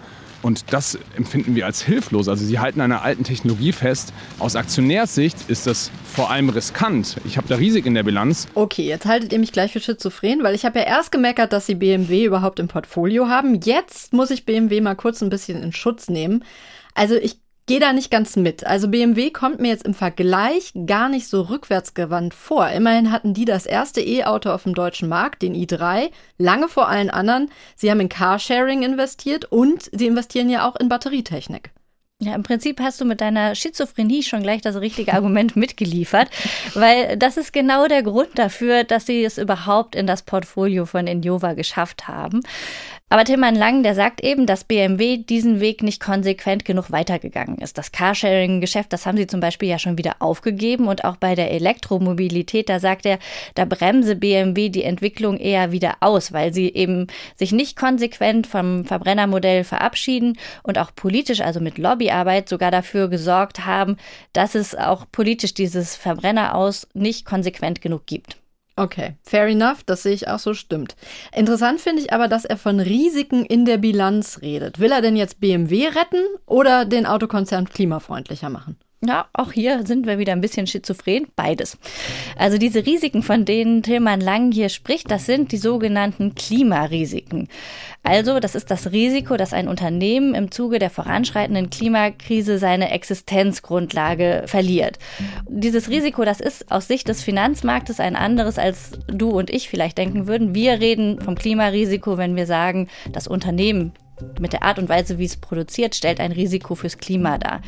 Und 0.41 0.73
das 0.73 0.97
empfinden 1.15 1.53
wir 1.53 1.67
als 1.67 1.83
hilflos. 1.83 2.27
Also 2.27 2.43
sie 2.43 2.57
halten 2.57 2.81
einer 2.81 3.03
alten 3.03 3.25
Technologie 3.25 3.73
fest. 3.73 4.12
Aus 4.39 4.55
Aktionärssicht 4.55 5.38
ist 5.49 5.67
das 5.67 5.91
vor 6.03 6.31
allem 6.31 6.49
riskant. 6.49 7.17
Ich 7.25 7.38
habe 7.38 7.47
da 7.47 7.57
Risiken 7.57 7.89
in 7.89 7.93
der 7.93 8.03
Bilanz. 8.03 8.47
Okay, 8.55 8.88
jetzt 8.88 9.05
haltet 9.05 9.31
ihr 9.31 9.38
mich 9.38 9.51
gleich 9.51 9.73
für 9.73 9.79
schizophren, 9.79 10.41
weil 10.41 10.55
ich 10.55 10.65
habe 10.65 10.79
ja 10.79 10.85
erst 10.85 11.12
gemeckert, 11.12 11.53
dass 11.53 11.67
sie 11.67 11.75
BMW 11.75 12.25
überhaupt 12.25 12.59
im 12.59 12.69
Portfolio 12.69 13.27
haben. 13.27 13.59
Jetzt 13.62 14.13
muss 14.13 14.31
ich 14.31 14.45
BMW 14.45 14.81
mal 14.81 14.95
kurz 14.95 15.21
ein 15.21 15.29
bisschen 15.29 15.62
in 15.62 15.73
Schutz 15.73 16.09
nehmen. 16.09 16.43
Also 16.95 17.15
ich 17.15 17.39
gehe 17.69 17.80
da 17.80 17.93
nicht 17.93 18.10
ganz 18.10 18.36
mit. 18.36 18.65
Also 18.65 18.88
BMW 18.88 19.30
kommt 19.30 19.60
mir 19.60 19.67
jetzt 19.67 19.86
im 19.86 19.93
Vergleich 19.93 20.71
gar 20.88 21.08
nicht 21.08 21.28
so 21.28 21.43
rückwärtsgewandt 21.43 22.34
vor. 22.34 22.67
Immerhin 22.69 23.12
hatten 23.12 23.36
die 23.36 23.45
das 23.45 23.67
erste 23.67 24.02
E-Auto 24.02 24.49
auf 24.49 24.63
dem 24.63 24.73
deutschen 24.73 25.08
Markt, 25.08 25.43
den 25.43 25.54
i3, 25.54 26.10
lange 26.39 26.67
vor 26.67 26.89
allen 26.89 27.12
anderen. 27.12 27.52
Sie 27.75 27.91
haben 27.91 27.99
in 27.99 28.10
Carsharing 28.10 28.82
investiert 28.82 29.45
und 29.45 29.88
sie 29.93 30.08
investieren 30.08 30.49
ja 30.49 30.67
auch 30.67 30.78
in 30.78 30.89
Batterietechnik. 30.89 31.69
Ja, 32.21 32.36
im 32.36 32.43
Prinzip 32.43 32.82
hast 32.82 32.99
du 32.99 33.06
mit 33.06 33.21
deiner 33.21 33.56
Schizophrenie 33.56 34.23
schon 34.23 34.43
gleich 34.43 34.62
das 34.62 34.75
richtige 34.75 35.13
Argument 35.13 35.56
mitgeliefert, 35.56 36.30
weil 36.73 37.15
das 37.17 37.38
ist 37.38 37.54
genau 37.54 37.88
der 37.88 38.04
Grund 38.04 38.32
dafür, 38.34 38.84
dass 38.84 39.06
sie 39.06 39.23
es 39.23 39.38
überhaupt 39.38 39.95
in 39.95 40.06
das 40.08 40.23
Portfolio 40.23 40.86
von 40.86 41.06
Injova 41.08 41.54
geschafft 41.54 42.10
haben. 42.10 42.41
Aber 43.12 43.24
Tilman 43.26 43.56
Lang, 43.56 43.82
der 43.82 43.95
sagt 43.95 44.24
eben, 44.24 44.45
dass 44.45 44.63
BMW 44.63 45.17
diesen 45.17 45.60
Weg 45.60 45.82
nicht 45.82 46.00
konsequent 46.00 46.63
genug 46.63 46.91
weitergegangen 46.91 47.58
ist. 47.58 47.80
Das 47.80 47.91
Carsharing-Geschäft, 47.91 48.93
das 48.93 49.08
haben 49.08 49.17
sie 49.17 49.26
zum 49.26 49.39
Beispiel 49.39 49.67
ja 49.67 49.80
schon 49.80 49.98
wieder 49.98 50.17
aufgegeben 50.19 50.88
und 50.88 51.04
auch 51.06 51.15
bei 51.15 51.34
der 51.34 51.50
Elektromobilität, 51.50 52.69
da 52.69 52.80
sagt 52.80 53.08
er, 53.08 53.17
da 53.56 53.65
bremse 53.65 54.15
BMW 54.15 54.69
die 54.69 54.84
Entwicklung 54.84 55.38
eher 55.38 55.72
wieder 55.72 55.95
aus, 56.02 56.34
weil 56.34 56.54
sie 56.54 56.72
eben 56.72 57.08
sich 57.36 57.52
nicht 57.52 57.76
konsequent 57.76 58.45
vom 58.45 58.86
Verbrennermodell 58.86 59.63
verabschieden 59.63 60.38
und 60.62 60.78
auch 60.78 60.93
politisch, 60.95 61.41
also 61.41 61.60
mit 61.60 61.80
Lobbyarbeit 61.80 62.48
sogar 62.48 62.69
dafür 62.69 63.08
gesorgt 63.08 63.65
haben, 63.65 63.98
dass 64.34 64.54
es 64.54 64.76
auch 64.76 65.08
politisch 65.12 65.56
dieses 65.56 65.95
Verbrenner 65.95 66.54
aus 66.54 66.88
nicht 66.93 67.26
konsequent 67.26 67.82
genug 67.82 68.06
gibt. 68.06 68.38
Okay, 68.80 69.18
fair 69.24 69.48
enough, 69.48 69.84
das 69.84 70.04
sehe 70.04 70.13
ich 70.13 70.30
auch 70.30 70.39
so, 70.39 70.54
stimmt. 70.54 70.96
Interessant 71.36 71.82
finde 71.82 72.02
ich 72.02 72.13
aber, 72.13 72.30
dass 72.30 72.46
er 72.46 72.56
von 72.56 72.80
Risiken 72.80 73.44
in 73.44 73.65
der 73.65 73.78
Bilanz 73.78 74.39
redet. 74.42 74.80
Will 74.80 74.94
er 74.94 75.02
denn 75.02 75.18
jetzt 75.18 75.42
BMW 75.42 75.88
retten 75.88 76.24
oder 76.46 76.86
den 76.86 77.06
Autokonzern 77.06 77.68
klimafreundlicher 77.68 78.50
machen? 78.50 78.78
Ja, 79.01 79.27
auch 79.31 79.53
hier 79.53 79.85
sind 79.88 80.05
wir 80.07 80.19
wieder 80.19 80.33
ein 80.33 80.41
bisschen 80.41 80.67
schizophren. 80.67 81.27
Beides. 81.38 81.77
Also 82.35 82.57
diese 82.57 82.85
Risiken, 82.85 83.23
von 83.23 83.45
denen 83.45 83.81
Tilman 83.81 84.19
Lang 84.19 84.51
hier 84.51 84.67
spricht, 84.67 85.09
das 85.09 85.25
sind 85.25 85.53
die 85.53 85.57
sogenannten 85.57 86.35
Klimarisiken. 86.35 87.47
Also 88.03 88.41
das 88.41 88.55
ist 88.55 88.69
das 88.71 88.91
Risiko, 88.91 89.38
dass 89.38 89.53
ein 89.53 89.69
Unternehmen 89.69 90.35
im 90.35 90.51
Zuge 90.51 90.79
der 90.79 90.89
voranschreitenden 90.89 91.69
Klimakrise 91.69 92.57
seine 92.57 92.91
Existenzgrundlage 92.91 94.43
verliert. 94.47 94.99
Dieses 95.47 95.89
Risiko, 95.89 96.25
das 96.25 96.41
ist 96.41 96.69
aus 96.69 96.89
Sicht 96.89 97.07
des 97.07 97.23
Finanzmarktes 97.23 98.01
ein 98.01 98.17
anderes, 98.17 98.57
als 98.57 98.99
du 99.07 99.29
und 99.29 99.49
ich 99.49 99.69
vielleicht 99.69 99.97
denken 99.97 100.27
würden. 100.27 100.53
Wir 100.53 100.81
reden 100.81 101.21
vom 101.21 101.35
Klimarisiko, 101.35 102.17
wenn 102.17 102.35
wir 102.35 102.45
sagen, 102.45 102.89
das 103.13 103.27
Unternehmen 103.27 103.93
mit 104.39 104.53
der 104.53 104.63
Art 104.63 104.79
und 104.79 104.89
Weise, 104.89 105.17
wie 105.17 105.25
es 105.25 105.38
produziert, 105.38 105.95
stellt 105.95 106.19
ein 106.19 106.32
Risiko 106.32 106.75
fürs 106.75 106.97
Klima 106.97 107.38
dar. 107.38 107.62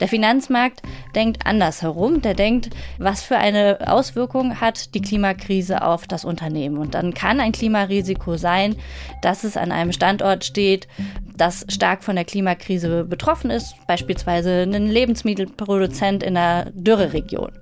Der 0.00 0.08
Finanzmarkt 0.08 0.82
denkt 1.14 1.46
anders 1.46 1.82
herum. 1.82 2.22
Der 2.22 2.34
denkt, 2.34 2.70
was 2.98 3.22
für 3.22 3.36
eine 3.36 3.78
Auswirkung 3.86 4.60
hat 4.60 4.94
die 4.94 5.02
Klimakrise 5.02 5.82
auf 5.82 6.06
das 6.06 6.24
Unternehmen. 6.24 6.78
Und 6.78 6.94
dann 6.94 7.14
kann 7.14 7.40
ein 7.40 7.52
Klimarisiko 7.52 8.36
sein, 8.36 8.76
dass 9.22 9.44
es 9.44 9.56
an 9.56 9.72
einem 9.72 9.92
Standort 9.92 10.44
steht, 10.44 10.88
das 11.36 11.64
stark 11.68 12.02
von 12.02 12.16
der 12.16 12.24
Klimakrise 12.24 13.04
betroffen 13.04 13.50
ist, 13.50 13.74
beispielsweise 13.86 14.62
ein 14.62 14.88
Lebensmittelproduzent 14.88 16.22
in 16.22 16.36
einer 16.36 16.70
Dürreregion. 16.72 17.52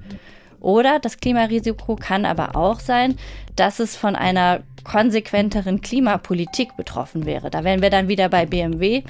Oder 0.61 0.99
das 0.99 1.19
Klimarisiko 1.19 1.97
kann 1.97 2.25
aber 2.25 2.57
auch 2.57 2.81
sein, 2.81 3.17
dass 3.55 3.79
es 3.79 3.97
von 3.97 4.17
einer 4.17 4.61
konsequenteren 4.85 5.81
Klimapolitik 5.81 6.77
betroffen 6.77 7.27
wäre. 7.27 7.51
Da 7.51 7.65
wären 7.65 7.83
wir 7.83 7.91
dann 7.91 8.09
wieder 8.09 8.29
bei 8.29 8.47
BMW, 8.47 9.03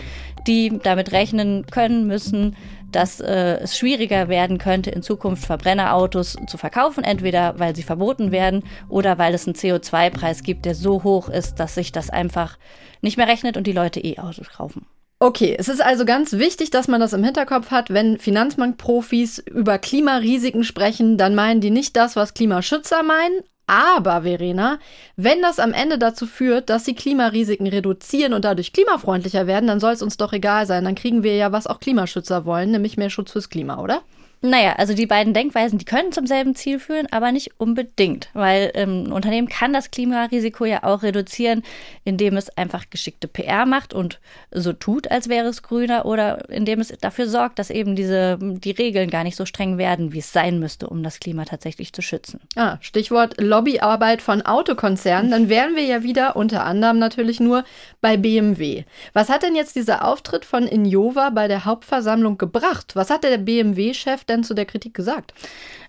die 0.46 0.78
damit 0.82 1.12
rechnen 1.12 1.66
können 1.66 2.06
müssen, 2.06 2.56
dass 2.92 3.20
äh, 3.20 3.58
es 3.58 3.76
schwieriger 3.76 4.28
werden 4.28 4.58
könnte, 4.58 4.90
in 4.90 5.02
Zukunft 5.02 5.44
Verbrennerautos 5.44 6.36
zu 6.46 6.56
verkaufen, 6.56 7.04
entweder 7.04 7.58
weil 7.58 7.76
sie 7.76 7.82
verboten 7.82 8.32
werden 8.32 8.64
oder 8.88 9.18
weil 9.18 9.34
es 9.34 9.46
einen 9.46 9.56
CO2-Preis 9.56 10.42
gibt, 10.42 10.64
der 10.64 10.74
so 10.74 11.02
hoch 11.02 11.28
ist, 11.28 11.60
dass 11.60 11.74
sich 11.74 11.92
das 11.92 12.08
einfach 12.08 12.58
nicht 13.02 13.18
mehr 13.18 13.28
rechnet 13.28 13.56
und 13.56 13.66
die 13.66 13.72
Leute 13.72 14.00
E-Autos 14.00 14.48
kaufen. 14.48 14.86
Okay, 15.18 15.56
es 15.58 15.68
ist 15.68 15.80
also 15.80 16.04
ganz 16.04 16.34
wichtig, 16.34 16.68
dass 16.70 16.88
man 16.88 17.00
das 17.00 17.14
im 17.14 17.24
Hinterkopf 17.24 17.70
hat. 17.70 17.88
Wenn 17.88 18.18
Finanzmarktprofis 18.18 19.38
über 19.38 19.78
Klimarisiken 19.78 20.62
sprechen, 20.62 21.16
dann 21.16 21.34
meinen 21.34 21.62
die 21.62 21.70
nicht 21.70 21.96
das, 21.96 22.16
was 22.16 22.34
Klimaschützer 22.34 23.02
meinen. 23.02 23.40
Aber, 23.66 24.22
Verena, 24.22 24.78
wenn 25.16 25.40
das 25.42 25.58
am 25.58 25.72
Ende 25.72 25.98
dazu 25.98 26.26
führt, 26.26 26.70
dass 26.70 26.84
sie 26.84 26.94
Klimarisiken 26.94 27.66
reduzieren 27.66 28.34
und 28.34 28.44
dadurch 28.44 28.72
klimafreundlicher 28.72 29.46
werden, 29.46 29.66
dann 29.66 29.80
soll 29.80 29.92
es 29.92 30.02
uns 30.02 30.18
doch 30.18 30.32
egal 30.32 30.66
sein. 30.66 30.84
Dann 30.84 30.94
kriegen 30.94 31.22
wir 31.22 31.34
ja, 31.34 31.50
was 31.50 31.66
auch 31.66 31.80
Klimaschützer 31.80 32.44
wollen, 32.44 32.70
nämlich 32.70 32.96
mehr 32.96 33.10
Schutz 33.10 33.32
fürs 33.32 33.48
Klima, 33.48 33.78
oder? 33.78 34.02
Naja, 34.42 34.74
also 34.76 34.92
die 34.92 35.06
beiden 35.06 35.32
Denkweisen, 35.32 35.78
die 35.78 35.86
können 35.86 36.12
zum 36.12 36.26
selben 36.26 36.54
Ziel 36.54 36.78
führen, 36.78 37.06
aber 37.10 37.32
nicht 37.32 37.58
unbedingt, 37.58 38.28
weil 38.34 38.70
ähm, 38.74 39.04
ein 39.04 39.12
Unternehmen 39.12 39.48
kann 39.48 39.72
das 39.72 39.90
Klimarisiko 39.90 40.66
ja 40.66 40.84
auch 40.84 41.02
reduzieren, 41.02 41.62
indem 42.04 42.36
es 42.36 42.54
einfach 42.56 42.90
geschickte 42.90 43.28
PR 43.28 43.64
macht 43.64 43.94
und 43.94 44.20
so 44.50 44.74
tut, 44.74 45.10
als 45.10 45.30
wäre 45.30 45.48
es 45.48 45.62
grüner 45.62 46.04
oder 46.04 46.50
indem 46.50 46.80
es 46.80 46.88
dafür 46.88 47.28
sorgt, 47.28 47.58
dass 47.58 47.70
eben 47.70 47.96
diese 47.96 48.38
die 48.40 48.72
Regeln 48.72 49.08
gar 49.08 49.24
nicht 49.24 49.36
so 49.36 49.46
streng 49.46 49.78
werden, 49.78 50.12
wie 50.12 50.18
es 50.18 50.32
sein 50.32 50.58
müsste, 50.58 50.88
um 50.88 51.02
das 51.02 51.18
Klima 51.18 51.46
tatsächlich 51.46 51.94
zu 51.94 52.02
schützen. 52.02 52.40
Ah, 52.56 52.76
Stichwort 52.80 53.40
Lobbyarbeit 53.40 54.20
von 54.20 54.42
Autokonzernen, 54.42 55.30
dann 55.30 55.48
wären 55.48 55.76
wir 55.76 55.84
ja 55.84 56.02
wieder 56.02 56.36
unter 56.36 56.64
anderem 56.64 56.98
natürlich 56.98 57.40
nur 57.40 57.64
bei 58.02 58.18
BMW. 58.18 58.84
Was 59.14 59.30
hat 59.30 59.42
denn 59.42 59.56
jetzt 59.56 59.76
dieser 59.76 60.04
Auftritt 60.04 60.44
von 60.44 60.64
Injova 60.64 61.30
bei 61.30 61.48
der 61.48 61.64
Hauptversammlung 61.64 62.36
gebracht? 62.36 62.94
Was 62.94 63.08
hat 63.08 63.24
der 63.24 63.38
BMW-Chef 63.38 64.25
denn 64.28 64.44
zu 64.44 64.54
der 64.54 64.66
Kritik 64.66 64.94
gesagt? 64.94 65.34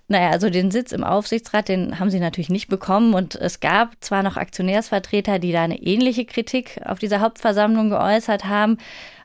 Naja, 0.08 0.30
also 0.30 0.50
den 0.50 0.72
Sitz 0.72 0.94
im 0.94 1.04
Aufsichtsrat, 1.04 1.68
den 1.68 2.00
haben 2.00 2.10
sie 2.10 2.20
natürlich 2.20 2.50
nicht 2.50 2.70
bekommen. 2.70 3.14
Und 3.14 3.36
es 3.36 3.60
gab 3.60 3.96
zwar 4.00 4.24
noch 4.24 4.38
Aktionärsvertreter, 4.38 5.40
die 5.40 5.52
da 5.52 5.64
eine 5.64 5.82
ähnliche 5.82 6.26
Kritik 6.26 6.80
auf 6.86 7.00
dieser 7.00 7.20
Hauptversammlung 7.20 7.90
geäußert 7.90 8.46
haben, 8.46 8.78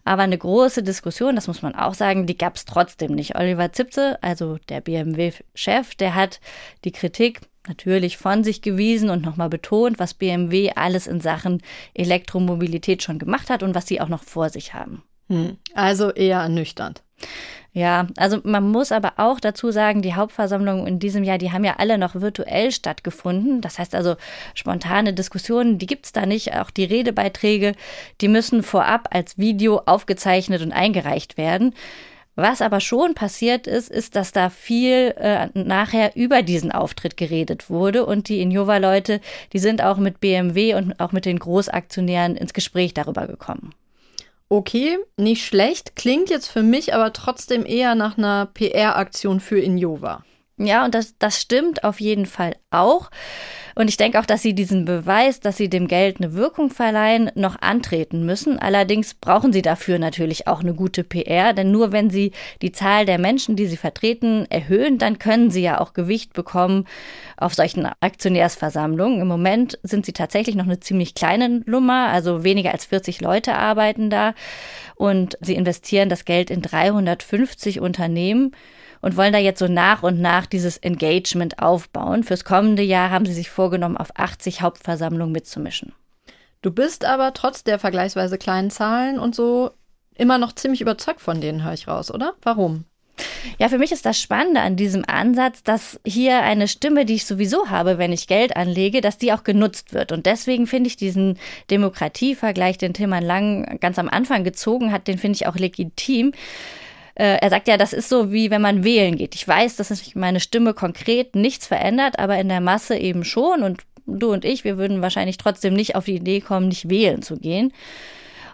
aber 0.05 0.22
eine 0.22 0.38
große 0.38 0.83
Diskussion, 0.83 1.37
das 1.37 1.46
muss 1.46 1.62
man 1.62 1.77
auch 1.77 1.94
sagen, 1.94 2.27
die 2.27 2.37
gab 2.37 2.57
es 2.57 2.64
trotzdem 2.64 3.12
nicht. 3.12 3.37
Oliver 3.37 3.72
Zipse, 3.72 4.18
also 4.20 4.59
der 4.68 4.81
BMW-Chef, 4.81 5.94
der 5.94 6.16
hat 6.16 6.40
die 6.85 6.90
Kritik 6.90 7.40
natürlich 7.68 8.16
von 8.16 8.42
sich 8.42 8.62
gewiesen 8.62 9.11
und 9.11 9.22
nochmal 9.22 9.48
betont, 9.48 10.01
was 10.01 10.14
BMW 10.14 10.72
alles 10.75 11.07
in 11.07 11.20
Sachen 11.20 11.62
Elektromobilität 11.94 13.05
schon 13.05 13.20
gemacht 13.20 13.51
hat 13.51 13.62
und 13.62 13.77
was 13.77 13.87
sie 13.87 14.01
auch 14.01 14.09
noch 14.09 14.25
vor 14.25 14.51
sich 14.51 14.75
haben. 14.75 15.05
Hm, 15.33 15.57
also 15.75 16.11
eher 16.11 16.40
ernüchternd. 16.40 17.03
Ja, 17.73 18.07
also 18.18 18.38
man 18.45 18.71
muss 18.71 18.92
aber 18.92 19.14
auch 19.16 19.40
dazu 19.40 19.71
sagen, 19.71 20.03
die 20.03 20.12
Hauptversammlungen 20.12 20.87
in 20.87 20.99
diesem 20.99 21.25
Jahr, 21.25 21.38
die 21.38 21.53
haben 21.53 21.64
ja 21.64 21.77
alle 21.79 21.97
noch 21.97 22.14
virtuell 22.14 22.70
stattgefunden. 22.70 23.62
Das 23.62 23.78
heißt 23.78 23.95
also, 23.95 24.16
spontane 24.55 25.14
Diskussionen, 25.14 25.78
die 25.78 25.87
gibt's 25.87 26.12
da 26.12 26.26
nicht. 26.26 26.55
Auch 26.55 26.68
die 26.68 26.85
Redebeiträge, 26.85 27.74
die 28.20 28.28
müssen 28.28 28.62
vorab 28.62 29.09
als 29.11 29.39
Video 29.39 29.80
aufgezeichnet 29.87 30.61
und 30.61 30.72
eingereicht 30.72 31.39
werden. 31.39 31.74
Was 32.35 32.61
aber 32.61 32.80
schon 32.80 33.14
passiert 33.14 33.66
ist, 33.66 33.91
ist, 33.91 34.16
dass 34.16 34.33
da 34.33 34.51
viel 34.51 35.14
äh, 35.16 35.49
nachher 35.55 36.14
über 36.14 36.43
diesen 36.43 36.72
Auftritt 36.72 37.16
geredet 37.16 37.70
wurde 37.70 38.05
und 38.05 38.28
die 38.28 38.43
Innova-Leute, 38.43 39.22
die 39.55 39.59
sind 39.59 39.83
auch 39.83 39.97
mit 39.97 40.20
BMW 40.20 40.74
und 40.74 41.01
auch 41.01 41.12
mit 41.12 41.24
den 41.24 41.39
Großaktionären 41.39 42.37
ins 42.37 42.53
Gespräch 42.53 42.93
darüber 42.93 43.26
gekommen 43.26 43.74
okay, 44.53 44.98
nicht 45.16 45.44
schlecht, 45.46 45.96
klingt 45.96 46.28
jetzt 46.28 46.48
für 46.48 46.62
mich 46.62 46.94
aber 46.94 47.12
trotzdem 47.12 47.64
eher 47.64 47.94
nach 47.94 48.18
einer 48.18 48.46
PR-Aktion 48.46 49.40
für 49.40 49.59
Injova. 49.59 50.24
Ja, 50.67 50.85
und 50.85 50.95
das, 50.95 51.19
das 51.19 51.41
stimmt 51.41 51.85
auf 51.85 52.01
jeden 52.01 52.27
Fall 52.27 52.57
auch. 52.71 53.11
Und 53.75 53.89
ich 53.89 53.97
denke 53.97 54.21
auch, 54.21 54.27
dass 54.27 54.43
sie 54.43 54.55
diesen 54.55 54.85
Beweis, 54.85 55.41
dass 55.41 55.57
sie 55.57 55.71
dem 55.71 55.89
Geld 55.89 56.19
eine 56.19 56.35
Wirkung 56.35 56.71
verleihen, 56.71 57.31
noch 57.35 57.61
antreten 57.61 58.27
müssen. 58.27 58.59
Allerdings 58.59 59.15
brauchen 59.15 59.53
sie 59.53 59.63
dafür 59.63 59.99
natürlich 59.99 60.47
auch 60.47 60.61
eine 60.61 60.75
gute 60.75 61.05
PR, 61.05 61.53
denn 61.55 61.71
nur 61.71 61.91
wenn 61.91 62.11
sie 62.11 62.33
die 62.61 62.73
Zahl 62.73 63.07
der 63.07 63.19
Menschen, 63.19 63.57
die 63.57 63.67
sie 63.67 63.79
vertreten, 63.79 64.47
erhöhen, 64.51 64.99
dann 64.99 65.19
können 65.19 65.51
sie 65.51 65.63
ja 65.63 65.81
auch 65.81 65.95
Gewicht 65.95 66.35
bekommen 66.35 66.87
auf 67.37 67.55
solchen 67.55 67.87
Aktionärsversammlungen. 68.01 69.21
Im 69.21 69.29
Moment 69.29 69.79
sind 69.83 70.05
sie 70.05 70.13
tatsächlich 70.13 70.55
noch 70.55 70.67
eine 70.67 70.81
ziemlich 70.81 71.15
kleine 71.15 71.63
Nummer, 71.65 72.09
also 72.09 72.45
weniger 72.45 72.73
als 72.73 72.85
40 72.85 73.21
Leute 73.21 73.55
arbeiten 73.55 74.11
da 74.11 74.35
und 74.97 75.39
sie 75.41 75.55
investieren 75.55 76.09
das 76.09 76.25
Geld 76.25 76.51
in 76.51 76.63
350 76.63 77.81
Unternehmen 77.81 78.53
und 79.03 79.16
wollen 79.16 79.32
da 79.32 79.38
jetzt 79.38 79.59
so 79.59 79.68
nach 79.68 80.03
und 80.03 80.20
nach 80.20 80.46
dieses 80.46 80.78
Engagement 80.78 81.59
aufbauen. 81.59 82.24
Fürs 82.24 82.44
kommende 82.44 82.82
Jahr 82.82 83.11
haben 83.11 83.26
sie 83.26 83.34
sich 83.34 83.50
vorgenommen, 83.50 83.98
auf 83.98 84.09
80 84.14 84.62
Hauptversammlungen 84.62 85.32
mitzumischen. 85.32 85.92
Du 86.62 86.70
bist 86.70 87.05
aber 87.05 87.34
trotz 87.34 87.64
der 87.64 87.78
vergleichsweise 87.78 88.38
kleinen 88.38 88.70
Zahlen 88.70 89.18
und 89.18 89.34
so 89.34 89.72
immer 90.14 90.38
noch 90.38 90.53
ziemlich 90.53 90.80
überzeugt 90.80 91.20
von 91.20 91.40
denen, 91.40 91.64
höre 91.64 91.74
ich 91.74 91.88
raus, 91.88 92.11
oder? 92.12 92.34
Warum? 92.42 92.84
Ja, 93.59 93.68
für 93.68 93.78
mich 93.78 93.92
ist 93.92 94.07
das 94.07 94.20
Spannende 94.20 94.61
an 94.61 94.76
diesem 94.76 95.05
Ansatz, 95.07 95.62
dass 95.62 96.00
hier 96.07 96.42
eine 96.42 96.68
Stimme, 96.68 97.05
die 97.05 97.14
ich 97.14 97.26
sowieso 97.26 97.68
habe, 97.68 97.98
wenn 97.98 98.12
ich 98.12 98.26
Geld 98.26 98.57
anlege, 98.57 99.00
dass 99.00 99.18
die 99.18 99.32
auch 99.32 99.44
genutzt 99.44 99.92
wird. 99.92 100.12
Und 100.12 100.26
deswegen 100.26 100.66
finde 100.66 100.88
ich 100.88 100.96
diesen 100.96 101.38
Demokratievergleich, 101.70 102.78
den 102.78 102.94
Tilman 102.94 103.24
Lang 103.24 103.78
ganz 103.80 103.98
am 103.98 104.09
Anfang 104.09 104.44
gezogen 104.44 104.92
hat, 104.92 105.09
den 105.09 105.18
finde 105.18 105.36
ich 105.36 105.46
auch 105.46 105.57
legitim. 105.57 106.32
Äh, 107.15 107.39
er 107.41 107.51
sagt 107.51 107.69
ja, 107.69 107.77
das 107.77 107.93
ist 107.93 108.09
so 108.09 108.33
wie 108.33 108.51
wenn 108.51 108.63
man 108.63 108.85
wählen 108.85 109.17
geht. 109.17 109.35
Ich 109.35 109.47
weiß, 109.47 109.77
dass 109.77 109.89
sich 109.89 110.15
meine 110.17 110.41
Stimme 110.41 110.75
konkret 110.75 111.35
nichts 111.35 111.67
verändert, 111.67 112.19
aber 112.19 112.39
in 112.39 112.49
der 112.49 112.61
Masse 112.61 112.97
eben 112.97 113.25
schon. 113.25 113.63
Und 113.63 113.83
du 114.07 114.33
und 114.33 114.45
ich, 114.45 114.65
wir 114.65 114.79
würden 114.79 115.03
wahrscheinlich 115.03 115.37
trotzdem 115.37 115.75
nicht 115.75 115.95
auf 115.95 116.07
die 116.07 116.17
Idee 116.17 116.41
kommen, 116.41 116.69
nicht 116.69 116.89
wählen 116.89 117.23
zu 117.23 117.37
gehen. 117.37 117.73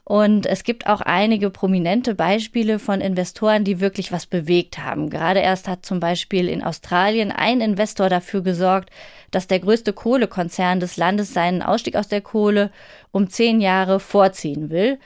Und 0.09 0.47
es 0.47 0.65
gibt 0.65 0.87
auch 0.87 1.03
einige 1.03 1.51
prominente 1.51 2.15
Beispiele 2.15 2.79
von 2.79 3.03
Investoren, 3.03 3.65
die 3.65 3.79
wirklich 3.79 4.11
was 4.11 4.25
bewegt 4.25 4.79
haben. 4.79 5.11
Gerade 5.11 5.41
erst 5.41 5.69
hat 5.69 5.85
zum 5.85 6.01
Beispiel 6.01 6.49
in 6.49 6.65
Australien 6.65 7.31
ein 7.31 7.61
Investor 7.61 8.09
dafür 8.09 8.41
gesorgt, 8.41 8.89
dass 9.31 9.49
der 9.49 9.61
größte 9.61 9.93
Kohlekonzern 9.93 10.81
des 10.81 10.97
Landes 10.97 11.35
seinen 11.35 11.61
Ausstieg 11.61 11.95
aus 11.95 12.09
der 12.09 12.23
Kohle 12.23 12.71
um 13.13 13.29
zehn 13.29 13.61
Jahre 13.61 14.01
vorziehen 14.01 14.71
will. 14.71 14.99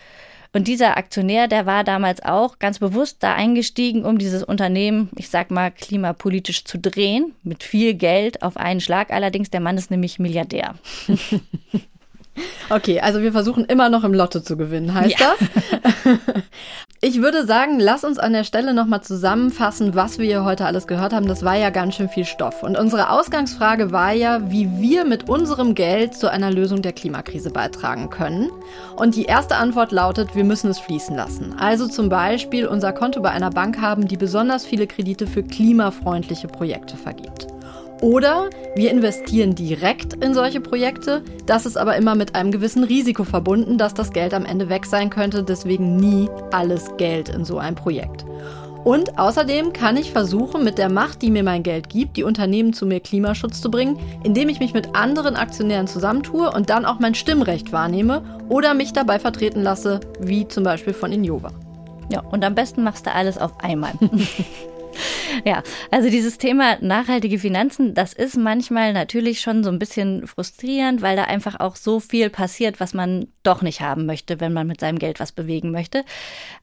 Und 0.54 0.68
dieser 0.68 0.98
Aktionär, 0.98 1.48
der 1.48 1.64
war 1.64 1.82
damals 1.82 2.22
auch 2.22 2.58
ganz 2.58 2.78
bewusst 2.78 3.18
da 3.20 3.34
eingestiegen, 3.34 4.04
um 4.04 4.18
dieses 4.18 4.42
Unternehmen, 4.42 5.08
ich 5.16 5.30
sag 5.30 5.50
mal, 5.50 5.70
klimapolitisch 5.70 6.64
zu 6.64 6.78
drehen, 6.78 7.34
mit 7.42 7.62
viel 7.62 7.94
Geld 7.94 8.42
auf 8.42 8.58
einen 8.58 8.80
Schlag. 8.80 9.10
Allerdings, 9.10 9.48
der 9.48 9.60
Mann 9.60 9.78
ist 9.78 9.90
nämlich 9.90 10.18
Milliardär. 10.18 10.74
Okay, 12.70 13.00
also 13.00 13.20
wir 13.20 13.32
versuchen 13.32 13.66
immer 13.66 13.90
noch 13.90 14.04
im 14.04 14.14
Lotto 14.14 14.40
zu 14.40 14.56
gewinnen, 14.56 14.94
heißt 14.94 15.20
ja. 15.20 15.34
das? 15.38 16.18
Ich 17.04 17.20
würde 17.20 17.44
sagen, 17.44 17.80
lass 17.80 18.04
uns 18.04 18.20
an 18.20 18.32
der 18.32 18.44
Stelle 18.44 18.72
nochmal 18.72 19.00
zusammenfassen, 19.00 19.96
was 19.96 20.20
wir 20.20 20.26
hier 20.26 20.44
heute 20.44 20.66
alles 20.66 20.86
gehört 20.86 21.12
haben. 21.12 21.26
Das 21.26 21.44
war 21.44 21.56
ja 21.56 21.70
ganz 21.70 21.96
schön 21.96 22.08
viel 22.08 22.24
Stoff. 22.24 22.62
Und 22.62 22.78
unsere 22.78 23.10
Ausgangsfrage 23.10 23.90
war 23.90 24.12
ja, 24.12 24.52
wie 24.52 24.78
wir 24.78 25.04
mit 25.04 25.28
unserem 25.28 25.74
Geld 25.74 26.14
zu 26.14 26.30
einer 26.30 26.52
Lösung 26.52 26.80
der 26.80 26.92
Klimakrise 26.92 27.50
beitragen 27.50 28.08
können. 28.08 28.52
Und 28.94 29.16
die 29.16 29.24
erste 29.24 29.56
Antwort 29.56 29.90
lautet, 29.90 30.36
wir 30.36 30.44
müssen 30.44 30.70
es 30.70 30.78
fließen 30.78 31.16
lassen. 31.16 31.56
Also 31.58 31.88
zum 31.88 32.08
Beispiel 32.08 32.68
unser 32.68 32.92
Konto 32.92 33.20
bei 33.20 33.32
einer 33.32 33.50
Bank 33.50 33.80
haben, 33.80 34.06
die 34.06 34.16
besonders 34.16 34.64
viele 34.64 34.86
Kredite 34.86 35.26
für 35.26 35.42
klimafreundliche 35.42 36.46
Projekte 36.46 36.96
vergibt. 36.96 37.51
Oder 38.02 38.50
wir 38.74 38.90
investieren 38.90 39.54
direkt 39.54 40.14
in 40.14 40.34
solche 40.34 40.60
Projekte. 40.60 41.22
Das 41.46 41.66
ist 41.66 41.78
aber 41.78 41.96
immer 41.96 42.16
mit 42.16 42.34
einem 42.34 42.50
gewissen 42.50 42.82
Risiko 42.82 43.22
verbunden, 43.22 43.78
dass 43.78 43.94
das 43.94 44.12
Geld 44.12 44.34
am 44.34 44.44
Ende 44.44 44.68
weg 44.68 44.86
sein 44.86 45.08
könnte. 45.08 45.44
Deswegen 45.44 45.96
nie 45.96 46.28
alles 46.50 46.96
Geld 46.96 47.28
in 47.28 47.44
so 47.44 47.58
ein 47.58 47.76
Projekt. 47.76 48.24
Und 48.82 49.20
außerdem 49.20 49.72
kann 49.72 49.96
ich 49.96 50.10
versuchen, 50.10 50.64
mit 50.64 50.78
der 50.78 50.88
Macht, 50.88 51.22
die 51.22 51.30
mir 51.30 51.44
mein 51.44 51.62
Geld 51.62 51.88
gibt, 51.88 52.16
die 52.16 52.24
Unternehmen 52.24 52.72
zu 52.72 52.86
mehr 52.86 52.98
Klimaschutz 52.98 53.60
zu 53.60 53.70
bringen, 53.70 53.96
indem 54.24 54.48
ich 54.48 54.58
mich 54.58 54.74
mit 54.74 54.96
anderen 54.96 55.36
Aktionären 55.36 55.86
zusammentue 55.86 56.50
und 56.50 56.70
dann 56.70 56.84
auch 56.84 56.98
mein 56.98 57.14
Stimmrecht 57.14 57.70
wahrnehme 57.70 58.24
oder 58.48 58.74
mich 58.74 58.92
dabei 58.92 59.20
vertreten 59.20 59.62
lasse, 59.62 60.00
wie 60.18 60.48
zum 60.48 60.64
Beispiel 60.64 60.92
von 60.92 61.12
Injova. 61.12 61.52
Ja, 62.10 62.20
und 62.20 62.44
am 62.44 62.56
besten 62.56 62.82
machst 62.82 63.06
du 63.06 63.14
alles 63.14 63.38
auf 63.38 63.62
einmal. 63.62 63.92
Ja, 65.44 65.62
also 65.90 66.10
dieses 66.10 66.38
Thema 66.38 66.76
nachhaltige 66.80 67.38
Finanzen, 67.38 67.94
das 67.94 68.12
ist 68.12 68.36
manchmal 68.36 68.92
natürlich 68.92 69.40
schon 69.40 69.64
so 69.64 69.70
ein 69.70 69.78
bisschen 69.78 70.26
frustrierend, 70.26 71.02
weil 71.02 71.16
da 71.16 71.24
einfach 71.24 71.58
auch 71.58 71.76
so 71.76 72.00
viel 72.00 72.30
passiert, 72.30 72.80
was 72.80 72.94
man 72.94 73.28
doch 73.42 73.62
nicht 73.62 73.80
haben 73.80 74.06
möchte, 74.06 74.40
wenn 74.40 74.52
man 74.52 74.66
mit 74.66 74.80
seinem 74.80 74.98
Geld 74.98 75.20
was 75.20 75.32
bewegen 75.32 75.70
möchte. 75.72 76.04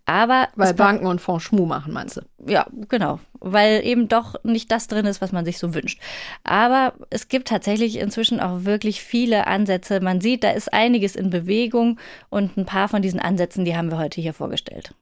Aber 0.05 0.47
weil 0.55 0.73
Banken 0.73 1.07
und 1.07 1.19
Fonds 1.19 1.43
Schmu 1.43 1.65
machen, 1.65 1.93
meinst 1.93 2.17
du? 2.17 2.21
Ja, 2.45 2.67
genau, 2.87 3.19
weil 3.39 3.85
eben 3.85 4.07
doch 4.07 4.35
nicht 4.43 4.71
das 4.71 4.87
drin 4.87 5.05
ist, 5.05 5.21
was 5.21 5.31
man 5.31 5.45
sich 5.45 5.57
so 5.57 5.73
wünscht. 5.73 5.99
Aber 6.43 6.93
es 7.09 7.27
gibt 7.27 7.47
tatsächlich 7.49 7.97
inzwischen 7.97 8.39
auch 8.39 8.65
wirklich 8.65 9.01
viele 9.01 9.47
Ansätze. 9.47 9.99
Man 9.99 10.21
sieht, 10.21 10.43
da 10.43 10.51
ist 10.51 10.71
einiges 10.73 11.15
in 11.15 11.29
Bewegung 11.29 11.99
und 12.29 12.57
ein 12.57 12.65
paar 12.65 12.87
von 12.87 13.01
diesen 13.01 13.19
Ansätzen, 13.19 13.65
die 13.65 13.75
haben 13.75 13.91
wir 13.91 13.97
heute 13.97 14.21
hier 14.21 14.33
vorgestellt. 14.33 14.93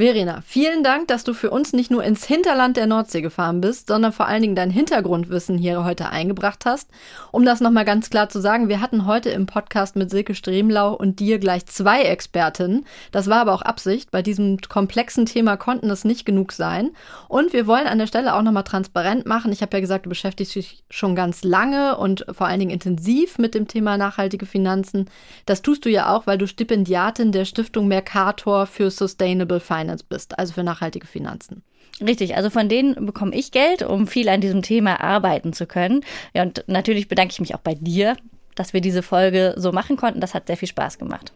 Verena, 0.00 0.40
vielen 0.46 0.82
Dank, 0.82 1.08
dass 1.08 1.24
du 1.24 1.34
für 1.34 1.50
uns 1.50 1.74
nicht 1.74 1.90
nur 1.90 2.02
ins 2.02 2.24
Hinterland 2.24 2.78
der 2.78 2.86
Nordsee 2.86 3.20
gefahren 3.20 3.60
bist, 3.60 3.88
sondern 3.88 4.14
vor 4.14 4.26
allen 4.26 4.40
Dingen 4.40 4.54
dein 4.54 4.70
Hintergrundwissen 4.70 5.58
hier 5.58 5.84
heute 5.84 6.08
eingebracht 6.08 6.64
hast. 6.64 6.88
Um 7.32 7.44
das 7.44 7.60
nochmal 7.60 7.84
ganz 7.84 8.08
klar 8.08 8.30
zu 8.30 8.40
sagen, 8.40 8.70
wir 8.70 8.80
hatten 8.80 9.04
heute 9.04 9.28
im 9.28 9.44
Podcast 9.44 9.96
mit 9.96 10.08
Silke 10.08 10.34
Stremlau 10.34 10.94
und 10.94 11.20
dir 11.20 11.38
gleich 11.38 11.66
zwei 11.66 12.00
Expertinnen. 12.00 12.86
Das 13.12 13.28
war 13.28 13.42
aber 13.42 13.52
auch 13.52 13.60
Absicht. 13.60 14.10
Bei 14.10 14.22
diesem 14.22 14.56
komplexen 14.70 15.26
Thema 15.26 15.58
konnten 15.58 15.90
es 15.90 16.06
nicht 16.06 16.24
genug 16.24 16.52
sein. 16.52 16.92
Und 17.28 17.52
wir 17.52 17.66
wollen 17.66 17.86
an 17.86 17.98
der 17.98 18.06
Stelle 18.06 18.34
auch 18.34 18.42
nochmal 18.42 18.64
transparent 18.64 19.26
machen. 19.26 19.52
Ich 19.52 19.60
habe 19.60 19.76
ja 19.76 19.82
gesagt, 19.82 20.06
du 20.06 20.08
beschäftigst 20.08 20.54
dich 20.54 20.82
schon 20.88 21.14
ganz 21.14 21.44
lange 21.44 21.98
und 21.98 22.24
vor 22.32 22.46
allen 22.46 22.60
Dingen 22.60 22.72
intensiv 22.72 23.36
mit 23.36 23.54
dem 23.54 23.68
Thema 23.68 23.98
nachhaltige 23.98 24.46
Finanzen. 24.46 25.10
Das 25.44 25.60
tust 25.60 25.84
du 25.84 25.90
ja 25.90 26.16
auch, 26.16 26.26
weil 26.26 26.38
du 26.38 26.46
Stipendiatin 26.46 27.32
der 27.32 27.44
Stiftung 27.44 27.86
Mercator 27.86 28.64
für 28.64 28.90
Sustainable 28.90 29.60
Finance 29.60 29.89
Finance 29.90 30.04
bist, 30.08 30.38
also 30.38 30.52
für 30.52 30.62
nachhaltige 30.62 31.06
Finanzen. 31.06 31.62
Richtig, 32.00 32.36
also 32.36 32.50
von 32.50 32.68
denen 32.68 33.06
bekomme 33.06 33.34
ich 33.34 33.50
Geld, 33.50 33.82
um 33.82 34.06
viel 34.06 34.28
an 34.28 34.40
diesem 34.40 34.62
Thema 34.62 35.00
arbeiten 35.00 35.52
zu 35.52 35.66
können. 35.66 36.02
Ja, 36.34 36.42
und 36.42 36.64
natürlich 36.66 37.08
bedanke 37.08 37.32
ich 37.32 37.40
mich 37.40 37.54
auch 37.54 37.60
bei 37.60 37.74
dir, 37.74 38.16
dass 38.54 38.72
wir 38.72 38.80
diese 38.80 39.02
Folge 39.02 39.54
so 39.56 39.72
machen 39.72 39.96
konnten. 39.96 40.20
Das 40.20 40.34
hat 40.34 40.46
sehr 40.46 40.56
viel 40.56 40.68
Spaß 40.68 40.98
gemacht. 40.98 41.32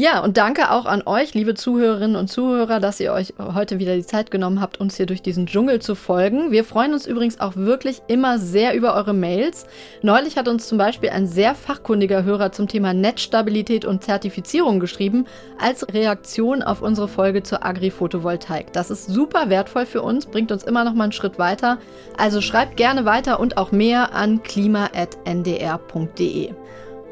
Ja, 0.00 0.22
und 0.22 0.36
danke 0.36 0.70
auch 0.70 0.86
an 0.86 1.02
euch, 1.06 1.34
liebe 1.34 1.54
Zuhörerinnen 1.56 2.14
und 2.14 2.28
Zuhörer, 2.28 2.78
dass 2.78 3.00
ihr 3.00 3.12
euch 3.12 3.34
heute 3.40 3.80
wieder 3.80 3.96
die 3.96 4.06
Zeit 4.06 4.30
genommen 4.30 4.60
habt, 4.60 4.78
uns 4.78 4.96
hier 4.96 5.06
durch 5.06 5.22
diesen 5.22 5.46
Dschungel 5.46 5.82
zu 5.82 5.96
folgen. 5.96 6.52
Wir 6.52 6.62
freuen 6.62 6.92
uns 6.92 7.04
übrigens 7.04 7.40
auch 7.40 7.56
wirklich 7.56 8.02
immer 8.06 8.38
sehr 8.38 8.76
über 8.76 8.94
eure 8.94 9.12
Mails. 9.12 9.66
Neulich 10.00 10.36
hat 10.36 10.46
uns 10.46 10.68
zum 10.68 10.78
Beispiel 10.78 11.10
ein 11.10 11.26
sehr 11.26 11.56
fachkundiger 11.56 12.22
Hörer 12.22 12.52
zum 12.52 12.68
Thema 12.68 12.94
Netzstabilität 12.94 13.84
und 13.84 14.04
Zertifizierung 14.04 14.78
geschrieben, 14.78 15.26
als 15.60 15.84
Reaktion 15.92 16.62
auf 16.62 16.80
unsere 16.80 17.08
Folge 17.08 17.42
zur 17.42 17.66
Agri-Photovoltaik. 17.66 18.72
Das 18.72 18.92
ist 18.92 19.06
super 19.06 19.50
wertvoll 19.50 19.84
für 19.84 20.02
uns, 20.02 20.26
bringt 20.26 20.52
uns 20.52 20.62
immer 20.62 20.84
noch 20.84 20.94
mal 20.94 21.02
einen 21.02 21.12
Schritt 21.12 21.40
weiter. 21.40 21.78
Also 22.16 22.40
schreibt 22.40 22.76
gerne 22.76 23.04
weiter 23.04 23.40
und 23.40 23.56
auch 23.56 23.72
mehr 23.72 24.14
an 24.14 24.44
klima.ndr.de. 24.44 24.94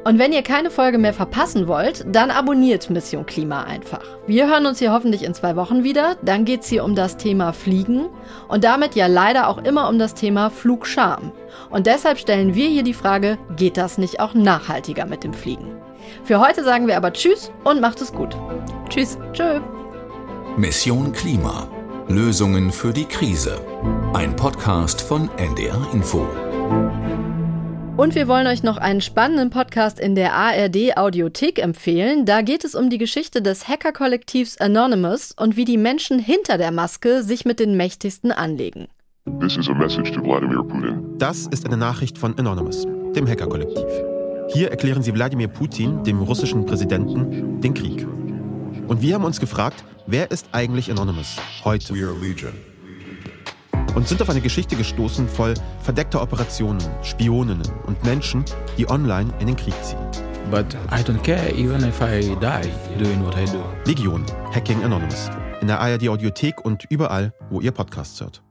Und 0.07 0.21
wenn 0.21 0.33
ihr 0.33 0.43
keine 0.43 0.71
Folge 0.71 0.99
mehr 0.99 1.13
verpassen 1.13 1.67
wollt, 1.67 2.05
dann 2.07 2.31
abonniert 2.31 2.91
Mission 2.91 3.27
Klima 3.27 3.65
einfach. 3.65 4.05
Wir 4.29 4.47
hören 4.47 4.65
uns 4.65 4.79
hier 4.79 4.93
hoffentlich 4.93 5.25
in 5.25 5.35
zwei 5.35 5.57
Wochen 5.57 5.83
wieder. 5.83 6.17
Dann 6.23 6.45
geht 6.45 6.61
es 6.61 6.69
hier 6.69 6.85
um 6.85 6.95
das 6.95 7.17
Thema 7.17 7.53
Fliegen 7.53 8.07
und 8.47 8.63
damit 8.63 8.95
ja 8.95 9.09
leider 9.09 9.49
auch 9.49 9.59
immer 9.59 9.89
um 9.89 9.99
das 9.99 10.15
Thema 10.15 10.49
Flugscham. 10.49 11.33
Und 11.71 11.89
deshalb 11.89 12.19
stellen 12.19 12.55
wir 12.55 12.69
hier 12.69 12.85
die 12.85 12.95
Frage, 12.95 13.37
geht 13.57 13.77
das 13.77 13.99
nicht 13.99 14.21
auch 14.21 14.33
nachhaltiger 14.33 15.07
mit 15.07 15.25
dem 15.25 15.35
Fliegen? 15.35 15.77
Für 16.23 16.39
heute 16.39 16.63
sagen 16.63 16.87
wir 16.87 16.97
aber 16.97 17.13
Tschüss 17.13 17.51
und 17.65 17.81
macht 17.81 18.01
es 18.01 18.13
gut. 18.13 18.37
Tschüss. 18.89 19.19
Tschö. 19.33 19.59
Mission 20.57 21.11
Klima. 21.11 21.67
Lösungen 22.07 22.71
für 22.71 22.93
die 22.93 23.07
Krise. 23.07 23.61
Ein 24.15 24.37
Podcast 24.37 25.01
von 25.01 25.29
NDR 25.37 25.85
Info. 25.93 26.29
Und 27.97 28.15
wir 28.15 28.29
wollen 28.29 28.47
euch 28.47 28.63
noch 28.63 28.77
einen 28.77 29.01
spannenden 29.01 29.49
Podcast 29.49 29.99
in 29.99 30.15
der 30.15 30.35
ARD 30.35 30.99
Audiothek 30.99 31.59
empfehlen. 31.59 32.27
Da 32.27 32.43
geht 32.43 32.63
es 32.63 32.75
um 32.75 32.91
die 32.91 32.99
Geschichte 32.99 33.41
des 33.41 33.69
Hacker-Kollektivs 33.69 34.59
Anonymous 34.59 35.33
und 35.33 35.57
wie 35.57 35.65
die 35.65 35.79
Menschen 35.79 36.19
hinter 36.19 36.59
der 36.59 36.73
Maske 36.73 37.23
sich 37.23 37.47
mit 37.47 37.59
den 37.59 37.75
Mächtigsten 37.75 38.33
anlegen. 38.33 38.89
Das 41.19 41.47
ist 41.47 41.65
eine 41.65 41.77
Nachricht 41.79 42.19
von 42.19 42.39
Anonymous, 42.39 42.87
dem 43.15 43.27
Hacker-Kollektiv. 43.27 43.87
Hier 44.49 44.71
erklären 44.71 45.03
sie 45.03 45.15
Wladimir 45.15 45.49
Putin, 45.49 46.05
dem 46.05 46.21
russischen 46.21 46.67
Präsidenten, 46.67 47.63
den 47.63 47.73
Krieg. 47.73 48.07
Und 48.89 49.01
wir 49.01 49.15
haben 49.15 49.25
uns 49.25 49.41
gefragt, 49.41 49.85
wer 50.07 50.31
ist 50.31 50.49
eigentlich 50.53 50.91
Anonymous 50.91 51.39
heute? 51.65 51.95
Und 53.95 54.09
sind 54.09 54.21
auf 54.23 54.29
eine 54.29 54.41
Geschichte 54.41 54.77
gestoßen 54.77 55.29
voll 55.29 55.55
verdeckter 55.81 56.23
Operationen, 56.23 56.83
Spioninnen 57.03 57.69
und 57.87 58.03
Menschen, 58.05 58.45
die 58.77 58.89
online 58.89 59.33
in 59.39 59.47
den 59.47 59.57
Krieg 59.57 59.75
ziehen. 59.83 59.99
But 60.51 60.77
I 60.93 61.03
don't 61.03 61.23
care 61.23 61.51
even 61.55 61.83
if 61.83 62.01
I 62.01 62.21
die 62.41 63.03
doing 63.03 63.25
what 63.25 63.37
I 63.37 63.45
do. 63.47 63.65
Legion, 63.85 64.25
Hacking 64.55 64.83
Anonymous. 64.85 65.29
In 65.61 65.67
der 65.67 65.81
ARD 65.81 66.09
Audiothek 66.09 66.65
und 66.65 66.85
überall, 66.89 67.33
wo 67.51 67.61
ihr 67.61 67.73
Podcasts 67.73 68.21
hört. 68.21 68.46